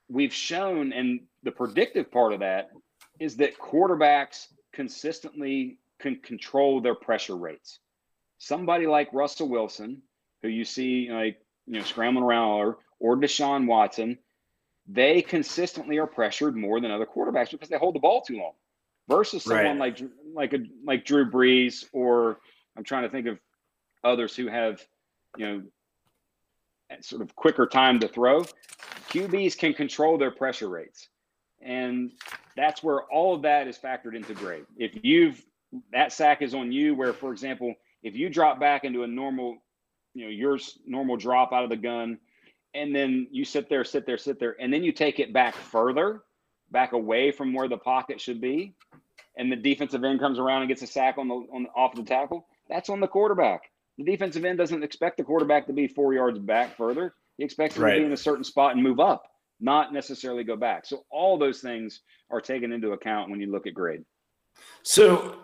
we've 0.09 0.33
shown, 0.33 0.93
and 0.93 1.21
the 1.43 1.51
predictive 1.51 2.11
part 2.11 2.33
of 2.33 2.39
that 2.39 2.69
is 3.19 3.35
that 3.37 3.57
quarterbacks 3.57 4.47
consistently 4.73 5.77
can 5.99 6.17
control 6.17 6.81
their 6.81 6.95
pressure 6.95 7.35
rates. 7.35 7.79
Somebody 8.37 8.87
like 8.87 9.13
Russell 9.13 9.49
Wilson, 9.49 10.01
who 10.41 10.49
you 10.49 10.65
see 10.65 11.09
like 11.11 11.37
you 11.65 11.79
know 11.79 11.85
scrambling 11.85 12.25
around, 12.25 12.49
or 12.49 12.77
or 12.99 13.17
Deshaun 13.17 13.67
Watson, 13.67 14.17
they 14.87 15.21
consistently 15.21 15.97
are 15.97 16.07
pressured 16.07 16.55
more 16.55 16.81
than 16.81 16.91
other 16.91 17.05
quarterbacks 17.05 17.51
because 17.51 17.69
they 17.69 17.77
hold 17.77 17.95
the 17.95 17.99
ball 17.99 18.21
too 18.21 18.37
long. 18.37 18.53
Versus 19.09 19.43
someone 19.43 19.79
like 19.79 20.01
like 20.33 20.53
a 20.53 20.59
like 20.85 21.05
Drew 21.05 21.29
Brees, 21.29 21.85
or 21.91 22.39
I'm 22.77 22.83
trying 22.83 23.03
to 23.03 23.09
think 23.09 23.27
of 23.27 23.37
others 24.03 24.35
who 24.35 24.47
have, 24.47 24.81
you 25.37 25.45
know, 25.45 25.63
sort 27.01 27.21
of 27.21 27.35
quicker 27.35 27.65
time 27.67 27.99
to 27.99 28.07
throw. 28.07 28.43
QBs 29.09 29.57
can 29.57 29.73
control 29.73 30.17
their 30.17 30.31
pressure 30.31 30.69
rates, 30.69 31.09
and 31.61 32.11
that's 32.55 32.81
where 32.81 33.03
all 33.03 33.35
of 33.35 33.41
that 33.41 33.67
is 33.67 33.77
factored 33.77 34.15
into 34.15 34.33
grade. 34.33 34.65
If 34.77 35.03
you've 35.03 35.43
that 35.91 36.13
sack 36.13 36.41
is 36.41 36.53
on 36.53 36.71
you, 36.71 36.95
where 36.95 37.13
for 37.13 37.31
example, 37.31 37.73
if 38.03 38.15
you 38.15 38.29
drop 38.29 38.59
back 38.59 38.83
into 38.83 39.03
a 39.03 39.07
normal, 39.07 39.57
you 40.13 40.25
know, 40.25 40.31
your 40.31 40.59
normal 40.85 41.17
drop 41.17 41.51
out 41.51 41.63
of 41.63 41.69
the 41.69 41.77
gun, 41.77 42.19
and 42.73 42.95
then 42.95 43.27
you 43.31 43.45
sit 43.45 43.69
there, 43.69 43.83
sit 43.83 44.05
there, 44.05 44.17
sit 44.17 44.39
there, 44.39 44.55
and 44.59 44.73
then 44.73 44.83
you 44.83 44.91
take 44.91 45.19
it 45.19 45.33
back 45.33 45.55
further, 45.55 46.21
back 46.73 46.91
away 46.91 47.31
from 47.31 47.53
where 47.53 47.69
the 47.69 47.77
pocket 47.77 48.19
should 48.19 48.41
be, 48.41 48.75
and 49.37 49.49
the 49.49 49.55
defensive 49.55 50.03
end 50.03 50.19
comes 50.19 50.39
around 50.39 50.63
and 50.63 50.67
gets 50.67 50.81
a 50.81 50.87
sack 50.87 51.17
on 51.17 51.29
the 51.29 51.35
on 51.35 51.67
off 51.75 51.95
the 51.95 52.03
tackle. 52.03 52.45
That's 52.69 52.89
on 52.89 52.99
the 52.99 53.07
quarterback. 53.07 53.71
The 53.97 54.03
defensive 54.03 54.43
end 54.43 54.57
doesn't 54.57 54.83
expect 54.83 55.17
the 55.17 55.23
quarterback 55.23 55.67
to 55.67 55.73
be 55.73 55.87
four 55.87 56.13
yards 56.13 56.39
back 56.39 56.75
further. 56.75 57.13
He 57.37 57.45
expects 57.45 57.77
him 57.77 57.83
to 57.83 57.99
be 57.99 58.05
in 58.05 58.11
a 58.11 58.17
certain 58.17 58.43
spot 58.43 58.73
and 58.73 58.83
move 58.83 58.99
up, 58.99 59.27
not 59.61 59.93
necessarily 59.93 60.43
go 60.43 60.55
back. 60.55 60.85
So 60.85 61.05
all 61.09 61.37
those 61.37 61.61
things 61.61 62.01
are 62.29 62.41
taken 62.41 62.71
into 62.73 62.91
account 62.91 63.29
when 63.29 63.39
you 63.39 63.51
look 63.51 63.67
at 63.67 63.73
grade. 63.73 64.03
So 64.81 65.37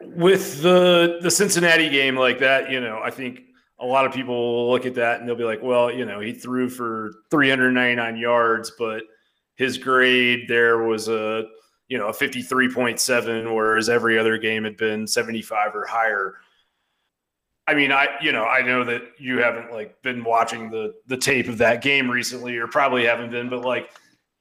with 0.00 0.62
the 0.62 1.18
the 1.22 1.30
Cincinnati 1.30 1.88
game 1.88 2.16
like 2.16 2.38
that, 2.38 2.70
you 2.70 2.80
know, 2.80 3.00
I 3.02 3.10
think 3.10 3.40
a 3.80 3.86
lot 3.86 4.06
of 4.06 4.12
people 4.12 4.34
will 4.34 4.70
look 4.70 4.86
at 4.86 4.94
that 4.94 5.20
and 5.20 5.28
they'll 5.28 5.36
be 5.36 5.44
like, 5.44 5.62
well, 5.62 5.90
you 5.92 6.04
know, 6.04 6.20
he 6.20 6.32
threw 6.32 6.68
for 6.68 7.12
399 7.30 8.16
yards, 8.16 8.72
but 8.78 9.04
his 9.58 9.76
grade 9.76 10.48
there 10.48 10.78
was 10.78 11.08
a, 11.08 11.44
you 11.88 11.98
know, 11.98 12.08
a 12.08 12.12
53.7 12.12 13.54
whereas 13.54 13.88
every 13.88 14.18
other 14.18 14.38
game 14.38 14.64
had 14.64 14.76
been 14.76 15.06
75 15.06 15.74
or 15.74 15.84
higher. 15.84 16.36
I 17.66 17.74
mean, 17.74 17.92
I 17.92 18.08
you 18.22 18.32
know, 18.32 18.44
I 18.44 18.62
know 18.62 18.82
that 18.84 19.02
you 19.18 19.42
haven't 19.42 19.72
like 19.72 20.00
been 20.00 20.24
watching 20.24 20.70
the 20.70 20.94
the 21.06 21.18
tape 21.18 21.48
of 21.48 21.58
that 21.58 21.82
game 21.82 22.10
recently 22.10 22.56
or 22.56 22.66
probably 22.66 23.04
haven't 23.04 23.30
been, 23.30 23.50
but 23.50 23.62
like 23.62 23.90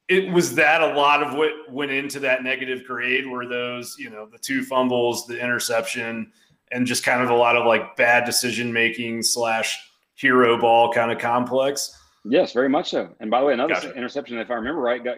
it 0.07 0.31
was 0.31 0.55
that 0.55 0.81
a 0.81 0.95
lot 0.95 1.21
of 1.21 1.33
what 1.33 1.51
went 1.69 1.91
into 1.91 2.19
that 2.21 2.43
negative 2.43 2.85
grade 2.85 3.27
were 3.27 3.45
those, 3.45 3.97
you 3.99 4.09
know, 4.09 4.25
the 4.25 4.37
two 4.37 4.63
fumbles, 4.63 5.27
the 5.27 5.37
interception, 5.37 6.31
and 6.71 6.87
just 6.87 7.03
kind 7.03 7.21
of 7.21 7.29
a 7.29 7.35
lot 7.35 7.57
of 7.57 7.65
like 7.65 7.97
bad 7.97 8.23
decision 8.23 8.71
making 8.71 9.21
slash 9.23 9.77
hero 10.15 10.57
ball 10.57 10.93
kind 10.93 11.11
of 11.11 11.17
complex. 11.17 11.93
Yes, 12.29 12.53
very 12.53 12.69
much 12.69 12.89
so. 12.89 13.15
And 13.19 13.29
by 13.31 13.39
the 13.39 13.45
way, 13.45 13.53
another 13.53 13.73
Gotcha. 13.73 13.93
interception, 13.93 14.37
if 14.37 14.49
I 14.51 14.55
remember 14.55 14.81
right, 14.81 15.03
got 15.03 15.17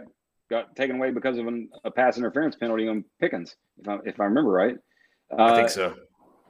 got 0.49 0.75
taken 0.75 0.95
away 0.95 1.11
because 1.11 1.37
of 1.37 1.45
an, 1.47 1.69
a 1.83 1.91
pass 1.91 2.17
interference 2.17 2.55
penalty 2.55 2.87
on 2.87 3.05
Pickens, 3.21 3.55
if 3.77 3.87
I 3.87 3.97
if 4.05 4.19
I 4.19 4.25
remember 4.25 4.51
right. 4.51 4.75
Uh, 5.31 5.43
I 5.43 5.55
think 5.55 5.69
so. 5.69 5.95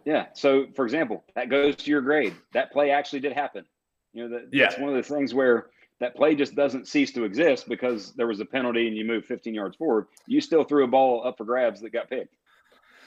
Yeah. 0.06 0.28
So, 0.34 0.68
for 0.76 0.86
example, 0.86 1.24
that 1.36 1.50
goes 1.50 1.76
to 1.76 1.92
your 1.92 2.02
grade. 2.02 2.34
That 2.54 2.72
play 2.72 2.92
actually 2.92 3.20
did 3.20 3.34
happen. 3.34 3.66
You 4.14 4.24
know, 4.28 4.38
that, 4.40 4.48
Yeah. 4.54 4.70
that's 4.70 4.80
one 4.80 4.90
of 4.90 4.96
the 4.96 5.04
things 5.04 5.34
where 5.34 5.68
that 6.00 6.16
play 6.16 6.34
just 6.34 6.56
doesn't 6.56 6.88
cease 6.88 7.12
to 7.14 7.26
exist 7.26 7.68
because 7.68 8.14
there 8.14 8.26
was 8.26 8.40
a 8.40 8.46
penalty 8.46 8.88
and 8.88 8.96
you 8.96 9.04
moved 9.04 9.26
15 9.28 9.54
yards 9.54 9.76
forward. 9.76 10.06
You 10.28 10.40
still 10.40 10.64
threw 10.64 10.86
a 10.86 10.88
ball 10.88 11.28
up 11.28 11.38
for 11.38 11.44
grabs 11.44 11.82
that 11.82 11.92
got 11.92 12.10
picked. 12.10 12.34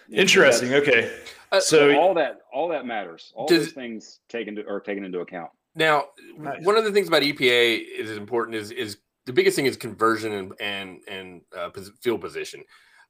You 0.08 0.20
Interesting. 0.20 0.68
that's- 0.68 0.88
Okay. 0.88 1.18
Uh, 1.50 1.60
So 1.60 1.94
all 1.98 2.12
that 2.14 2.40
all 2.52 2.68
that 2.68 2.84
matters. 2.84 3.32
All 3.34 3.46
Does- 3.46 3.64
those 3.66 3.72
things 3.72 4.20
taken 4.28 4.56
to, 4.56 4.66
are 4.68 4.80
taken 4.80 5.04
into 5.06 5.20
account. 5.20 5.50
Now, 5.74 6.04
Nice. 6.36 6.64
one 6.64 6.76
of 6.76 6.84
the 6.84 6.92
things 6.92 7.08
about 7.08 7.22
EPA 7.22 7.82
is 7.98 8.16
important 8.16 8.56
is 8.56 8.70
is 8.70 8.98
the 9.26 9.32
biggest 9.32 9.56
thing 9.56 9.66
is 9.66 9.76
conversion 9.76 10.32
and 10.32 10.52
and 10.60 11.00
and 11.08 11.40
uh, 11.56 11.70
field 12.00 12.20
position. 12.20 12.62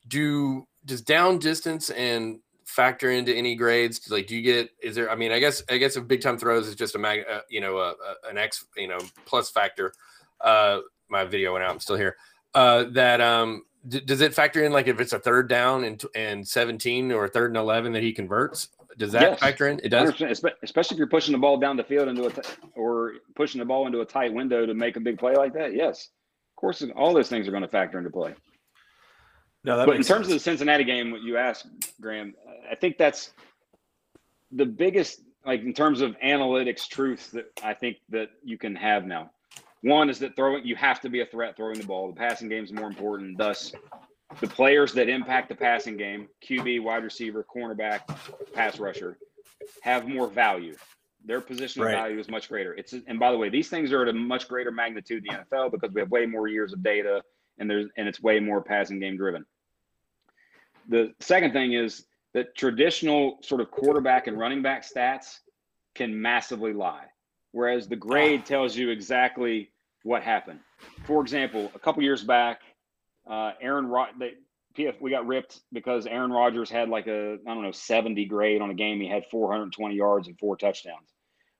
Do 0.09 0.67
does 0.85 1.01
down 1.03 1.39
distance 1.39 1.91
and 1.91 2.41
factor 2.65 3.11
into 3.11 3.35
any 3.35 3.55
grades? 3.55 4.11
Like, 4.11 4.27
do 4.27 4.37
you 4.37 4.43
get? 4.43 4.71
Is 4.83 4.95
there? 4.95 5.11
I 5.11 5.15
mean, 5.15 5.33
I 5.33 5.39
guess 5.39 5.63
I 5.71 5.77
guess 5.79 5.97
if 5.97 6.07
big 6.09 6.21
time 6.21 6.39
throws 6.39 6.67
is 6.69 6.75
just 6.75 6.95
a 6.95 6.99
mag, 6.99 7.25
uh, 7.31 7.41
you 7.49 7.61
know, 7.61 7.79
a, 7.79 7.91
a, 7.91 8.31
an 8.31 8.39
X, 8.39 8.65
you 8.77 8.89
know, 8.89 8.99
plus 9.25 9.51
factor. 9.51 9.93
Uh, 10.41 10.81
my 11.09 11.25
video 11.25 11.53
went 11.53 11.65
out. 11.65 11.71
I'm 11.71 11.81
still 11.81 11.97
here. 11.97 12.17
Uh, 12.55 12.85
that 12.91 13.21
um, 13.21 13.63
d- 13.89 14.01
does 14.01 14.21
it 14.21 14.35
factor 14.35 14.65
in 14.65 14.73
like 14.73 14.89
if 14.89 15.01
it's 15.01 15.13
a 15.13 15.19
third 15.19 15.49
down 15.49 15.85
and 15.85 16.03
and 16.15 16.47
17 16.47 17.13
or 17.13 17.25
a 17.27 17.29
third 17.29 17.51
and 17.51 17.57
11 17.57 17.93
that 17.93 18.03
he 18.03 18.13
converts? 18.13 18.69
Does 19.03 19.11
that 19.11 19.23
Yes. 19.23 19.41
factor 19.41 19.67
in? 19.67 19.81
It 19.83 19.89
does. 19.89 20.13
100%, 20.13 20.53
especially 20.63 20.95
if 20.95 20.99
you're 20.99 21.09
pushing 21.09 21.33
the 21.33 21.39
ball 21.39 21.57
down 21.57 21.77
the 21.77 21.83
field 21.83 22.07
into 22.07 22.25
a 22.27 22.31
t- 22.31 22.41
or 22.77 23.15
pushing 23.35 23.59
the 23.59 23.65
ball 23.65 23.89
into 23.89 24.01
a 24.01 24.05
tight 24.05 24.33
window 24.33 24.65
to 24.65 24.75
make 24.75 24.97
a 24.97 25.01
big 25.01 25.19
play 25.19 25.35
like 25.35 25.53
that. 25.55 25.75
Yes, 25.75 26.11
of 26.53 26.61
course, 26.61 26.85
all 26.95 27.13
those 27.13 27.29
things 27.29 27.49
are 27.49 27.51
going 27.51 27.65
to 27.65 27.69
factor 27.69 27.99
into 27.99 28.11
play. 28.11 28.33
No, 29.65 29.77
that 29.77 29.87
but 29.87 29.93
in 29.93 29.99
makes 29.99 30.07
terms 30.09 30.29
of 30.29 30.35
the. 30.35 30.39
Cincinnati 30.39 30.85
game, 30.85 31.11
what 31.11 31.21
you 31.23 31.37
asked, 31.37 31.67
Graham, 32.01 32.33
I 32.71 32.77
think 32.77 32.97
that's 32.97 33.33
the 34.53 34.67
biggest, 34.67 35.23
like 35.45 35.63
in 35.63 35.73
terms 35.75 36.01
of 36.01 36.17
analytics 36.25 36.87
truth 36.87 37.33
that 37.33 37.47
I 37.61 37.75
think 37.75 37.97
that 38.11 38.31
you 38.45 38.57
can 38.57 38.77
have 38.77 39.05
now. 39.05 39.33
One 39.81 40.09
is 40.11 40.21
that 40.21 40.37
throwing, 40.37 40.65
you 40.65 40.77
have 40.77 41.01
to 41.01 41.09
be 41.09 41.23
a 41.23 41.27
threat 41.27 41.57
throwing 41.57 41.81
the 41.81 41.85
ball. 41.87 42.07
The 42.07 42.15
passing 42.15 42.49
game 42.49 42.63
is 42.63 42.73
more 42.73 42.87
important. 42.87 43.37
Thus, 43.37 43.73
the 44.41 44.47
players 44.47 44.93
that 44.95 45.09
impact 45.09 45.49
the 45.49 45.55
passing 45.55 45.97
game, 45.97 46.29
QB, 46.47 46.83
wide 46.83 47.05
receiver, 47.05 47.45
cornerback, 47.45 48.01
pass 48.53 48.79
rusher, 48.79 49.19
have 49.83 50.09
more 50.09 50.27
value. 50.27 50.75
Their 51.25 51.41
positional 51.41 51.87
Right. 51.87 51.95
value 51.95 52.19
is 52.19 52.29
much 52.29 52.49
greater. 52.49 52.75
It's 52.75 52.93
and 52.93 53.19
by 53.19 53.31
the 53.31 53.39
way, 53.39 53.49
these 53.49 53.69
things 53.69 53.93
are 53.93 54.03
at 54.03 54.09
a 54.09 54.13
much 54.13 54.49
greater 54.49 54.73
magnitude 54.73 55.25
in 55.25 55.35
the 55.35 55.45
NFL 55.45 55.71
because 55.71 55.93
we 55.93 56.01
have 56.01 56.11
way 56.11 56.27
more 56.27 56.49
years 56.49 56.73
of 56.73 56.83
data 56.83 57.23
and 57.59 57.71
there's 57.71 57.89
and 57.97 58.09
it's 58.09 58.21
way 58.21 58.41
more 58.41 58.61
passing 58.61 58.99
game 58.99 59.17
driven. 59.17 59.45
The 60.89 61.15
second 61.21 61.53
thing 61.53 61.75
is 61.75 62.07
that 62.35 62.57
traditional 62.57 63.39
sort 63.43 63.61
of 63.61 63.71
quarterback 63.71 64.27
and 64.27 64.39
running 64.39 64.63
back 64.63 64.85
stats 64.85 65.39
can 65.95 66.21
massively 66.21 66.73
lie, 66.73 67.05
whereas 67.53 67.87
the 67.87 67.97
grade 67.97 68.41
ah. 68.43 68.49
tells 68.49 68.77
you 68.77 68.91
exactly 68.91 69.71
what 70.03 70.23
happened. 70.23 70.59
For 71.05 71.23
example, 71.23 71.71
a 71.75 71.79
couple 71.79 72.03
years 72.03 72.25
back, 72.25 72.63
uh, 73.29 73.53
Aaron 73.61 73.87
Rod, 73.87 74.11
they, 74.19 74.33
PF, 74.77 75.01
we 75.01 75.11
got 75.11 75.27
ripped 75.27 75.61
because 75.73 76.07
Aaron 76.07 76.33
Rodgers 76.33 76.71
had 76.71 76.89
like 76.89 77.07
a 77.07 77.39
I 77.47 77.55
don't 77.55 77.63
know 77.63 77.73
70 77.73 78.25
grade 78.27 78.63
on 78.63 78.71
a 78.71 78.75
game. 78.75 79.01
He 79.01 79.09
had 79.09 79.25
420 79.31 79.95
yards 79.95 80.29
and 80.29 80.39
four 80.39 80.57
touchdowns. 80.57 81.09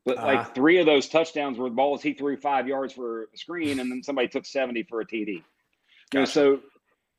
But 0.05 0.19
Uh-huh. 0.19 0.27
like 0.27 0.55
three 0.55 0.79
of 0.79 0.87
those 0.87 1.09
touchdowns 1.09 1.59
were 1.59 1.71
balls 1.71 2.03
he 2.03 2.15
threw 2.15 2.37
five 2.37 2.67
yards 2.67 2.93
for 2.93 3.25
a 3.25 3.37
screen, 3.37 3.79
and 3.81 3.91
then 3.91 4.03
somebody 4.03 4.29
took 4.29 4.45
70 4.47 4.83
for 4.85 5.01
a 5.01 5.07
TD. 5.07 5.43
You 6.13 6.21
know, 6.21 6.25
so 6.25 6.61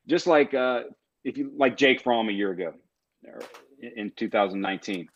just 0.07 0.27
like 0.27 0.53
uh, 0.53 0.83
if 1.23 1.37
you 1.37 1.51
like 1.55 1.77
Jake 1.77 2.01
Fromm 2.01 2.27
a 2.29 2.33
year 2.33 2.51
ago, 2.51 2.73
in 3.81 4.11
2019, 4.17 5.07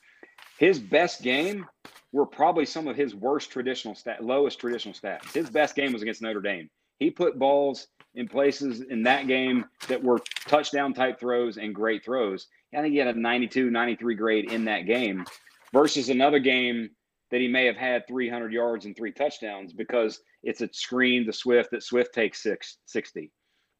his 0.59 0.79
best 0.79 1.21
game 1.21 1.65
were 2.11 2.25
probably 2.25 2.65
some 2.65 2.87
of 2.87 2.95
his 2.95 3.13
worst 3.13 3.51
traditional 3.51 3.95
stat, 3.95 4.23
lowest 4.23 4.59
traditional 4.59 4.93
stats. 4.93 5.31
His 5.33 5.49
best 5.49 5.75
game 5.75 5.91
was 5.93 6.01
against 6.01 6.21
Notre 6.21 6.41
Dame. 6.41 6.69
He 6.99 7.11
put 7.11 7.37
balls 7.37 7.87
in 8.17 8.27
places 8.27 8.81
in 8.81 9.03
that 9.03 9.27
game 9.27 9.63
that 9.87 10.03
were 10.03 10.19
touchdown 10.47 10.93
type 10.93 11.19
throws 11.19 11.57
and 11.57 11.73
great 11.73 12.03
throws. 12.03 12.47
I 12.75 12.81
think 12.81 12.91
he 12.91 12.97
had 12.97 13.15
a 13.15 13.19
92, 13.19 13.69
93 13.69 14.15
grade 14.15 14.51
in 14.51 14.65
that 14.65 14.81
game 14.81 15.23
versus 15.71 16.09
another 16.09 16.39
game 16.39 16.89
that 17.29 17.41
he 17.41 17.47
may 17.47 17.65
have 17.65 17.77
had 17.77 18.07
300 18.07 18.51
yards 18.51 18.85
and 18.85 18.95
three 18.95 19.11
touchdowns 19.11 19.71
because 19.71 20.19
it's 20.43 20.61
a 20.61 20.69
screen 20.73 21.25
to 21.25 21.33
Swift 21.33 21.71
that 21.71 21.83
Swift 21.83 22.13
takes 22.13 22.41
six, 22.41 22.77
60. 22.87 23.31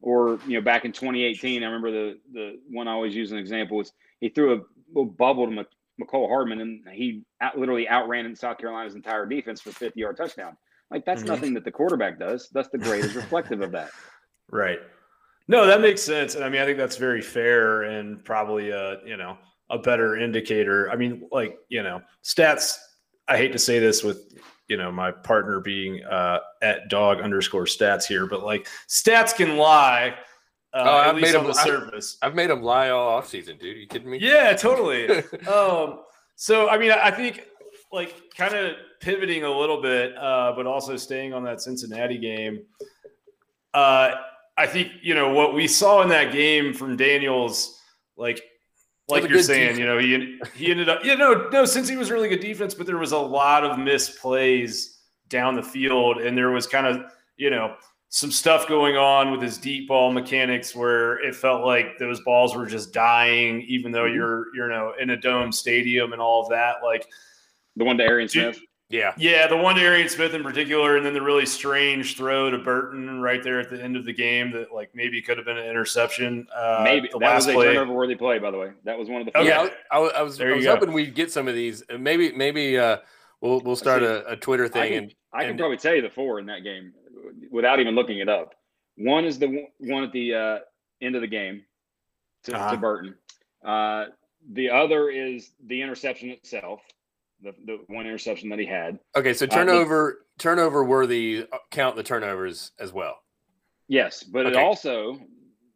Or, 0.02 0.40
you 0.48 0.54
know, 0.54 0.62
back 0.62 0.86
in 0.86 0.92
2018, 0.92 1.64
I 1.64 1.66
remember 1.66 1.92
the 1.92 2.20
the 2.32 2.60
one 2.70 2.88
I 2.88 2.92
always 2.92 3.16
use 3.16 3.32
an 3.32 3.40
example 3.40 3.78
was 3.78 3.92
he 4.20 4.30
threw 4.30 4.54
a 4.54 4.62
little 4.94 5.12
bubble 5.12 5.46
to 5.48 5.52
Mc- 5.52 5.68
Mecole 6.00 6.30
Hardman 6.30 6.62
and 6.62 6.82
he 6.94 7.24
out, 7.42 7.58
literally 7.58 7.90
outran 7.90 8.36
South 8.36 8.60
Carolina's 8.60 8.94
entire 8.94 9.26
defense 9.26 9.60
for 9.62 9.72
50 9.72 10.00
yard 10.00 10.16
touchdown. 10.18 10.56
Like 10.92 11.04
that's 11.06 11.24
Mhm. 11.24 11.28
nothing 11.28 11.54
that 11.56 11.66
the 11.66 11.72
quarterback 11.72 12.20
does. 12.20 12.48
That's 12.54 12.70
the 12.70 12.78
grade 12.78 13.06
is 13.06 13.16
reflective 13.16 13.62
of 13.62 13.72
that. 13.72 13.90
Right. 14.52 14.80
No, 15.50 15.66
that 15.66 15.80
makes 15.82 16.02
sense, 16.02 16.36
and 16.36 16.44
I 16.44 16.50
mean, 16.50 16.62
I 16.62 16.66
think 16.66 16.78
that's 16.78 16.98
very 16.98 17.22
fair 17.22 17.84
and 17.84 18.24
probably 18.26 18.70
a 18.72 19.00
you 19.06 19.16
know 19.18 19.38
a 19.70 19.78
better 19.78 20.18
indicator. 20.18 20.90
I 20.92 20.96
mean, 20.96 21.28
like 21.32 21.58
you 21.70 21.84
know, 21.84 22.02
stats. 22.24 22.78
I 23.30 23.38
hate 23.38 23.52
to 23.54 23.60
say 23.60 23.80
this 23.80 24.04
with 24.04 24.34
you 24.68 24.76
know 24.78 24.92
my 24.92 25.12
partner 25.12 25.60
being 25.62 26.04
uh, 26.04 26.40
at 26.62 26.90
dog 26.90 27.22
underscore 27.22 27.64
stats 27.66 28.06
here, 28.06 28.26
but 28.28 28.44
like 28.44 28.68
stats 28.90 29.36
can 29.36 29.56
lie. 29.58 30.16
Uh, 30.74 30.84
Oh, 30.86 30.92
I've 30.98 31.16
made 31.16 31.34
them- 31.34 31.48
the 31.48 31.54
surface. 31.54 32.18
I've 32.22 32.36
made 32.36 32.50
him 32.50 32.62
lie 32.62 32.90
all 32.90 33.08
off 33.08 33.28
season, 33.28 33.58
dude. 33.58 33.78
you 33.78 33.88
kidding 33.88 34.12
me? 34.12 34.20
Yeah, 34.20 34.52
totally. 34.54 35.10
um, 35.48 36.02
so 36.36 36.68
I 36.70 36.78
mean, 36.78 36.92
I 36.92 37.10
think 37.10 37.44
like 37.94 38.14
kind 38.36 38.54
of 38.54 38.74
pivoting 39.00 39.44
a 39.46 39.50
little 39.58 39.82
bit, 39.82 40.14
uh, 40.18 40.52
but 40.58 40.68
also 40.68 40.98
staying 40.98 41.34
on 41.34 41.44
that 41.46 41.62
Cincinnati 41.62 42.18
game. 42.18 42.64
Uh, 43.74 44.12
I 44.58 44.66
think 44.68 44.92
you 45.02 45.14
know 45.14 45.32
what 45.34 45.54
we 45.54 45.68
saw 45.68 46.02
in 46.02 46.10
that 46.10 46.32
game 46.32 46.74
from 46.74 46.96
Daniels, 46.98 47.80
like 48.16 48.42
like 49.10 49.30
you're 49.30 49.42
saying, 49.42 49.78
defense. 49.78 49.80
you 49.80 49.86
know, 49.86 49.98
he 50.00 50.40
he 50.56 50.72
ended 50.72 50.90
up, 50.90 51.04
you 51.06 51.16
know, 51.16 51.48
no, 51.52 51.64
Cincy 51.64 51.98
was 51.98 52.12
really 52.12 52.28
good 52.30 52.40
defense, 52.42 52.74
but 52.74 52.86
there 52.88 52.98
was 52.98 53.12
a 53.12 53.18
lot 53.18 53.64
of 53.64 53.78
misplays 53.78 54.98
down 55.30 55.56
the 55.56 55.64
field, 55.64 56.18
and 56.18 56.38
there 56.38 56.50
was 56.52 56.68
kind 56.68 56.88
of 56.88 57.12
you 57.38 57.50
know 57.50 57.76
some 58.10 58.32
stuff 58.32 58.68
going 58.68 58.96
on 58.96 59.32
with 59.32 59.42
his 59.42 59.58
deep 59.58 59.88
ball 59.90 60.12
mechanics 60.14 60.74
where 60.74 61.20
it 61.26 61.36
felt 61.36 61.66
like 61.66 61.98
those 62.00 62.22
balls 62.22 62.56
were 62.56 62.66
just 62.66 62.94
dying, 62.94 63.62
even 63.64 63.92
though 63.92 64.06
Mhm. 64.06 64.16
you're 64.16 64.56
you 64.56 64.68
know 64.70 64.94
in 65.00 65.10
a 65.12 65.18
dome 65.18 65.52
stadium 65.52 66.14
and 66.14 66.22
all 66.22 66.42
of 66.44 66.50
that. 66.50 66.78
Like, 66.84 67.06
The 67.76 67.84
one 67.84 67.98
to 68.00 68.04
Arian 68.06 68.28
Smith. 68.30 68.60
Yeah. 68.90 69.14
yeah, 69.18 69.48
the 69.48 69.58
one 69.58 69.76
to 69.76 69.82
Arian 69.82 70.08
Smith 70.08 70.34
in 70.34 70.44
particular, 70.44 70.96
and 70.96 71.06
then 71.06 71.14
the 71.14 71.22
really 71.22 71.46
strange 71.46 72.16
throw 72.16 72.50
to 72.50 72.58
Burton 72.58 73.20
right 73.20 73.44
there 73.44 73.60
at 73.60 73.70
the 73.70 73.84
end 73.84 73.98
of 73.98 74.06
the 74.06 74.14
game 74.14 74.50
that 74.52 74.74
like 74.74 74.96
maybe 74.96 75.22
could 75.22 75.36
have 75.38 75.46
been 75.46 75.58
an 75.58 75.66
interception. 75.66 76.48
Uh, 76.56 76.82
Maybe 76.86 77.10
the 77.12 77.20
that 77.20 77.36
was 77.36 77.48
a 77.48 77.54
play. 77.54 77.66
turnover 77.74 77.92
worthy 77.92 78.16
play, 78.16 78.40
by 78.40 78.50
the 78.50 78.58
way. 78.58 78.72
That 78.86 78.98
was 78.98 79.10
one 79.10 79.20
of 79.20 79.26
the 79.28 79.38
Okay. 79.38 79.50
Yeah, 79.50 79.68
I, 79.92 79.98
I, 79.98 80.08
I 80.20 80.22
was, 80.22 80.38
There 80.38 80.54
I 80.54 80.56
was 80.56 80.66
hoping 80.66 80.94
we'd 80.94 81.16
get 81.16 81.32
some 81.34 81.50
of 81.50 81.54
these. 81.56 81.84
Maybe, 82.00 82.32
maybe 82.32 82.78
uh, 82.80 82.98
we'll 83.42 83.60
we'll 83.60 83.76
start 83.76 84.04
a, 84.04 84.26
a 84.32 84.38
Twitter 84.38 84.66
I 84.66 84.70
thing 84.70 84.94
can, 84.94 85.04
and 85.04 85.14
I 85.34 85.42
can 85.42 85.50
and- 85.52 85.60
probably 85.60 85.78
tell 85.78 85.94
you 85.94 86.02
the 86.02 86.10
four 86.10 86.40
in 86.40 86.46
that 86.46 86.64
game 86.64 86.94
without 87.52 87.82
even 87.82 87.94
looking 87.94 88.20
it 88.20 88.30
up. 88.30 88.56
One 88.96 89.26
is 89.26 89.38
the 89.38 89.48
one- 89.48 89.68
one 89.80 90.04
at 90.06 90.14
the 90.14 90.34
uh, 90.34 90.60
end 91.02 91.16
of 91.16 91.22
the 91.22 91.28
game 91.28 91.64
to, 92.44 92.56
Uh-huh. 92.56 92.72
to 92.72 92.78
Burton. 92.78 93.16
Uh, 93.66 94.06
the 94.54 94.70
other 94.70 95.10
is 95.10 95.52
the 95.66 95.82
interception 95.82 96.30
itself, 96.30 96.80
the, 97.42 97.54
the 97.66 97.80
one 97.88 98.06
interception 98.06 98.50
that 98.50 98.60
he 98.60 98.66
had. 98.66 99.00
okay. 99.16 99.34
So 99.34 99.46
the- 99.46 99.52
turnover, 99.54 100.26
turnover 100.38 100.84
worthy. 100.84 101.46
uh, 101.52 101.58
Count 101.72 101.96
the 101.96 102.04
turnovers 102.04 102.72
as 102.80 102.92
well. 102.94 103.18
Yes, 103.88 104.24
but 104.24 104.46
it 104.46 104.56
also, 104.56 105.18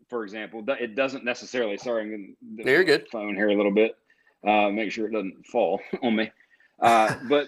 for 0.09 0.23
example, 0.23 0.63
it 0.67 0.95
doesn't 0.95 1.23
necessarily. 1.23 1.77
Sorry, 1.77 2.01
I'm 2.03 2.09
going 2.09 2.35
to 2.57 2.63
Yeah, 2.65 2.71
you're 2.71 2.83
good. 2.83 3.07
phone 3.09 3.35
here 3.35 3.49
a 3.49 3.55
little 3.55 3.71
bit. 3.73 3.95
Uh, 4.45 4.69
make 4.69 4.91
sure 4.91 5.07
it 5.07 5.11
doesn't 5.13 5.45
fall 5.47 5.79
on 6.03 6.15
me. 6.15 6.29
Uh, 6.81 7.15
but 7.29 7.47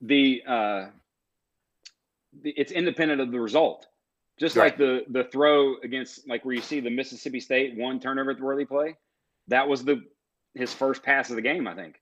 the, 0.00 0.42
uh, 0.46 0.86
the 2.42 2.50
it's 2.56 2.72
independent 2.72 3.20
of 3.20 3.30
the 3.30 3.38
result. 3.40 3.86
Just 4.40 4.56
Right. 4.56 4.64
like 4.66 4.78
the 4.78 5.04
the 5.10 5.24
throw 5.24 5.76
against 5.84 6.26
like 6.26 6.44
where 6.44 6.54
you 6.54 6.62
see 6.62 6.80
the 6.80 6.90
Mississippi 6.90 7.38
State 7.38 7.76
one 7.76 8.00
turnover 8.00 8.34
worthy 8.40 8.64
play, 8.64 8.96
that 9.48 9.68
was 9.68 9.84
the 9.84 10.02
his 10.54 10.72
first 10.72 11.02
pass 11.02 11.30
of 11.30 11.36
the 11.36 11.42
game, 11.42 11.68
I 11.68 11.74
think. 11.76 12.00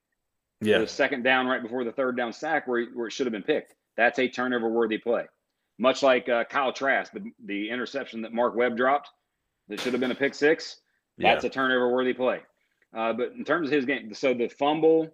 Yeah, 0.60 0.78
The 0.78 0.86
second 0.86 1.22
down 1.22 1.46
right 1.46 1.62
before 1.62 1.84
the 1.84 1.92
third 1.92 2.16
down 2.16 2.32
sack 2.32 2.66
where, 2.68 2.84
where 2.86 3.06
it 3.06 3.12
should 3.12 3.26
have 3.26 3.32
been 3.32 3.42
picked. 3.42 3.74
That's 3.96 4.18
a 4.18 4.28
turnover 4.28 4.68
worthy 4.68 4.98
play. 4.98 5.24
Much 5.78 6.02
like 6.02 6.28
uh, 6.28 6.44
Kyle 6.44 6.72
Trask, 6.72 7.12
the, 7.12 7.32
the 7.46 7.70
interception 7.70 8.20
that 8.22 8.34
Mark 8.34 8.54
Webb 8.54 8.76
dropped 8.76 9.08
that 9.68 9.80
should 9.80 9.92
have 9.92 10.00
been 10.00 10.10
a 10.10 10.14
pick 10.14 10.34
six, 10.34 10.80
that's 11.18 11.44
a 11.44 11.48
turnover 11.48 11.88
worthy 11.90 12.12
play. 12.12 12.40
Uh, 12.94 13.12
but 13.12 13.32
in 13.32 13.44
terms 13.44 13.68
of 13.68 13.74
his 13.74 13.84
game, 13.84 14.12
so 14.12 14.34
the 14.34 14.48
fumble, 14.48 15.08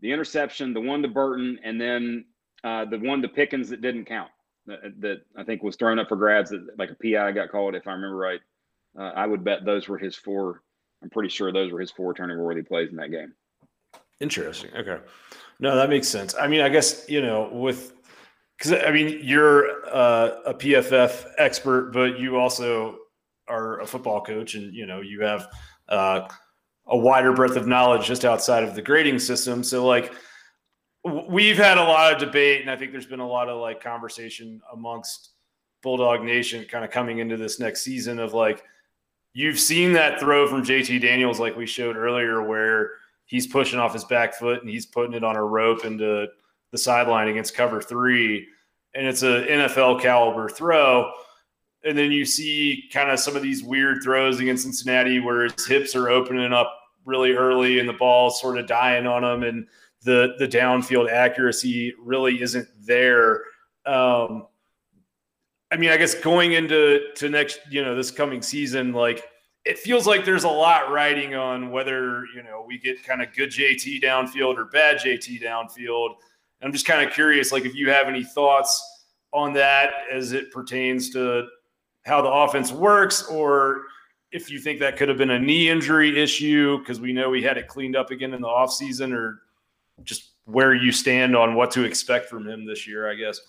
the 0.00 0.12
interception, 0.12 0.74
the 0.74 0.80
one 0.80 1.02
to 1.02 1.08
Burton, 1.08 1.58
and 1.62 1.80
then 1.80 2.24
uh, 2.64 2.84
the 2.84 2.98
one 2.98 3.22
to 3.22 3.28
Pickens 3.28 3.68
that 3.70 3.80
didn't 3.80 4.06
count, 4.06 4.30
that, 4.66 5.00
that, 5.00 5.22
I 5.36 5.44
think 5.44 5.62
was 5.62 5.76
thrown 5.76 5.98
up 5.98 6.08
for 6.08 6.16
grabs, 6.16 6.50
that 6.50 6.78
like 6.78 6.90
a 6.90 6.94
PI 6.94 7.32
got 7.32 7.50
called, 7.50 7.74
if 7.74 7.86
I 7.86 7.92
remember 7.92 8.16
right. 8.16 8.40
Uh, 8.98 9.12
I 9.14 9.26
would 9.26 9.44
bet 9.44 9.64
those 9.64 9.88
were 9.88 9.98
his 9.98 10.16
four. 10.16 10.62
I'm 11.02 11.10
pretty 11.10 11.28
sure 11.28 11.52
those 11.52 11.70
were 11.70 11.80
his 11.80 11.90
four 11.90 12.12
turning 12.14 12.38
worthy 12.38 12.62
plays 12.62 12.90
in 12.90 12.96
that 12.96 13.10
game. 13.10 13.34
Interesting. 14.20 14.70
Okay. 14.76 14.98
No, 15.58 15.76
that 15.76 15.88
makes 15.88 16.08
sense. 16.08 16.34
I 16.34 16.46
mean, 16.46 16.60
I 16.60 16.68
guess, 16.68 17.08
you 17.08 17.22
know, 17.22 17.48
with, 17.52 17.94
because 18.58 18.72
I 18.72 18.90
mean, 18.90 19.20
you're 19.22 19.86
uh, 19.86 20.40
a 20.46 20.54
PFF 20.54 21.26
expert, 21.38 21.92
but 21.92 22.18
you 22.18 22.36
also 22.36 22.98
are 23.48 23.80
a 23.80 23.86
football 23.86 24.22
coach 24.22 24.54
and, 24.54 24.74
you 24.74 24.86
know, 24.86 25.00
you 25.00 25.22
have 25.22 25.48
uh, 25.88 26.28
a 26.86 26.96
wider 26.96 27.32
breadth 27.32 27.56
of 27.56 27.66
knowledge 27.66 28.06
just 28.06 28.24
outside 28.24 28.62
of 28.62 28.74
the 28.74 28.82
grading 28.82 29.18
system. 29.18 29.62
So, 29.62 29.86
like, 29.86 30.12
we've 31.28 31.56
had 31.56 31.78
a 31.78 31.82
lot 31.82 32.12
of 32.12 32.18
debate, 32.18 32.62
and 32.62 32.70
I 32.70 32.76
think 32.76 32.92
there's 32.92 33.06
been 33.06 33.20
a 33.20 33.28
lot 33.28 33.48
of 33.48 33.60
like 33.60 33.82
conversation 33.82 34.60
amongst 34.72 35.30
Bulldog 35.82 36.22
Nation 36.22 36.64
kind 36.64 36.84
of 36.84 36.90
coming 36.90 37.18
into 37.18 37.36
this 37.36 37.60
next 37.60 37.82
season 37.82 38.18
of 38.18 38.34
like, 38.34 38.64
you've 39.32 39.60
seen 39.60 39.92
that 39.92 40.18
throw 40.18 40.48
from 40.48 40.64
JT 40.64 41.00
Daniels, 41.00 41.38
like 41.38 41.56
we 41.56 41.66
showed 41.66 41.96
earlier, 41.96 42.42
where 42.42 42.92
he's 43.26 43.46
pushing 43.46 43.78
off 43.78 43.92
his 43.92 44.04
back 44.04 44.34
foot 44.34 44.60
and 44.60 44.70
he's 44.70 44.86
putting 44.86 45.14
it 45.14 45.24
on 45.24 45.36
a 45.36 45.44
rope 45.44 45.84
into 45.84 46.26
the 46.72 46.78
sideline 46.78 47.28
against 47.28 47.54
cover 47.54 47.82
three. 47.82 48.46
And 48.94 49.06
it's 49.06 49.22
an 49.22 49.44
NFL 49.44 50.00
caliber 50.00 50.48
throw. 50.48 51.12
And 51.84 51.96
then 51.96 52.10
you 52.10 52.24
see 52.24 52.84
kind 52.92 53.10
of 53.10 53.20
some 53.20 53.36
of 53.36 53.42
these 53.42 53.62
weird 53.62 54.02
throws 54.02 54.40
against 54.40 54.64
Cincinnati 54.64 55.20
where 55.20 55.42
his 55.42 55.66
hips 55.66 55.94
are 55.94 56.08
opening 56.08 56.52
up 56.52 56.72
really 57.04 57.32
early 57.32 57.78
and 57.78 57.88
the 57.88 57.92
ball's 57.92 58.40
sort 58.40 58.58
of 58.58 58.66
dying 58.66 59.06
on 59.06 59.22
him 59.22 59.42
and 59.42 59.66
the 60.02 60.34
the 60.38 60.48
downfield 60.48 61.10
accuracy 61.10 61.92
really 62.00 62.40
isn't 62.40 62.68
there. 62.80 63.42
Um, 63.84 64.46
I 65.70 65.76
mean, 65.76 65.90
I 65.90 65.96
guess 65.96 66.14
going 66.14 66.52
into 66.52 67.12
to 67.16 67.28
next, 67.28 67.60
you 67.70 67.84
know, 67.84 67.94
this 67.94 68.10
coming 68.10 68.40
season, 68.40 68.92
like 68.92 69.24
it 69.66 69.78
feels 69.80 70.06
like 70.06 70.24
there's 70.24 70.44
a 70.44 70.48
lot 70.48 70.92
riding 70.92 71.34
on 71.34 71.72
whether 71.72 72.24
you 72.34 72.42
know 72.44 72.64
we 72.66 72.78
get 72.78 73.02
kind 73.02 73.20
of 73.20 73.34
good 73.34 73.50
JT 73.50 74.00
downfield 74.00 74.56
or 74.56 74.66
bad 74.66 74.98
JT 74.98 75.42
downfield. 75.42 76.14
I'm 76.62 76.72
just 76.72 76.86
kind 76.86 77.06
of 77.06 77.12
curious, 77.12 77.52
like 77.52 77.64
if 77.64 77.74
you 77.74 77.90
have 77.90 78.06
any 78.06 78.24
thoughts 78.24 79.04
on 79.32 79.52
that 79.54 79.90
as 80.10 80.32
it 80.32 80.52
pertains 80.52 81.10
to 81.10 81.48
how 82.06 82.22
the 82.22 82.30
offense 82.30 82.70
works, 82.70 83.26
or 83.26 83.82
if 84.30 84.50
you 84.50 84.60
think 84.60 84.78
that 84.78 84.96
could 84.96 85.08
have 85.08 85.18
been 85.18 85.30
a 85.30 85.38
knee 85.38 85.68
injury 85.68 86.22
issue 86.22 86.78
because 86.78 87.00
we 87.00 87.12
know 87.12 87.28
we 87.28 87.42
had 87.42 87.58
it 87.58 87.66
cleaned 87.66 87.96
up 87.96 88.12
again 88.12 88.32
in 88.34 88.40
the 88.40 88.48
offseason, 88.48 89.12
or 89.12 89.42
just 90.04 90.30
where 90.44 90.74
you 90.74 90.92
stand 90.92 91.36
on 91.36 91.56
what 91.56 91.72
to 91.72 91.82
expect 91.82 92.28
from 92.30 92.48
him 92.48 92.64
this 92.64 92.86
year, 92.86 93.10
I 93.10 93.16
guess. 93.16 93.40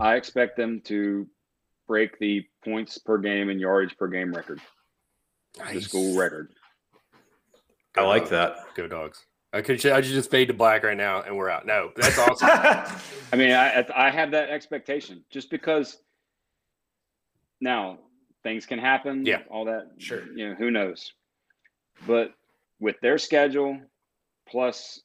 I 0.00 0.16
expect 0.16 0.56
them 0.56 0.80
to 0.86 1.28
break 1.86 2.18
the 2.18 2.44
points 2.64 2.98
per 2.98 3.18
game 3.18 3.50
and 3.50 3.60
yardage 3.60 3.96
per 3.96 4.08
game 4.08 4.34
record 4.34 4.60
nice. 5.58 5.74
the 5.74 5.80
school 5.82 6.16
record. 6.16 6.50
Go 7.94 8.04
I 8.04 8.06
like 8.06 8.22
dogs. 8.22 8.30
that. 8.30 8.56
Go 8.74 8.88
dogs. 8.88 9.24
I 9.52 9.60
could 9.60 9.84
I 9.84 10.00
should 10.00 10.14
just 10.14 10.30
fade 10.30 10.48
to 10.48 10.54
black 10.54 10.82
right 10.82 10.96
now 10.96 11.22
and 11.22 11.36
we're 11.36 11.50
out. 11.50 11.66
No, 11.66 11.90
that's 11.94 12.18
awesome. 12.18 12.48
I 13.32 13.36
mean, 13.36 13.52
I 13.52 13.84
I 13.94 14.10
have 14.10 14.30
that 14.30 14.48
expectation 14.48 15.24
just 15.30 15.50
because 15.50 15.98
now 17.60 17.98
things 18.42 18.64
can 18.64 18.78
happen. 18.78 19.26
Yeah, 19.26 19.42
all 19.50 19.66
that. 19.66 19.90
Sure. 19.98 20.22
You 20.34 20.50
know, 20.50 20.54
who 20.54 20.70
knows? 20.70 21.12
But 22.06 22.32
with 22.80 22.96
their 23.02 23.18
schedule, 23.18 23.78
plus 24.48 25.00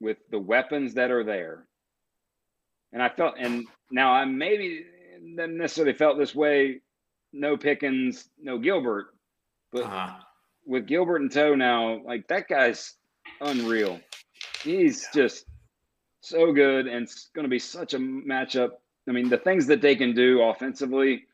with 0.00 0.16
the 0.30 0.38
weapons 0.38 0.94
that 0.94 1.10
are 1.10 1.22
there, 1.22 1.66
and 2.92 3.02
I 3.02 3.10
felt, 3.10 3.34
and 3.38 3.66
now 3.90 4.12
I 4.12 4.24
maybe 4.24 4.84
didn't 5.36 5.58
necessarily 5.58 5.92
felt 5.94 6.18
this 6.18 6.34
way. 6.34 6.80
No 7.32 7.56
Pickens, 7.56 8.28
no 8.40 8.58
Gilbert, 8.58 9.13
but 9.74 9.82
uh-huh. 9.82 10.14
with 10.64 10.86
Gilbert 10.86 11.20
and 11.20 11.30
Toe 11.30 11.56
now, 11.56 12.00
like 12.04 12.28
that 12.28 12.48
guy's 12.48 12.94
unreal. 13.40 14.00
He's 14.62 15.02
yeah. 15.02 15.22
just 15.22 15.44
so 16.20 16.52
good 16.52 16.86
and 16.86 17.02
it's 17.02 17.28
going 17.34 17.42
to 17.42 17.50
be 17.50 17.58
such 17.58 17.92
a 17.92 17.98
matchup. 17.98 18.70
I 19.06 19.12
mean, 19.12 19.28
the 19.28 19.36
things 19.36 19.66
that 19.66 19.82
they 19.82 19.96
can 19.96 20.14
do 20.14 20.42
offensively, 20.42 21.24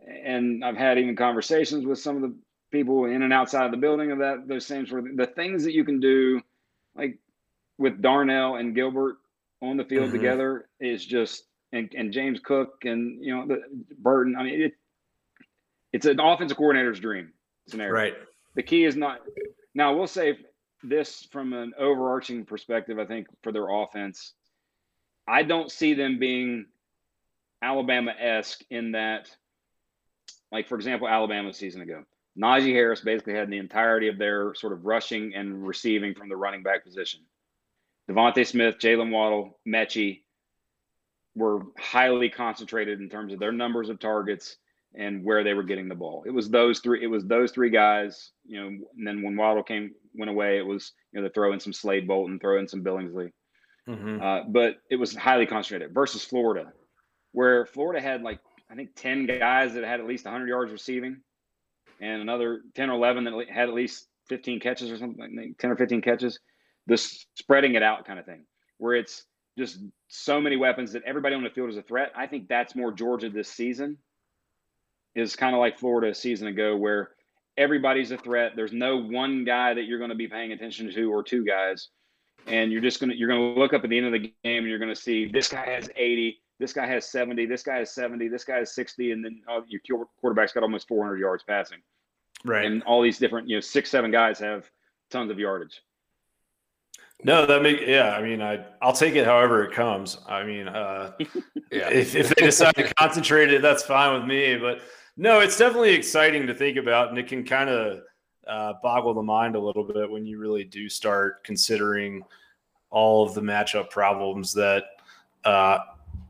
and 0.00 0.64
I've 0.64 0.76
had 0.76 0.98
even 0.98 1.16
conversations 1.16 1.84
with 1.84 1.98
some 1.98 2.16
of 2.16 2.22
the 2.22 2.34
people 2.70 3.06
in 3.06 3.22
and 3.22 3.32
outside 3.32 3.64
of 3.64 3.72
the 3.72 3.76
building 3.76 4.12
of 4.12 4.18
that 4.18 4.46
those 4.46 4.64
same 4.64 4.86
sort 4.86 5.06
of 5.06 5.16
the 5.16 5.26
things 5.26 5.64
that 5.64 5.72
you 5.72 5.84
can 5.84 5.98
do, 5.98 6.40
like 6.94 7.18
with 7.76 8.00
Darnell 8.00 8.54
and 8.54 8.74
Gilbert 8.74 9.16
on 9.60 9.76
the 9.76 9.84
field 9.84 10.06
mm-hmm. 10.06 10.16
together 10.16 10.68
is 10.80 11.04
just 11.04 11.44
and, 11.72 11.92
and 11.96 12.12
James 12.12 12.40
Cook 12.42 12.84
and 12.84 13.22
you 13.22 13.34
know 13.34 13.46
the 13.46 13.62
Burton. 13.98 14.36
I 14.38 14.44
mean, 14.44 14.62
it, 14.62 14.72
it's 15.92 16.06
an 16.06 16.20
offensive 16.20 16.56
coordinator's 16.56 17.00
dream 17.00 17.32
scenario. 17.70 17.92
Right. 17.92 18.14
The 18.54 18.62
key 18.62 18.84
is 18.84 18.96
not 18.96 19.20
now. 19.74 19.94
We'll 19.96 20.06
say 20.06 20.38
this 20.82 21.26
from 21.30 21.52
an 21.52 21.72
overarching 21.78 22.44
perspective. 22.44 22.98
I 22.98 23.04
think 23.04 23.26
for 23.42 23.52
their 23.52 23.68
offense, 23.68 24.32
I 25.26 25.42
don't 25.42 25.70
see 25.70 25.94
them 25.94 26.18
being 26.18 26.66
Alabama 27.62 28.12
esque 28.18 28.62
in 28.70 28.92
that, 28.92 29.30
like 30.50 30.68
for 30.68 30.76
example, 30.76 31.08
Alabama 31.08 31.52
season 31.52 31.82
ago. 31.82 32.04
Najee 32.38 32.72
Harris 32.72 33.00
basically 33.00 33.34
had 33.34 33.50
the 33.50 33.58
entirety 33.58 34.08
of 34.08 34.16
their 34.16 34.54
sort 34.54 34.72
of 34.72 34.84
rushing 34.86 35.34
and 35.34 35.66
receiving 35.66 36.14
from 36.14 36.28
the 36.28 36.36
running 36.36 36.62
back 36.62 36.84
position. 36.84 37.20
DeVonta 38.08 38.46
Smith, 38.46 38.78
Jalen 38.78 39.10
Waddle, 39.10 39.58
Metchie 39.66 40.22
were 41.34 41.62
highly 41.78 42.28
concentrated 42.30 43.00
in 43.00 43.08
terms 43.08 43.32
of 43.32 43.38
their 43.38 43.52
numbers 43.52 43.88
of 43.88 43.98
targets 43.98 44.56
and 44.94 45.24
where 45.24 45.44
they 45.44 45.54
were 45.54 45.62
getting 45.62 45.88
the 45.88 45.94
ball. 45.94 46.24
It 46.26 46.30
was 46.30 46.48
those 46.48 46.80
three. 46.80 47.02
It 47.02 47.08
was 47.08 47.24
those 47.24 47.52
three 47.52 47.70
guys. 47.70 48.32
You 48.46 48.60
know, 48.60 48.66
and 48.96 49.06
then 49.06 49.22
when 49.22 49.36
Waddle 49.36 49.62
came 49.62 49.92
went 50.14 50.30
away, 50.30 50.58
it 50.58 50.66
was 50.66 50.92
you 51.12 51.20
know 51.20 51.26
they 51.26 51.32
throw 51.32 51.52
in 51.52 51.60
some 51.60 51.72
Slade 51.72 52.08
Bolden, 52.08 52.38
throw 52.38 52.58
in 52.58 52.68
some 52.68 52.82
Billingsley. 52.82 53.32
Mm-hmm. 53.88 54.22
Uh, 54.22 54.42
but 54.48 54.76
it 54.90 54.96
was 54.96 55.14
highly 55.14 55.46
concentrated 55.46 55.94
versus 55.94 56.24
Florida, 56.24 56.72
where 57.32 57.66
Florida 57.66 58.00
had 58.00 58.22
like 58.22 58.40
I 58.70 58.74
think 58.74 58.90
ten 58.94 59.26
guys 59.26 59.74
that 59.74 59.84
had 59.84 60.00
at 60.00 60.06
least 60.06 60.24
100 60.24 60.46
yards 60.46 60.72
receiving, 60.72 61.18
and 62.00 62.22
another 62.22 62.60
10 62.74 62.90
or 62.90 62.94
11 62.94 63.24
that 63.24 63.48
had 63.50 63.68
at 63.68 63.74
least 63.74 64.08
15 64.28 64.60
catches 64.60 64.90
or 64.90 64.98
something, 64.98 65.36
like 65.36 65.58
10 65.58 65.70
or 65.70 65.76
15 65.76 66.02
catches. 66.02 66.38
This 66.86 67.26
spreading 67.34 67.74
it 67.74 67.82
out 67.82 68.06
kind 68.06 68.18
of 68.18 68.26
thing, 68.26 68.44
where 68.78 68.94
it's 68.94 69.24
just 69.58 69.80
so 70.08 70.40
many 70.40 70.56
weapons 70.56 70.92
that 70.92 71.02
everybody 71.04 71.34
on 71.34 71.42
the 71.42 71.50
field 71.50 71.68
is 71.68 71.76
a 71.76 71.82
threat. 71.82 72.12
I 72.16 72.26
think 72.26 72.48
that's 72.48 72.74
more 72.74 72.92
Georgia 72.92 73.28
this 73.28 73.48
season 73.48 73.98
is 75.18 75.36
kind 75.36 75.54
of 75.54 75.60
like 75.60 75.78
Florida 75.78 76.10
a 76.10 76.14
season 76.14 76.48
ago, 76.48 76.76
where 76.76 77.10
everybody's 77.56 78.10
a 78.10 78.18
threat. 78.18 78.52
There's 78.56 78.72
no 78.72 78.96
one 78.96 79.44
guy 79.44 79.74
that 79.74 79.84
you're 79.84 79.98
going 79.98 80.10
to 80.10 80.16
be 80.16 80.28
paying 80.28 80.52
attention 80.52 80.92
to, 80.92 81.12
or 81.12 81.22
two 81.22 81.44
guys, 81.44 81.88
and 82.46 82.72
you're 82.72 82.80
just 82.80 83.00
going 83.00 83.10
to 83.10 83.16
you're 83.16 83.28
going 83.28 83.54
to 83.54 83.60
look 83.60 83.72
up 83.72 83.84
at 83.84 83.90
the 83.90 83.96
end 83.96 84.06
of 84.06 84.12
the 84.12 84.18
game 84.20 84.32
and 84.44 84.68
you're 84.68 84.78
going 84.78 84.94
to 84.94 85.00
see 85.00 85.26
this 85.26 85.48
guy 85.48 85.64
has 85.66 85.90
80, 85.96 86.38
this 86.58 86.72
guy 86.72 86.86
has 86.86 87.10
70, 87.10 87.46
this 87.46 87.62
guy 87.62 87.78
has 87.78 87.92
70, 87.92 88.28
this 88.28 88.44
guy 88.44 88.58
has 88.58 88.74
60, 88.74 89.12
and 89.12 89.24
then 89.24 89.42
uh, 89.48 89.60
your 89.68 90.06
quarterback's 90.20 90.52
got 90.52 90.62
almost 90.62 90.88
400 90.88 91.18
yards 91.18 91.42
passing. 91.42 91.78
Right. 92.44 92.64
And 92.64 92.82
all 92.84 93.02
these 93.02 93.18
different, 93.18 93.48
you 93.48 93.56
know, 93.56 93.60
six, 93.60 93.90
seven 93.90 94.10
guys 94.10 94.38
have 94.38 94.70
tons 95.10 95.30
of 95.30 95.38
yardage. 95.38 95.82
No, 97.24 97.46
that 97.46 97.62
make 97.62 97.80
yeah. 97.80 98.10
I 98.10 98.22
mean, 98.22 98.40
I 98.40 98.64
I'll 98.80 98.92
take 98.92 99.16
it 99.16 99.24
however 99.24 99.64
it 99.64 99.72
comes. 99.72 100.18
I 100.28 100.44
mean, 100.44 100.68
uh, 100.68 101.12
yeah. 101.72 101.90
If, 101.90 102.14
if 102.14 102.28
they 102.28 102.44
decide 102.44 102.76
to 102.76 102.94
concentrate 102.94 103.52
it, 103.52 103.60
that's 103.60 103.82
fine 103.82 104.14
with 104.14 104.28
me. 104.28 104.56
But 104.56 104.80
no, 105.18 105.40
it's 105.40 105.58
definitely 105.58 105.94
exciting 105.94 106.46
to 106.46 106.54
think 106.54 106.76
about, 106.76 107.08
and 107.08 107.18
it 107.18 107.26
can 107.26 107.44
kind 107.44 107.68
of 107.68 108.02
uh, 108.46 108.74
boggle 108.82 109.14
the 109.14 109.22
mind 109.22 109.56
a 109.56 109.60
little 109.60 109.82
bit 109.82 110.08
when 110.08 110.24
you 110.24 110.38
really 110.38 110.62
do 110.62 110.88
start 110.88 111.42
considering 111.42 112.22
all 112.90 113.26
of 113.26 113.34
the 113.34 113.40
matchup 113.40 113.90
problems 113.90 114.54
that 114.54 114.84
uh, 115.44 115.78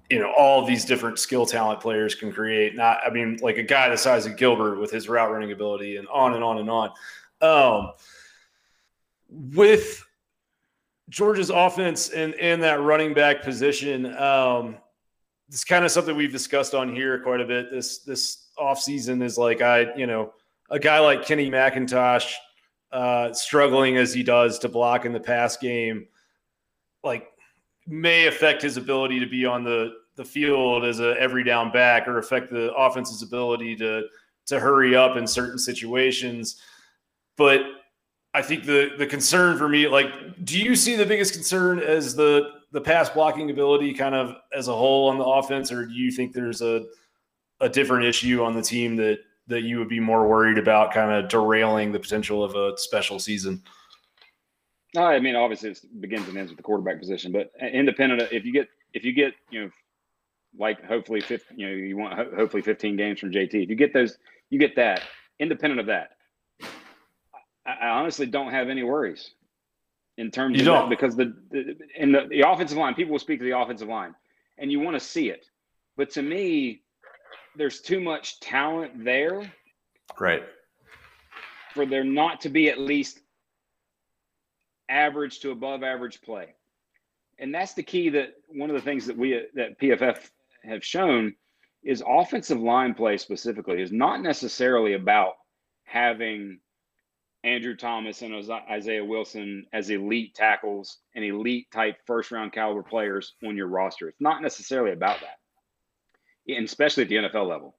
you 0.09 0.19
know 0.19 0.33
all 0.37 0.65
these 0.65 0.87
different 0.87 1.19
skill 1.19 1.45
talent 1.45 1.81
players 1.81 2.15
can 2.15 2.33
create. 2.33 2.75
Not, 2.75 3.01
I 3.07 3.11
mean, 3.11 3.39
like 3.43 3.59
a 3.59 3.63
guy 3.63 3.91
the 3.91 3.97
size 3.97 4.25
of 4.25 4.39
Gilbert 4.39 4.81
with 4.81 4.91
his 4.91 5.07
route 5.07 5.31
running 5.31 5.53
ability, 5.53 5.99
and 5.99 6.09
on 6.09 6.35
and 6.35 6.43
on 6.43 6.59
and 6.59 6.71
on. 6.71 6.91
Um, 7.43 7.93
with 9.29 10.03
Georgia's 11.11 11.51
offense 11.51 12.09
and 12.09 12.35
and 12.37 12.63
that 12.63 12.81
running 12.81 13.13
back 13.13 13.43
position, 13.43 14.17
um, 14.17 14.79
it's 15.49 15.63
kind 15.63 15.85
of 15.85 15.91
something 15.91 16.17
we've 16.17 16.33
discussed 16.33 16.75
on 16.75 16.95
here 16.95 17.21
quite 17.21 17.43
a 17.43 17.47
bit. 17.47 17.71
This 17.71 17.99
this 17.99 18.48
offseason 18.61 19.23
is 19.23 19.39
like 19.39 19.63
I, 19.63 19.95
you 19.95 20.07
know, 20.07 20.33
a 20.71 20.79
guy 20.79 20.99
like 20.99 21.25
Kenny 21.25 21.51
McIntosh 21.51 22.33
uh, 22.93 23.33
struggling 23.33 23.97
as 23.97 24.13
he 24.13 24.23
does 24.23 24.59
to 24.61 24.69
block 24.69 25.05
in 25.05 25.13
the 25.13 25.21
pass 25.21 25.57
game, 25.57 26.07
like 27.03 27.29
may 27.87 28.27
affect 28.27 28.63
his 28.63 28.77
ability 28.77 29.21
to 29.21 29.27
be 29.27 29.47
on 29.47 29.65
the 29.65 29.93
the 30.17 30.25
field 30.25 30.85
as 30.85 31.01
a 31.01 31.15
every 31.19 31.45
down 31.45 31.71
back 31.71 32.09
or 32.09 32.19
affect 32.19 32.51
the 32.51 32.73
offense's 32.75 33.23
ability 33.23 33.77
to 33.77 34.03
to 34.47 34.59
hurry 34.59 34.97
up 34.97 35.17
in 35.17 35.27
certain 35.27 35.59
situations. 35.59 36.61
But 37.37 37.61
I 38.35 38.43
think 38.43 38.65
the 38.65 38.91
the 38.99 39.07
concern 39.07 39.57
for 39.57 39.69
me, 39.69 39.89
like, 39.89 40.45
do 40.45 40.59
you 40.59 40.75
see 40.77 40.97
the 40.97 41.07
biggest 41.07 41.33
concern 41.33 41.79
as 41.79 42.15
the 42.15 42.51
the 42.73 42.81
pass 42.81 43.09
blocking 43.09 43.51
ability 43.51 43.95
kind 43.95 44.15
of 44.15 44.37
as 44.53 44.69
a 44.69 44.75
whole 44.75 45.09
on 45.09 45.19
the 45.19 45.25
offense, 45.25 45.73
or 45.73 45.87
do 45.87 45.95
you 45.95 46.11
think 46.11 46.33
there's 46.33 46.61
a 46.61 46.85
a 47.61 47.69
different 47.69 48.05
issue 48.05 48.43
on 48.43 48.55
the 48.55 48.63
team 48.63 48.97
that 48.97 49.21
that 49.49 49.63
you 49.63 49.79
would 49.79 49.89
be 49.89 50.01
more 50.01 50.29
worried 50.29 50.59
about 50.59 50.93
kind 50.93 51.11
of 51.11 51.31
derailing 51.31 51.91
the 51.91 51.99
potential 51.99 52.45
of 52.45 52.55
a 52.55 52.77
special 52.77 53.19
season? 53.19 53.63
No, 54.95 55.03
I 55.03 55.21
mean 55.21 55.37
obviously 55.37 55.71
it 55.71 56.01
begins 56.01 56.29
and 56.29 56.37
ends 56.37 56.51
with 56.51 56.57
the 56.57 56.63
quarterback 56.63 56.99
position, 56.99 57.33
but 57.33 57.51
independent 57.61 58.23
of 58.23 58.33
if 58.33 58.45
you 58.45 58.53
get 58.53 58.69
if 58.95 59.05
you 59.05 59.13
get 59.13 59.35
you 59.51 59.65
know 59.65 59.71
like 60.59 60.85
hopefully 60.85 61.21
15, 61.21 61.59
you 61.59 61.67
know 61.67 61.75
you 61.75 61.97
want 61.97 62.15
hopefully 62.35 62.63
15 62.63 62.97
games 62.97 63.21
from 63.21 63.31
JT. 63.31 63.55
If 63.55 63.69
you 63.69 63.77
get 63.77 63.93
those, 63.93 64.19
you 64.51 64.59
get 64.59 64.77
that. 64.77 65.03
Independent 65.41 65.79
of 65.79 65.87
that, 65.87 66.11
I, 67.67 67.73
I 67.83 67.89
honestly 67.91 68.27
don't 68.27 68.51
have 68.51 68.69
any 68.69 68.83
worries 68.83 69.31
in 70.17 70.31
terms 70.31 70.57
you 70.57 70.63
of 70.63 70.67
don't. 70.67 70.89
that 70.89 70.91
because 70.91 71.17
the, 71.17 71.35
the 71.51 71.77
in 71.97 72.13
the, 72.13 72.27
the 72.29 72.41
offensive 72.41 72.77
line, 72.77 72.95
people 72.95 73.13
will 73.13 73.21
speak 73.21 73.39
to 73.39 73.45
the 73.45 73.57
offensive 73.57 73.89
line, 73.89 74.15
and 74.59 74.73
you 74.73 74.81
want 74.81 74.99
to 74.99 75.01
see 75.01 75.29
it, 75.31 75.47
but 75.97 76.11
to 76.11 76.23
me, 76.23 76.83
there's 77.59 77.81
too 77.81 78.01
much 78.01 78.41
talent 78.41 79.05
there 79.05 79.53
Right. 80.19 80.43
for 81.75 81.85
there 81.85 82.05
not 82.05 82.41
to 82.43 82.49
be 82.49 82.71
at 82.71 82.79
least 82.79 83.21
average 84.89 85.41
to 85.41 85.51
above 85.51 85.83
average 85.83 86.23
play. 86.23 86.55
And 87.39 87.55
that's 87.55 87.75
the 87.75 87.83
key 87.83 88.09
that 88.11 88.35
one 88.49 88.71
of 88.71 88.75
the 88.75 88.83
things 88.83 89.07
that 89.07 89.17
we 89.17 89.43
that 89.55 89.79
PFF 89.79 90.31
have 90.65 90.85
shown 90.85 91.35
is 91.85 92.03
offensive 92.07 92.61
line 92.61 92.95
play 92.95 93.17
specifically 93.17 93.83
is 93.83 93.93
not 93.93 94.23
necessarily 94.23 94.95
about 94.95 95.35
having 95.85 96.59
Andrew 97.45 97.77
Thomas 97.77 98.23
and 98.23 98.35
Isaiah 98.69 99.05
Wilson 99.05 99.67
as 99.73 99.91
elite 99.91 100.35
tackles 100.35 100.99
and 101.15 101.25
elite 101.25 101.71
type 101.71 101.97
first 102.07 102.33
round 102.33 102.53
caliber 102.53 102.83
players 102.83 103.35
on 103.47 103.57
your 103.57 103.69
roster. 103.69 104.09
It's 104.09 104.21
not 104.21 104.43
necessarily 104.43 104.93
about 104.93 105.21
that. 105.21 105.39
And 106.49 106.65
especially 106.65 107.03
at 107.05 107.09
the 107.09 107.17
NFL 107.17 107.49
level. 107.49 107.77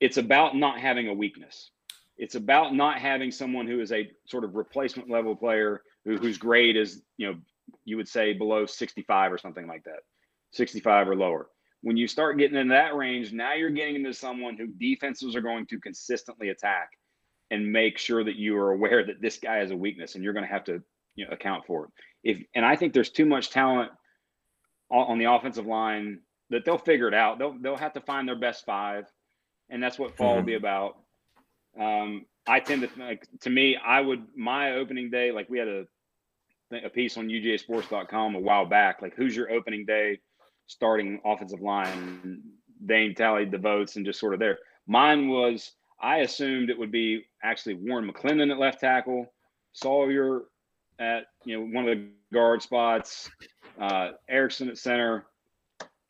It's 0.00 0.16
about 0.16 0.56
not 0.56 0.80
having 0.80 1.08
a 1.08 1.14
weakness. 1.14 1.70
It's 2.16 2.34
about 2.34 2.74
not 2.74 2.98
having 2.98 3.30
someone 3.30 3.66
who 3.66 3.80
is 3.80 3.92
a 3.92 4.10
sort 4.26 4.44
of 4.44 4.54
replacement 4.54 5.10
level 5.10 5.34
player 5.34 5.82
who, 6.04 6.16
whose 6.16 6.38
grade 6.38 6.76
is, 6.76 7.02
you 7.16 7.28
know, 7.28 7.38
you 7.84 7.96
would 7.96 8.08
say 8.08 8.32
below 8.32 8.66
65 8.66 9.32
or 9.32 9.38
something 9.38 9.66
like 9.66 9.84
that, 9.84 10.00
65 10.52 11.08
or 11.08 11.16
lower. 11.16 11.48
When 11.82 11.96
you 11.96 12.06
start 12.06 12.38
getting 12.38 12.56
in 12.56 12.68
that 12.68 12.94
range, 12.94 13.32
now 13.32 13.54
you're 13.54 13.70
getting 13.70 13.96
into 13.96 14.14
someone 14.14 14.56
who 14.56 14.68
defenses 14.68 15.34
are 15.34 15.40
going 15.40 15.66
to 15.66 15.80
consistently 15.80 16.50
attack 16.50 16.90
and 17.50 17.70
make 17.70 17.98
sure 17.98 18.22
that 18.24 18.36
you 18.36 18.56
are 18.56 18.72
aware 18.72 19.04
that 19.04 19.20
this 19.20 19.38
guy 19.38 19.60
is 19.60 19.70
a 19.70 19.76
weakness 19.76 20.14
and 20.14 20.22
you're 20.22 20.32
going 20.32 20.46
to 20.46 20.52
have 20.52 20.64
to 20.64 20.82
you 21.14 21.26
know, 21.26 21.32
account 21.32 21.66
for 21.66 21.84
it. 21.84 21.90
If 22.24 22.46
and 22.54 22.64
I 22.64 22.76
think 22.76 22.92
there's 22.92 23.10
too 23.10 23.26
much 23.26 23.50
talent 23.50 23.90
on 24.90 25.18
the 25.18 25.30
offensive 25.30 25.66
line 25.66 26.20
that 26.52 26.64
they'll 26.64 26.78
figure 26.78 27.08
it 27.08 27.14
out. 27.14 27.38
They'll 27.38 27.56
they'll 27.60 27.76
have 27.76 27.94
to 27.94 28.00
find 28.00 28.28
their 28.28 28.38
best 28.38 28.64
five, 28.64 29.06
and 29.70 29.82
that's 29.82 29.98
what 29.98 30.16
fall 30.16 30.28
mm-hmm. 30.28 30.36
will 30.36 30.46
be 30.46 30.54
about. 30.54 30.98
Um, 31.80 32.26
I 32.46 32.60
tend 32.60 32.82
to 32.82 32.88
like 32.98 33.26
to 33.40 33.50
me, 33.50 33.76
I 33.76 34.00
would 34.00 34.24
my 34.36 34.72
opening 34.72 35.10
day 35.10 35.32
like 35.32 35.48
we 35.48 35.58
had 35.58 35.68
a 35.68 35.84
a 36.84 36.88
piece 36.88 37.18
on 37.18 37.28
UGAsports.com 37.28 38.34
a 38.34 38.40
while 38.40 38.64
back. 38.64 39.02
Like, 39.02 39.14
who's 39.14 39.36
your 39.36 39.50
opening 39.50 39.84
day 39.84 40.20
starting 40.66 41.20
offensive 41.24 41.60
line? 41.60 42.42
Dane 42.86 43.14
tallied 43.14 43.50
the 43.50 43.58
votes 43.58 43.96
and 43.96 44.06
just 44.06 44.18
sort 44.18 44.34
of 44.34 44.40
there. 44.40 44.58
Mine 44.86 45.28
was 45.28 45.72
I 46.00 46.18
assumed 46.18 46.68
it 46.68 46.78
would 46.78 46.92
be 46.92 47.24
actually 47.42 47.74
Warren 47.74 48.10
McClendon 48.10 48.50
at 48.50 48.58
left 48.58 48.80
tackle, 48.80 49.32
Sawyer 49.72 50.42
at 50.98 51.24
you 51.44 51.58
know 51.58 51.66
one 51.66 51.88
of 51.88 51.96
the 51.96 52.08
guard 52.32 52.62
spots, 52.62 53.30
uh, 53.80 54.10
Ericson 54.28 54.68
at 54.68 54.78
center, 54.78 55.26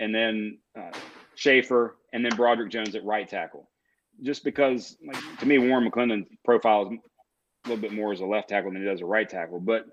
and 0.02 0.14
then 0.14 0.58
uh, 0.76 0.90
Shaffer, 1.36 1.96
and 2.12 2.24
then 2.24 2.34
Broderick 2.34 2.70
Jones 2.70 2.94
at 2.94 3.04
right 3.04 3.28
tackle. 3.28 3.68
Just 4.22 4.44
because, 4.44 4.96
like 5.06 5.38
to 5.38 5.46
me, 5.46 5.58
Warren 5.58 5.88
McClendon 5.88 6.26
profiles 6.44 6.92
a 6.92 7.68
little 7.68 7.80
bit 7.80 7.92
more 7.92 8.12
as 8.12 8.20
a 8.20 8.26
left 8.26 8.48
tackle 8.48 8.72
than 8.72 8.82
he 8.82 8.86
does 8.86 9.00
a 9.00 9.06
right 9.06 9.28
tackle, 9.28 9.60
but 9.60 9.86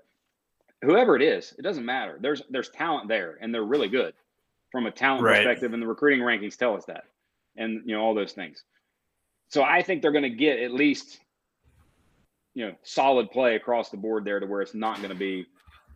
whoever 0.82 1.16
it 1.16 1.22
is, 1.22 1.54
it 1.58 1.62
doesn't 1.62 1.84
matter. 1.84 2.18
There's 2.20 2.42
there's 2.50 2.70
talent 2.70 3.08
there, 3.08 3.38
and 3.40 3.54
they're 3.54 3.64
really 3.64 3.88
good 3.88 4.14
from 4.72 4.86
a 4.86 4.90
talent 4.90 5.22
right. 5.22 5.36
perspective, 5.36 5.72
and 5.72 5.82
the 5.82 5.86
recruiting 5.86 6.20
rankings 6.20 6.56
tell 6.56 6.76
us 6.76 6.84
that, 6.86 7.04
and 7.56 7.82
you 7.86 7.96
know 7.96 8.02
all 8.02 8.14
those 8.14 8.32
things. 8.32 8.64
So 9.48 9.62
I 9.62 9.82
think 9.82 10.02
they're 10.02 10.12
going 10.12 10.22
to 10.22 10.30
get 10.30 10.58
at 10.58 10.72
least 10.72 11.20
you 12.54 12.66
know 12.66 12.74
solid 12.82 13.30
play 13.30 13.54
across 13.54 13.90
the 13.90 13.96
board 13.96 14.24
there 14.24 14.40
to 14.40 14.46
where 14.46 14.60
it's 14.60 14.74
not 14.74 14.98
going 14.98 15.10
to 15.10 15.14
be 15.14 15.46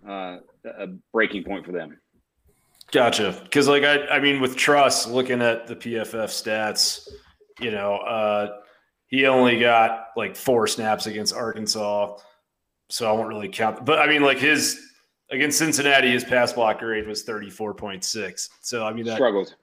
uh, 0.09 0.39
a 0.65 0.87
breaking 1.13 1.45
point 1.45 1.67
for 1.67 1.73
them. 1.73 1.99
Gotcha. 2.93 3.39
Because 3.43 3.69
like 3.69 3.83
I, 3.83 4.07
I 4.07 4.21
mean, 4.21 4.41
with 4.41 4.57
Truss 4.57 5.07
looking 5.07 5.43
at 5.43 5.67
the 5.67 5.77
PFF 5.77 6.29
stats, 6.29 7.09
you 7.61 7.71
know, 7.71 7.97
uh, 7.97 8.59
he 9.07 9.27
only 9.27 9.59
got 9.59 10.09
like 10.17 10.37
four 10.37 10.67
snaps 10.67 11.07
against 11.07 11.35
Arkansas 11.35 12.17
so 12.91 13.09
I 13.09 13.13
won't 13.13 13.29
really 13.29 13.49
count. 13.49 13.85
But 13.85 13.99
I 13.99 14.07
mean, 14.07 14.23
like 14.23 14.39
his 14.39 14.81
against 15.31 15.59
Cincinnati, 15.59 16.11
his 16.11 16.25
pass 16.25 16.53
blocker 16.53 16.89
rate 16.89 17.07
was 17.07 17.23
thirty 17.23 17.51
four 17.51 17.75
point 17.75 18.05
six. 18.05 18.49
So 18.61 18.87
I 18.87 18.93
mean, 18.93 19.05
that 19.07 19.17
struggled. 19.17 19.55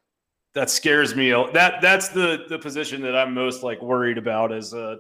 That 0.54 0.70
scares 0.70 1.16
me. 1.16 1.32
That 1.54 1.82
that's 1.82 2.10
the 2.10 2.46
the 2.50 2.60
position 2.60 3.02
that 3.04 3.16
I'm 3.16 3.34
most 3.34 3.64
like 3.64 3.82
worried 3.82 4.18
about 4.18 4.52
as 4.52 4.74
a 4.74 5.00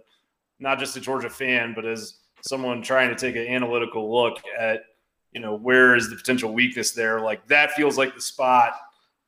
not 0.59 0.79
just 0.79 0.95
a 0.95 1.01
Georgia 1.01 1.29
fan, 1.29 1.73
but 1.75 1.85
as 1.85 2.19
someone 2.41 2.81
trying 2.81 3.09
to 3.09 3.15
take 3.15 3.35
an 3.35 3.47
analytical 3.47 4.11
look 4.13 4.37
at 4.57 4.81
you 5.31 5.39
know 5.39 5.55
where 5.55 5.95
is 5.95 6.09
the 6.09 6.15
potential 6.15 6.53
weakness 6.53 6.91
there. 6.91 7.21
Like 7.21 7.45
that 7.47 7.71
feels 7.71 7.97
like 7.97 8.15
the 8.15 8.21
spot. 8.21 8.73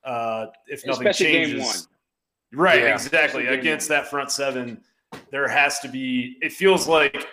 Uh, 0.04 0.48
if 0.68 0.86
nothing 0.86 1.08
Especially 1.08 1.34
changes, 1.34 1.88
right? 2.54 2.82
Yeah. 2.82 2.94
Exactly. 2.94 3.48
Against 3.48 3.88
that 3.90 4.08
front 4.08 4.32
seven, 4.32 4.82
there 5.32 5.48
has 5.48 5.80
to 5.80 5.88
be. 5.88 6.38
It 6.42 6.52
feels 6.52 6.88
like 6.88 7.28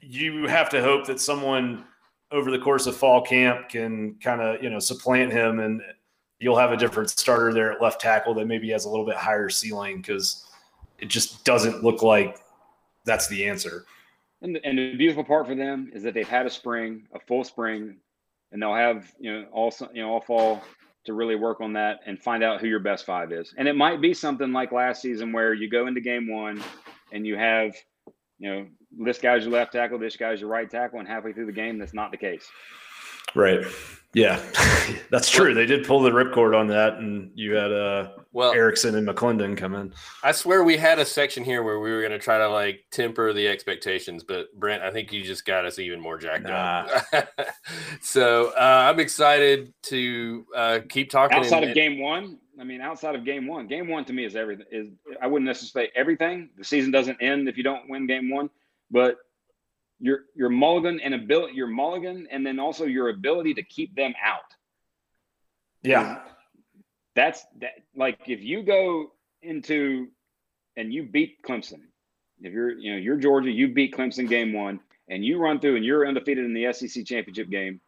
you 0.00 0.46
have 0.46 0.68
to 0.70 0.82
hope 0.82 1.06
that 1.06 1.20
someone 1.20 1.84
over 2.30 2.50
the 2.50 2.58
course 2.58 2.86
of 2.86 2.96
fall 2.96 3.22
camp 3.22 3.68
can 3.68 4.16
kind 4.16 4.40
of 4.40 4.62
you 4.62 4.68
know 4.68 4.78
supplant 4.78 5.32
him 5.32 5.60
and 5.60 5.80
you'll 6.40 6.56
have 6.58 6.72
a 6.72 6.76
different 6.76 7.08
starter 7.08 7.54
there 7.54 7.72
at 7.72 7.80
left 7.80 8.00
tackle 8.00 8.34
that 8.34 8.46
maybe 8.46 8.70
has 8.70 8.84
a 8.84 8.88
little 8.88 9.06
bit 9.06 9.16
higher 9.16 9.48
ceiling 9.48 9.98
because 9.98 10.44
it 10.98 11.08
just 11.08 11.44
doesn't 11.44 11.82
look 11.82 12.02
like 12.02 12.38
that's 13.04 13.28
the 13.28 13.46
answer. 13.46 13.84
And 14.44 14.54
the, 14.54 14.64
and 14.64 14.76
the 14.76 14.94
beautiful 14.94 15.24
part 15.24 15.46
for 15.46 15.54
them 15.54 15.90
is 15.94 16.02
that 16.02 16.12
they've 16.12 16.28
had 16.28 16.44
a 16.44 16.50
spring, 16.50 17.08
a 17.14 17.18
full 17.18 17.44
spring, 17.44 17.96
and 18.52 18.60
they'll 18.60 18.74
have 18.74 19.10
you 19.18 19.32
know 19.32 19.46
all 19.50 19.74
you 19.94 20.02
know 20.02 20.10
all 20.10 20.20
fall 20.20 20.62
to 21.06 21.14
really 21.14 21.34
work 21.34 21.62
on 21.62 21.72
that 21.72 22.00
and 22.04 22.20
find 22.20 22.44
out 22.44 22.60
who 22.60 22.66
your 22.66 22.78
best 22.78 23.06
five 23.06 23.32
is. 23.32 23.54
And 23.56 23.66
it 23.66 23.74
might 23.74 24.02
be 24.02 24.12
something 24.12 24.52
like 24.52 24.70
last 24.70 25.00
season 25.00 25.32
where 25.32 25.54
you 25.54 25.70
go 25.70 25.86
into 25.86 26.02
game 26.02 26.30
one 26.30 26.62
and 27.10 27.26
you 27.26 27.36
have 27.36 27.74
you 28.38 28.50
know 28.50 28.66
this 28.98 29.18
guy's 29.18 29.44
your 29.44 29.52
left 29.52 29.72
tackle, 29.72 29.98
this 29.98 30.16
guy's 30.16 30.42
your 30.42 30.50
right 30.50 30.70
tackle, 30.70 30.98
and 30.98 31.08
halfway 31.08 31.32
through 31.32 31.46
the 31.46 31.52
game, 31.52 31.78
that's 31.78 31.94
not 31.94 32.10
the 32.10 32.18
case. 32.18 32.46
Right. 33.34 33.64
Yeah, 34.14 34.40
that's 35.10 35.28
true. 35.28 35.54
They 35.54 35.66
did 35.66 35.84
pull 35.84 36.00
the 36.00 36.10
ripcord 36.10 36.58
on 36.58 36.68
that, 36.68 36.98
and 36.98 37.30
you 37.34 37.54
had 37.54 37.72
uh, 37.72 38.10
well 38.32 38.52
Ericson 38.52 38.94
and 38.94 39.06
McClendon 39.06 39.56
come 39.56 39.74
in. 39.74 39.92
I 40.22 40.32
swear 40.32 40.62
we 40.62 40.76
had 40.76 40.98
a 41.00 41.04
section 41.04 41.44
here 41.44 41.62
where 41.62 41.80
we 41.80 41.90
were 41.90 42.00
going 42.00 42.12
to 42.12 42.18
try 42.18 42.38
to 42.38 42.48
like 42.48 42.84
temper 42.92 43.32
the 43.32 43.48
expectations, 43.48 44.22
but 44.22 44.52
Brent, 44.54 44.82
I 44.82 44.92
think 44.92 45.12
you 45.12 45.22
just 45.24 45.44
got 45.44 45.64
us 45.64 45.78
even 45.78 46.00
more 46.00 46.16
jacked 46.16 46.44
nah. 46.44 46.86
up. 47.12 47.28
so 48.00 48.52
uh, 48.56 48.88
I'm 48.88 49.00
excited 49.00 49.74
to 49.84 50.46
uh, 50.56 50.78
keep 50.88 51.10
talking. 51.10 51.38
Outside 51.38 51.64
of 51.64 51.74
game 51.74 51.98
one, 51.98 52.38
I 52.60 52.64
mean, 52.64 52.80
outside 52.80 53.16
of 53.16 53.24
game 53.24 53.48
one, 53.48 53.66
game 53.66 53.88
one 53.88 54.04
to 54.04 54.12
me 54.12 54.24
is 54.24 54.36
everything. 54.36 54.66
Is 54.70 54.88
I 55.20 55.26
wouldn't 55.26 55.46
necessarily 55.46 55.88
say 55.88 55.92
everything. 55.96 56.50
The 56.56 56.64
season 56.64 56.92
doesn't 56.92 57.20
end 57.20 57.48
if 57.48 57.56
you 57.56 57.64
don't 57.64 57.88
win 57.88 58.06
game 58.06 58.30
one, 58.30 58.48
but 58.90 59.16
your 60.00 60.20
your 60.34 60.48
mulligan 60.48 61.00
and 61.00 61.14
ability, 61.14 61.54
your 61.54 61.66
mulligan, 61.66 62.26
and 62.30 62.44
then 62.44 62.58
also 62.58 62.84
your 62.84 63.08
ability 63.08 63.54
to 63.54 63.62
keep 63.62 63.94
them 63.94 64.14
out. 64.22 64.42
Yeah, 65.82 66.20
that's 67.14 67.44
that. 67.60 67.72
Like 67.96 68.18
if 68.26 68.42
you 68.42 68.62
go 68.62 69.12
into 69.42 70.08
and 70.76 70.92
you 70.92 71.04
beat 71.04 71.42
Clemson, 71.42 71.82
if 72.40 72.52
you're 72.52 72.72
you 72.72 72.92
know 72.92 72.98
you're 72.98 73.16
Georgia, 73.16 73.50
you 73.50 73.68
beat 73.68 73.94
Clemson 73.94 74.28
game 74.28 74.52
one, 74.52 74.80
and 75.08 75.24
you 75.24 75.38
run 75.38 75.60
through 75.60 75.76
and 75.76 75.84
you're 75.84 76.06
undefeated 76.06 76.44
in 76.44 76.54
the 76.54 76.72
SEC 76.72 77.04
championship 77.04 77.48
game, 77.50 77.80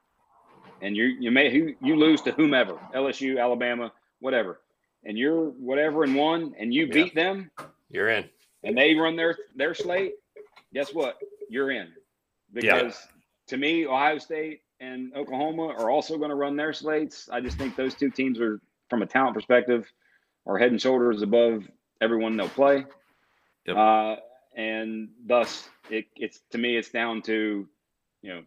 and 0.81 0.97
you 0.97 1.05
you 1.05 1.31
may 1.31 1.51
who 1.51 1.75
you 1.81 1.97
lose 1.97 2.23
to 2.23 2.33
whomever 2.33 2.79
LSU, 2.95 3.41
Alabama, 3.41 3.93
whatever, 4.21 4.61
and 5.05 5.19
you're 5.19 5.47
whatever 5.51 6.05
and 6.05 6.15
one, 6.15 6.55
and 6.59 6.73
you 6.73 6.87
beat 6.87 7.15
yeah. 7.15 7.25
them, 7.25 7.51
you're 7.91 8.11
in, 8.11 8.29
and 8.63 8.77
they 8.77 8.95
run 8.95 9.17
their 9.17 9.37
their 9.57 9.75
slate 9.75 10.13
guess 10.77 10.93
what? 10.93 11.17
You're 11.49 11.71
in. 11.71 11.89
Because 12.53 12.73
yeah. 12.73 13.21
to 13.49 13.57
me, 13.57 13.87
Ohio 13.87 14.19
State 14.19 14.61
and 14.81 15.15
Oklahoma 15.15 15.75
are 15.79 15.91
also 15.91 16.17
going 16.17 16.31
to 16.31 16.37
run 16.37 16.57
their 16.57 16.73
slates. 16.73 17.29
I 17.31 17.41
just 17.41 17.59
think 17.59 17.77
those 17.77 17.95
two 17.95 18.11
teams 18.11 18.41
are, 18.41 18.61
from 18.89 19.03
a 19.03 19.07
talent 19.07 19.35
perspective, 19.35 19.91
are 20.47 20.59
head 20.59 20.71
and 20.71 20.81
shoulders 20.81 21.23
above 21.23 21.65
everyone 22.01 22.37
they'll 22.37 22.49
play. 22.49 22.85
Yep. 23.67 23.77
Uh, 23.77 24.17
and 24.57 25.09
thus, 25.27 25.69
it, 25.91 26.07
it's 26.17 26.41
to 26.51 26.59
me, 26.59 26.77
it's 26.77 26.91
down 26.91 27.23
to 27.23 27.69
you 28.27 28.35
know, 28.35 28.43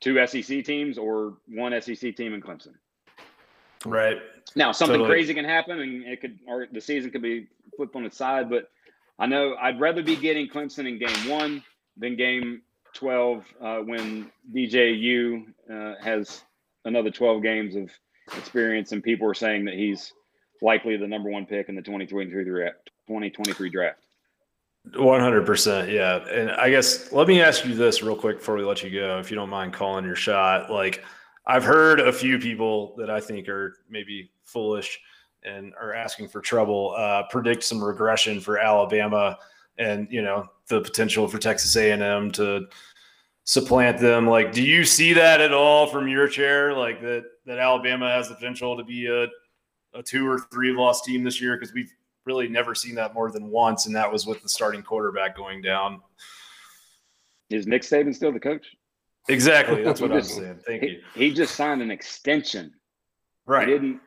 two 0.00 0.26
SEC 0.26 0.64
teams 0.64 0.96
or 0.96 1.34
one 1.46 1.78
SEC 1.80 2.16
team 2.16 2.32
in 2.32 2.40
Clemson. 2.40 2.74
Right. 3.84 4.18
Now, 4.56 4.72
something 4.72 4.94
Totally. 4.94 5.10
crazy 5.10 5.34
can 5.34 5.44
happen, 5.44 5.80
and 5.80 6.04
it 6.04 6.20
could, 6.20 6.38
or 6.46 6.66
the 6.70 6.80
season 6.80 7.10
could 7.10 7.22
be 7.22 7.48
flipped 7.76 7.94
on 7.96 8.04
its 8.04 8.16
side. 8.16 8.48
But 8.48 8.70
I 9.18 9.26
know 9.26 9.56
I'd 9.60 9.78
rather 9.78 10.02
be 10.02 10.16
getting 10.16 10.48
Clemson 10.48 10.88
in 10.88 10.98
game 10.98 11.28
one 11.28 11.62
than 11.96 12.16
game 12.16 12.62
twelve 12.94 13.44
uh, 13.60 13.78
when 13.78 14.30
DJU 14.54 15.44
uh, 15.70 15.94
has 16.02 16.42
another 16.84 17.10
twelve 17.10 17.42
games 17.42 17.76
of 17.76 17.90
experience, 18.36 18.92
and 18.92 19.02
people 19.02 19.28
are 19.28 19.34
saying 19.34 19.64
that 19.64 19.74
he's 19.74 20.12
likely 20.62 20.96
the 20.96 21.06
number 21.06 21.28
one 21.28 21.44
pick 21.44 21.68
in 21.68 21.74
the 21.74 21.82
2023 21.82 22.44
draft. 22.44 22.90
2023 23.08 23.70
draft. 23.70 23.98
One 24.96 25.20
hundred 25.20 25.46
percent, 25.46 25.90
yeah. 25.90 26.26
And 26.28 26.50
I 26.50 26.68
guess 26.68 27.12
let 27.12 27.28
me 27.28 27.40
ask 27.40 27.64
you 27.64 27.74
this 27.74 28.02
real 28.02 28.16
quick 28.16 28.38
before 28.38 28.56
we 28.56 28.64
let 28.64 28.82
you 28.82 28.90
go, 28.90 29.20
if 29.20 29.30
you 29.30 29.36
don't 29.36 29.48
mind 29.48 29.72
calling 29.72 30.04
your 30.04 30.16
shot. 30.16 30.72
Like, 30.72 31.04
I've 31.46 31.62
heard 31.62 32.00
a 32.00 32.12
few 32.12 32.36
people 32.38 32.96
that 32.96 33.08
I 33.08 33.20
think 33.20 33.48
are 33.48 33.76
maybe 33.88 34.32
foolish 34.42 34.98
and 35.44 35.72
are 35.80 35.94
asking 35.94 36.28
for 36.28 36.40
trouble 36.40 36.94
uh, 36.98 37.22
predict 37.30 37.62
some 37.62 37.82
regression 37.82 38.40
for 38.40 38.58
Alabama, 38.58 39.38
and 39.78 40.06
you 40.10 40.22
know 40.22 40.48
the 40.68 40.80
potential 40.80 41.26
for 41.28 41.38
Texas 41.38 41.74
A 41.76 41.90
and 41.92 42.02
M 42.02 42.30
to 42.32 42.66
supplant 43.44 43.98
them. 43.98 44.26
Like, 44.28 44.52
do 44.52 44.62
you 44.62 44.84
see 44.84 45.12
that 45.14 45.40
at 45.40 45.52
all 45.52 45.86
from 45.86 46.08
your 46.08 46.28
chair? 46.28 46.72
Like 46.74 47.00
that 47.02 47.24
that 47.46 47.58
Alabama 47.58 48.08
has 48.10 48.28
the 48.28 48.34
potential 48.34 48.76
to 48.76 48.84
be 48.84 49.06
a 49.06 49.26
a 49.94 50.02
two 50.02 50.26
or 50.28 50.38
three 50.38 50.72
loss 50.72 51.02
team 51.02 51.22
this 51.24 51.40
year 51.40 51.56
because 51.56 51.74
we've 51.74 51.92
really 52.24 52.48
never 52.48 52.74
seen 52.74 52.94
that 52.94 53.14
more 53.14 53.30
than 53.30 53.48
once, 53.50 53.86
and 53.86 53.94
that 53.96 54.10
was 54.10 54.26
with 54.26 54.42
the 54.42 54.48
starting 54.48 54.82
quarterback 54.82 55.36
going 55.36 55.60
down. 55.60 56.00
Is 57.50 57.66
Nick 57.66 57.82
Saban 57.82 58.14
still 58.14 58.32
the 58.32 58.40
coach? 58.40 58.66
Exactly, 59.28 59.82
that's 59.84 60.00
what 60.00 60.10
He 60.10 60.16
I'm 60.16 60.22
saying. 60.22 60.60
Thank 60.66 60.82
He, 60.82 60.88
you. 60.88 61.02
he 61.14 61.32
just 61.34 61.54
signed 61.54 61.82
an 61.82 61.90
extension. 61.90 62.72
Right. 63.46 63.66
He 63.68 63.74
didn't. 63.74 64.00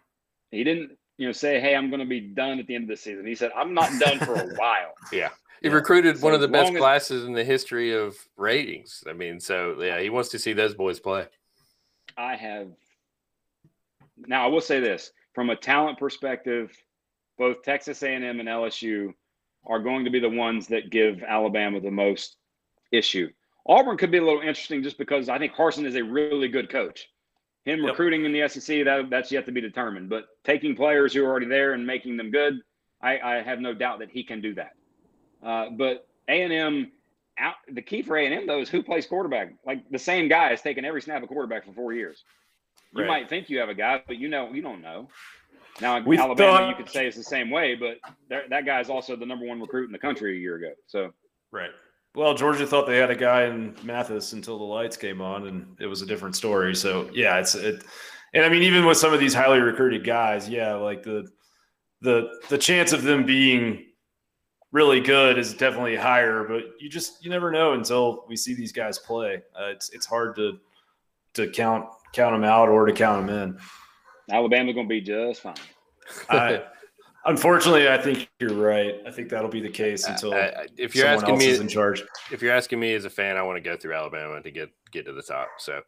He 0.52 0.64
didn't. 0.64 0.98
You 1.18 1.28
know, 1.28 1.32
say, 1.32 1.60
"Hey, 1.60 1.76
I'm 1.76 1.90
going 1.90 2.00
to 2.02 2.06
be 2.06 2.20
done 2.20 2.60
at 2.60 2.68
the 2.68 2.76
end 2.76 2.86
of 2.86 2.90
the 2.90 2.98
season." 2.98 3.26
He 3.26 3.36
said, 3.36 3.52
"I'm 3.56 3.74
not 3.74 3.90
done 4.00 4.20
for 4.20 4.34
a 4.36 4.48
while." 4.58 4.94
Yeah. 5.12 5.30
He 5.66 5.70
Yeah. 5.72 5.78
recruited 5.78 6.20
So 6.20 6.26
one 6.26 6.36
of 6.36 6.42
the 6.42 6.48
best 6.48 6.74
as- 6.74 6.78
classes 6.78 7.26
in 7.26 7.34
the 7.34 7.44
history 7.44 7.92
of 7.92 8.16
ratings. 8.38 9.04
I 9.08 9.14
mean, 9.14 9.40
so 9.40 9.82
yeah, 9.82 10.00
he 10.00 10.12
wants 10.12 10.30
to 10.30 10.38
see 10.38 10.54
those 10.54 10.76
boys 10.76 11.00
play. 11.00 11.26
I 12.16 12.36
have. 12.36 12.70
Now, 14.16 14.44
I 14.46 14.48
will 14.48 14.62
say 14.62 14.80
this: 14.80 15.12
from 15.34 15.50
a 15.50 15.56
talent 15.56 15.98
perspective, 15.98 16.72
both 17.40 17.64
Texas 17.64 18.04
A&M 18.04 18.40
and 18.40 18.48
LSU 18.48 19.12
are 19.66 19.80
going 19.80 20.06
to 20.06 20.12
be 20.12 20.20
the 20.20 20.30
ones 20.30 20.68
that 20.68 20.92
give 20.92 21.24
Alabama 21.24 21.80
the 21.82 21.90
most 21.90 22.38
issue. 22.92 23.28
Auburn 23.66 23.98
could 23.98 24.12
be 24.12 24.20
a 24.20 24.24
little 24.24 24.42
interesting 24.42 24.84
just 24.84 25.00
because 25.00 25.30
I 25.30 25.40
think 25.40 25.54
Harsin 25.54 25.84
is 25.86 25.96
a 25.96 26.04
really 26.04 26.48
good 26.48 26.70
coach. 26.70 27.10
Him 27.64 27.80
Yep. 27.80 27.90
recruiting 27.90 28.24
in 28.26 28.32
the 28.34 28.44
SEC 28.48 28.84
that 28.84 29.10
that's 29.10 29.32
yet 29.32 29.48
to 29.48 29.52
be 29.52 29.62
determined. 29.62 30.10
But 30.10 30.28
taking 30.44 30.76
players 30.76 31.12
who 31.16 31.24
are 31.26 31.28
already 31.28 31.48
there 31.48 31.74
and 31.74 31.88
making 31.88 32.18
them 32.18 32.30
good, 32.30 32.62
I, 33.02 33.18
I 33.20 33.42
have 33.42 33.60
no 33.60 33.74
doubt 33.74 33.98
that 34.00 34.12
he 34.12 34.24
can 34.24 34.40
do 34.42 34.54
that. 34.54 34.74
Uh, 35.44 35.70
but 35.72 36.08
A&M, 36.28 36.92
out, 37.38 37.56
the 37.72 37.82
key 37.82 38.02
for 38.02 38.18
A&M 38.18 38.48
though 38.48 38.62
is 38.62 38.70
who 38.70 38.82
plays 38.84 39.06
quarterback. 39.06 39.54
Like 39.66 39.90
the 39.90 40.00
same 40.00 40.28
guy 40.28 40.50
has 40.50 40.62
taken 40.62 40.86
every 40.86 41.02
snap 41.02 41.22
of 41.24 41.30
quarterback 41.30 41.66
for 41.66 41.74
four 41.74 41.94
years. 41.94 42.24
You 42.94 43.02
Right. 43.02 43.08
might 43.08 43.30
think 43.30 43.50
you 43.50 43.60
have 43.60 43.70
a 43.70 43.74
guy, 43.74 44.02
but 44.08 44.18
you 44.18 44.30
know 44.30 44.52
you 44.54 44.62
don't 44.62 44.82
know. 44.82 45.10
Now 45.82 46.00
We 46.00 46.18
Alabama, 46.18 46.58
thought- 46.60 46.70
you 46.70 46.76
could 46.76 46.90
say 46.90 47.06
it's 47.08 47.18
the 47.18 47.24
same 47.24 47.50
way, 47.50 47.76
but 47.76 48.00
that 48.30 48.66
guy 48.66 48.80
is 48.80 48.90
also 48.90 49.16
the 49.18 49.26
number 49.26 49.46
one 49.46 49.60
recruit 49.60 49.86
in 49.88 49.92
the 49.92 50.00
country 50.00 50.38
a 50.38 50.40
year 50.40 50.56
ago. 50.56 50.72
So 50.88 51.14
Right. 51.52 51.72
Well, 52.16 52.34
Georgia 52.34 52.66
thought 52.66 52.88
they 52.88 52.96
had 52.98 53.12
a 53.12 53.16
guy 53.16 53.44
in 53.44 53.76
Mathis 53.84 54.32
until 54.32 54.58
the 54.58 54.64
lights 54.64 54.96
came 54.96 55.20
on, 55.20 55.48
and 55.48 55.76
it 55.82 55.86
was 55.88 56.02
a 56.02 56.06
different 56.06 56.38
story. 56.38 56.74
So 56.74 57.10
yeah, 57.14 57.38
it's 57.40 57.56
it. 57.56 57.84
And 58.34 58.46
I 58.46 58.50
mean, 58.50 58.64
even 58.64 58.86
with 58.86 58.98
some 58.98 59.14
of 59.14 59.20
these 59.20 59.34
highly 59.34 59.60
recruited 59.60 60.06
guys, 60.06 60.48
yeah, 60.48 60.76
like 60.76 61.04
the 61.04 61.28
the 62.00 62.30
the 62.48 62.58
chance 62.58 62.94
of 62.94 63.04
them 63.04 63.26
being 63.26 63.86
really 64.76 65.00
good 65.00 65.38
is 65.38 65.54
definitely 65.54 65.96
higher. 65.96 66.44
But 66.44 66.64
you 66.80 66.90
just 66.90 67.24
you 67.24 67.30
never 67.32 67.50
know 67.50 67.74
until 67.74 68.26
we 68.28 68.36
see 68.36 68.54
these 68.54 68.74
guys 68.74 69.00
play. 69.00 69.42
Uh, 69.58 69.68
it's 69.68 69.90
it's 69.92 70.06
hard 70.06 70.36
to 70.36 70.60
to 71.36 71.48
count 71.50 71.86
count 72.14 72.34
them 72.36 72.44
out 72.44 72.68
or 72.70 72.86
to 72.86 72.92
count 72.94 73.26
them 73.28 73.36
in. 73.44 73.58
Alabama's 74.36 74.76
going 74.76 74.88
to 74.88 74.90
be 74.90 75.02
just 75.02 75.42
fine. 75.42 75.56
I, 76.30 76.64
unfortunately, 77.26 77.88
I 77.90 77.98
think 77.98 78.28
you're 78.40 78.54
right. 78.54 78.96
I 79.08 79.12
think 79.12 79.30
that'll 79.30 79.50
be 79.50 79.62
the 79.62 79.70
case 79.70 80.08
until 80.08 80.34
I- 80.34 80.38
I- 80.38 80.66
if 80.78 80.96
you're 80.96 81.06
someone 81.06 81.16
asking 81.24 81.34
else 81.36 81.44
me, 81.44 81.50
is 81.50 81.60
in 81.60 81.68
charge. 81.68 82.04
if 82.32 82.42
you're 82.42 82.54
asking 82.54 82.80
me 82.80 82.94
as 82.94 83.06
a 83.06 83.10
fan, 83.10 83.38
I 83.38 83.44
want 83.44 83.58
to 83.58 83.62
go 83.62 83.78
through 83.78 83.94
Alabama 83.94 84.42
to 84.42 84.52
get 84.52 84.70
get 84.92 85.06
to 85.06 85.14
the 85.14 85.22
top. 85.22 85.48
So, 85.60 85.82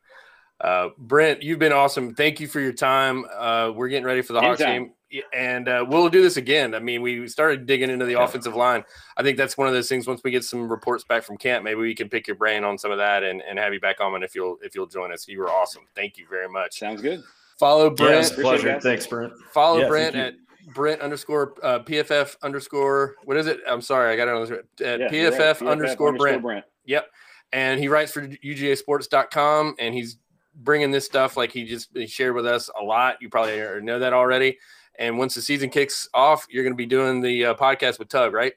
uh, 0.62 0.90
Brent, 0.98 1.42
you've 1.44 1.60
been 1.60 1.74
awesome. 1.74 2.14
Thank 2.16 2.40
you 2.40 2.48
for 2.48 2.60
your 2.60 2.74
time. 2.74 3.26
Uh, 3.36 3.72
we're 3.76 3.90
getting 3.90 4.06
ready 4.06 4.22
for 4.22 4.34
the 4.34 4.42
Hawks 4.42 4.62
Anytime. 4.62 4.84
game, 4.84 4.92
Y- 4.92 4.97
and 5.34 5.68
uh, 5.70 5.86
we'll 5.88 6.10
do 6.10 6.22
this 6.22 6.38
again. 6.38 6.76
I 6.76 6.80
mean, 6.80 7.02
we 7.02 7.28
started 7.28 7.66
digging 7.66 7.90
into 7.90 8.06
the 8.06 8.14
Yeah. 8.14 8.24
offensive 8.24 8.56
line. 8.56 8.84
I 9.16 9.24
think 9.24 9.38
that's 9.38 9.58
one 9.58 9.68
of 9.68 9.74
those 9.74 9.88
things. 9.90 10.08
Once 10.08 10.22
we 10.24 10.32
get 10.32 10.44
some 10.44 10.68
reports 10.70 11.04
back 11.04 11.24
from 11.24 11.38
camp, 11.38 11.64
maybe 11.64 11.80
we 11.80 11.96
can 11.96 12.10
pick 12.10 12.28
your 12.28 12.36
brain 12.36 12.64
on 12.64 12.78
some 12.78 12.92
of 12.92 12.98
that 12.98 13.24
and, 13.24 13.42
and 13.42 13.58
have 13.60 13.74
you 13.74 13.80
back 13.80 14.02
on. 14.02 14.14
And 14.16 14.24
if 14.24 14.36
you'll 14.36 14.58
if 14.62 14.76
you'll 14.76 14.88
join 14.88 15.12
us, 15.14 15.28
you 15.28 15.40
were 15.40 15.50
awesome. 15.50 15.84
Thank 15.96 16.18
you 16.18 16.26
very 16.30 16.50
much. 16.50 16.80
Sounds 16.80 17.02
good. 17.02 17.22
Follow 17.58 17.86
Yeah, 17.86 17.90
Brent. 17.96 18.20
it's 18.20 18.30
a 18.30 18.34
Appreciate 18.34 18.54
it, 18.54 18.62
pleasure. 18.62 18.80
Thanks, 18.82 19.08
Brent. 19.08 19.34
Follow 19.54 19.80
Yeah, 19.80 19.88
Brent 19.88 20.16
at 20.16 20.34
Brent 20.74 21.02
underscore 21.02 21.54
uh, 21.64 21.80
PFF 21.80 22.36
underscore. 22.44 23.16
What 23.24 23.38
is 23.38 23.48
it? 23.48 23.60
I'm 23.68 23.82
sorry, 23.82 24.12
I 24.12 24.18
got 24.18 24.28
it 24.28 24.34
on 24.34 24.42
this. 24.42 24.52
At 24.86 25.00
Yeah, 25.00 25.12
you're 25.12 25.32
PFF, 25.32 25.62
right. 25.62 25.70
underscore 25.72 26.18
Brent. 26.18 26.42
Brent. 26.42 26.66
Yep. 26.86 27.08
And 27.54 27.80
he 27.80 27.88
writes 27.88 28.12
for 28.12 28.28
UGAsports.com 28.28 29.76
and 29.80 29.94
he's 29.96 30.18
bringing 30.56 30.92
this 30.92 31.06
stuff 31.06 31.38
like 31.38 31.52
he 31.52 31.66
just 31.66 31.90
he 31.94 32.08
shared 32.08 32.36
with 32.36 32.46
us 32.46 32.70
a 32.80 32.84
lot. 32.84 33.18
You 33.22 33.30
probably 33.30 33.58
know 33.82 34.00
that 34.00 34.14
already. 34.14 34.58
And 34.98 35.18
once 35.18 35.36
the 35.36 35.42
season 35.42 35.70
kicks 35.70 36.10
off, 36.14 36.48
you're 36.50 36.64
going 36.64 36.74
to 36.74 36.78
be 36.78 36.86
doing 36.86 37.22
the 37.22 37.46
uh, 37.46 37.54
podcast 37.56 38.00
with 38.00 38.10
Tug, 38.10 38.34
right? 38.34 38.54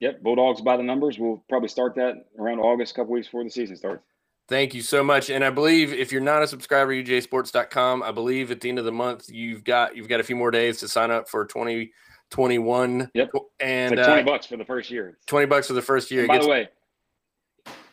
Yep. 0.00 0.22
Bulldogs 0.22 0.60
by 0.60 0.76
the 0.76 0.82
numbers. 0.82 1.18
We'll 1.18 1.44
probably 1.48 1.68
start 1.68 1.94
that 1.96 2.26
around 2.38 2.58
August, 2.60 2.92
a 2.92 2.94
couple 2.96 3.12
weeks 3.12 3.28
before 3.28 3.44
the 3.44 3.50
season 3.50 3.76
starts. 3.76 4.02
Thank 4.48 4.74
you 4.74 4.82
so 4.82 5.04
much. 5.04 5.30
And 5.30 5.44
I 5.44 5.50
believe 5.50 5.92
if 5.92 6.10
you're 6.10 6.20
not 6.20 6.42
a 6.42 6.46
subscriber 6.46 6.92
UGAsports.com, 6.92 8.02
I 8.02 8.10
believe 8.10 8.50
at 8.50 8.60
the 8.60 8.68
end 8.68 8.78
of 8.78 8.84
the 8.84 8.92
month 8.92 9.30
you've 9.30 9.62
got 9.62 9.96
you've 9.96 10.08
got 10.08 10.20
a 10.20 10.24
few 10.24 10.34
more 10.34 10.50
days 10.50 10.80
to 10.80 10.88
sign 10.88 11.10
up 11.10 11.28
for 11.28 11.44
2021. 11.44 13.10
Yep. 13.14 13.30
And 13.60 13.96
like 13.96 14.04
20 14.04 14.22
uh, 14.22 14.24
bucks 14.24 14.46
for 14.46 14.56
the 14.56 14.64
first 14.64 14.90
year. 14.90 15.16
20 15.26 15.46
bucks 15.46 15.68
for 15.68 15.74
the 15.74 15.82
first 15.82 16.10
year. 16.10 16.22
And 16.22 16.28
by 16.28 16.34
gets- 16.34 16.46
the 16.46 16.50
way, 16.50 16.68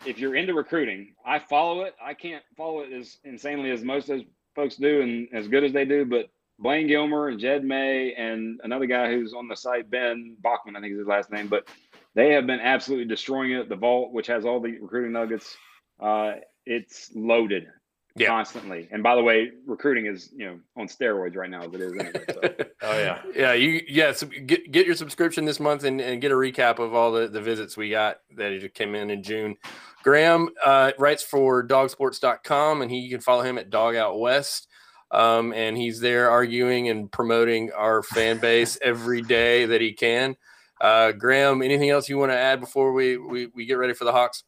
if 0.06 0.18
you're 0.18 0.36
into 0.36 0.54
recruiting, 0.54 1.14
I 1.24 1.40
follow 1.40 1.82
it. 1.82 1.94
I 2.04 2.14
can't 2.14 2.44
follow 2.58 2.80
it 2.80 2.92
as 2.92 3.20
insanely 3.24 3.70
as 3.70 3.84
most 3.84 4.10
of 4.10 4.18
those 4.18 4.26
folks 4.56 4.76
do 4.78 5.02
and 5.02 5.28
as 5.34 5.48
good 5.48 5.64
as 5.64 5.74
they 5.74 5.86
do, 5.86 6.06
but 6.06 6.30
Blayne 6.60 6.88
Gilmer 6.88 7.30
and 7.30 7.40
Jed 7.40 7.64
May 7.64 8.14
and 8.14 8.60
another 8.64 8.86
guy 8.86 9.10
who's 9.12 9.34
on 9.34 9.48
the 9.48 9.56
site, 9.56 9.90
Ben 9.90 10.36
Bachman, 10.42 10.76
I 10.76 10.82
think 10.82 10.94
is 10.94 11.00
his 11.00 11.08
last 11.08 11.32
name, 11.32 11.48
but 11.48 11.68
they 12.16 12.34
have 12.34 12.46
been 12.46 12.60
absolutely 12.60 13.06
destroying 13.06 13.52
it. 13.52 13.70
The 13.70 13.76
vault, 13.76 14.12
which 14.12 14.28
has 14.28 14.46
all 14.46 14.60
the 14.60 14.78
recruiting 14.80 15.14
nuggets, 15.14 15.56
uh, 16.02 16.34
it's 16.66 17.12
loaded 17.16 17.68
Yeah. 18.16 18.28
constantly. 18.28 18.88
And 18.92 19.02
by 19.04 19.16
the 19.16 19.24
way, 19.24 19.52
recruiting 19.66 20.06
is 20.08 20.32
you 20.36 20.46
know 20.48 20.60
on 20.76 20.88
steroids 20.88 21.36
right 21.36 21.50
now 21.50 21.62
as 21.64 21.74
it 21.74 21.82
is 21.82 21.94
anyway. 21.94 22.24
So. 22.34 22.42
Oh 22.82 22.98
yeah. 22.98 23.22
yeah, 23.36 23.54
you 23.54 23.82
yeah. 23.88 24.12
So 24.14 24.26
get 24.28 24.72
get 24.72 24.86
your 24.86 24.96
subscription 24.96 25.46
this 25.46 25.60
month 25.60 25.84
and, 25.84 26.00
and 26.02 26.22
get 26.22 26.32
a 26.32 26.36
recap 26.36 26.80
of 26.80 26.94
all 26.94 27.12
the, 27.12 27.28
the 27.28 27.42
visits 27.42 27.76
we 27.78 27.90
got 27.90 28.18
that 28.38 28.58
just 28.60 28.74
came 28.74 28.96
in 28.96 29.10
in 29.10 29.22
June. 29.22 29.56
Graham 30.02 30.50
uh, 30.66 30.94
writes 30.98 31.24
for 31.24 31.62
dogsports.com 31.68 32.82
and 32.82 32.90
he 32.90 33.00
you 33.00 33.10
can 33.10 33.20
follow 33.22 33.44
him 33.44 33.58
at 33.58 33.70
Dog 33.70 33.96
Out 33.96 34.18
West. 34.20 34.69
Um, 35.12 35.54
and 35.54 35.76
he's 35.76 36.00
there 36.00 36.30
arguing 36.30 36.90
and 36.90 37.12
promoting 37.12 37.72
our 37.72 38.04
fan 38.04 38.38
base 38.38 38.78
every 38.84 39.22
day 39.22 39.66
that 39.66 39.82
he 39.82 39.94
can. 39.94 40.36
Uh, 40.80 41.12
Graham, 41.12 41.62
anything 41.62 41.90
else 41.90 42.08
you 42.08 42.18
want 42.18 42.32
to 42.32 42.38
add 42.38 42.60
before 42.60 42.94
we, 42.94 43.18
we, 43.18 43.48
we 43.48 43.66
get 43.66 43.74
ready 43.74 43.94
for 43.94 44.06
the 44.06 44.12
Hawks? 44.12 44.44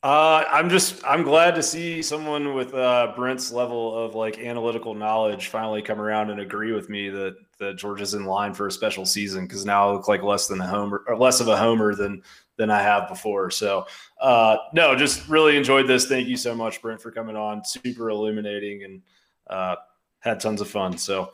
Uh, 0.00 0.44
I'm 0.48 0.70
just 0.70 1.04
I'm 1.04 1.24
glad 1.24 1.56
to 1.56 1.62
see 1.62 2.02
someone 2.02 2.54
with 2.54 2.72
uh, 2.72 3.14
Brent's 3.16 3.50
level 3.50 3.98
of 3.98 4.14
like 4.14 4.38
analytical 4.38 4.94
knowledge 4.94 5.48
finally 5.48 5.82
come 5.82 6.00
around 6.00 6.30
and 6.30 6.38
agree 6.38 6.72
with 6.72 6.88
me 6.88 7.08
that 7.08 7.34
that 7.58 7.78
Georgia's 7.78 8.14
in 8.14 8.24
line 8.24 8.54
for 8.54 8.68
a 8.68 8.70
special 8.70 9.04
season 9.04 9.44
because 9.44 9.64
now 9.64 9.88
I 9.88 9.92
look 9.92 10.06
like 10.06 10.22
less 10.22 10.46
than 10.46 10.60
a 10.60 10.66
homer 10.68 11.02
or 11.08 11.16
less 11.16 11.40
of 11.40 11.48
a 11.48 11.56
homer 11.56 11.96
than 11.96 12.22
than 12.56 12.70
I 12.70 12.80
have 12.80 13.08
before. 13.08 13.50
So 13.50 13.86
uh, 14.20 14.58
no, 14.72 14.94
just 14.94 15.28
really 15.28 15.56
enjoyed 15.56 15.88
this. 15.88 16.06
Thank 16.06 16.28
you 16.28 16.36
so 16.36 16.54
much, 16.54 16.80
Brent, 16.80 17.02
for 17.02 17.10
coming 17.10 17.34
on. 17.34 17.64
Super 17.64 18.10
illuminating 18.10 18.84
and 18.84 19.02
uh, 19.50 19.76
had 20.20 20.40
tons 20.40 20.60
of 20.60 20.68
fun. 20.68 20.98
So 20.98 21.32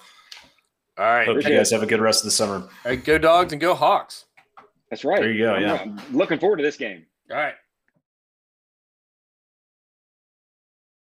All 0.98 1.04
right. 1.04 1.26
hope 1.26 1.36
you 1.36 1.42
guys 1.42 1.70
have 1.70 1.82
a 1.82 1.86
good 1.86 2.00
rest 2.00 2.20
of 2.20 2.26
the 2.26 2.30
summer. 2.30 2.56
All 2.56 2.68
right. 2.84 3.02
Go 3.02 3.18
dogs 3.18 3.52
and 3.52 3.60
go 3.60 3.74
Hawks. 3.74 4.26
That's 4.90 5.04
right. 5.04 5.20
There 5.20 5.32
you 5.32 5.44
go, 5.44 5.56
yeah. 5.56 5.84
Looking 6.12 6.38
forward 6.38 6.58
to 6.58 6.62
this 6.62 6.76
game. 6.76 7.06
All 7.30 7.36
right. 7.36 7.54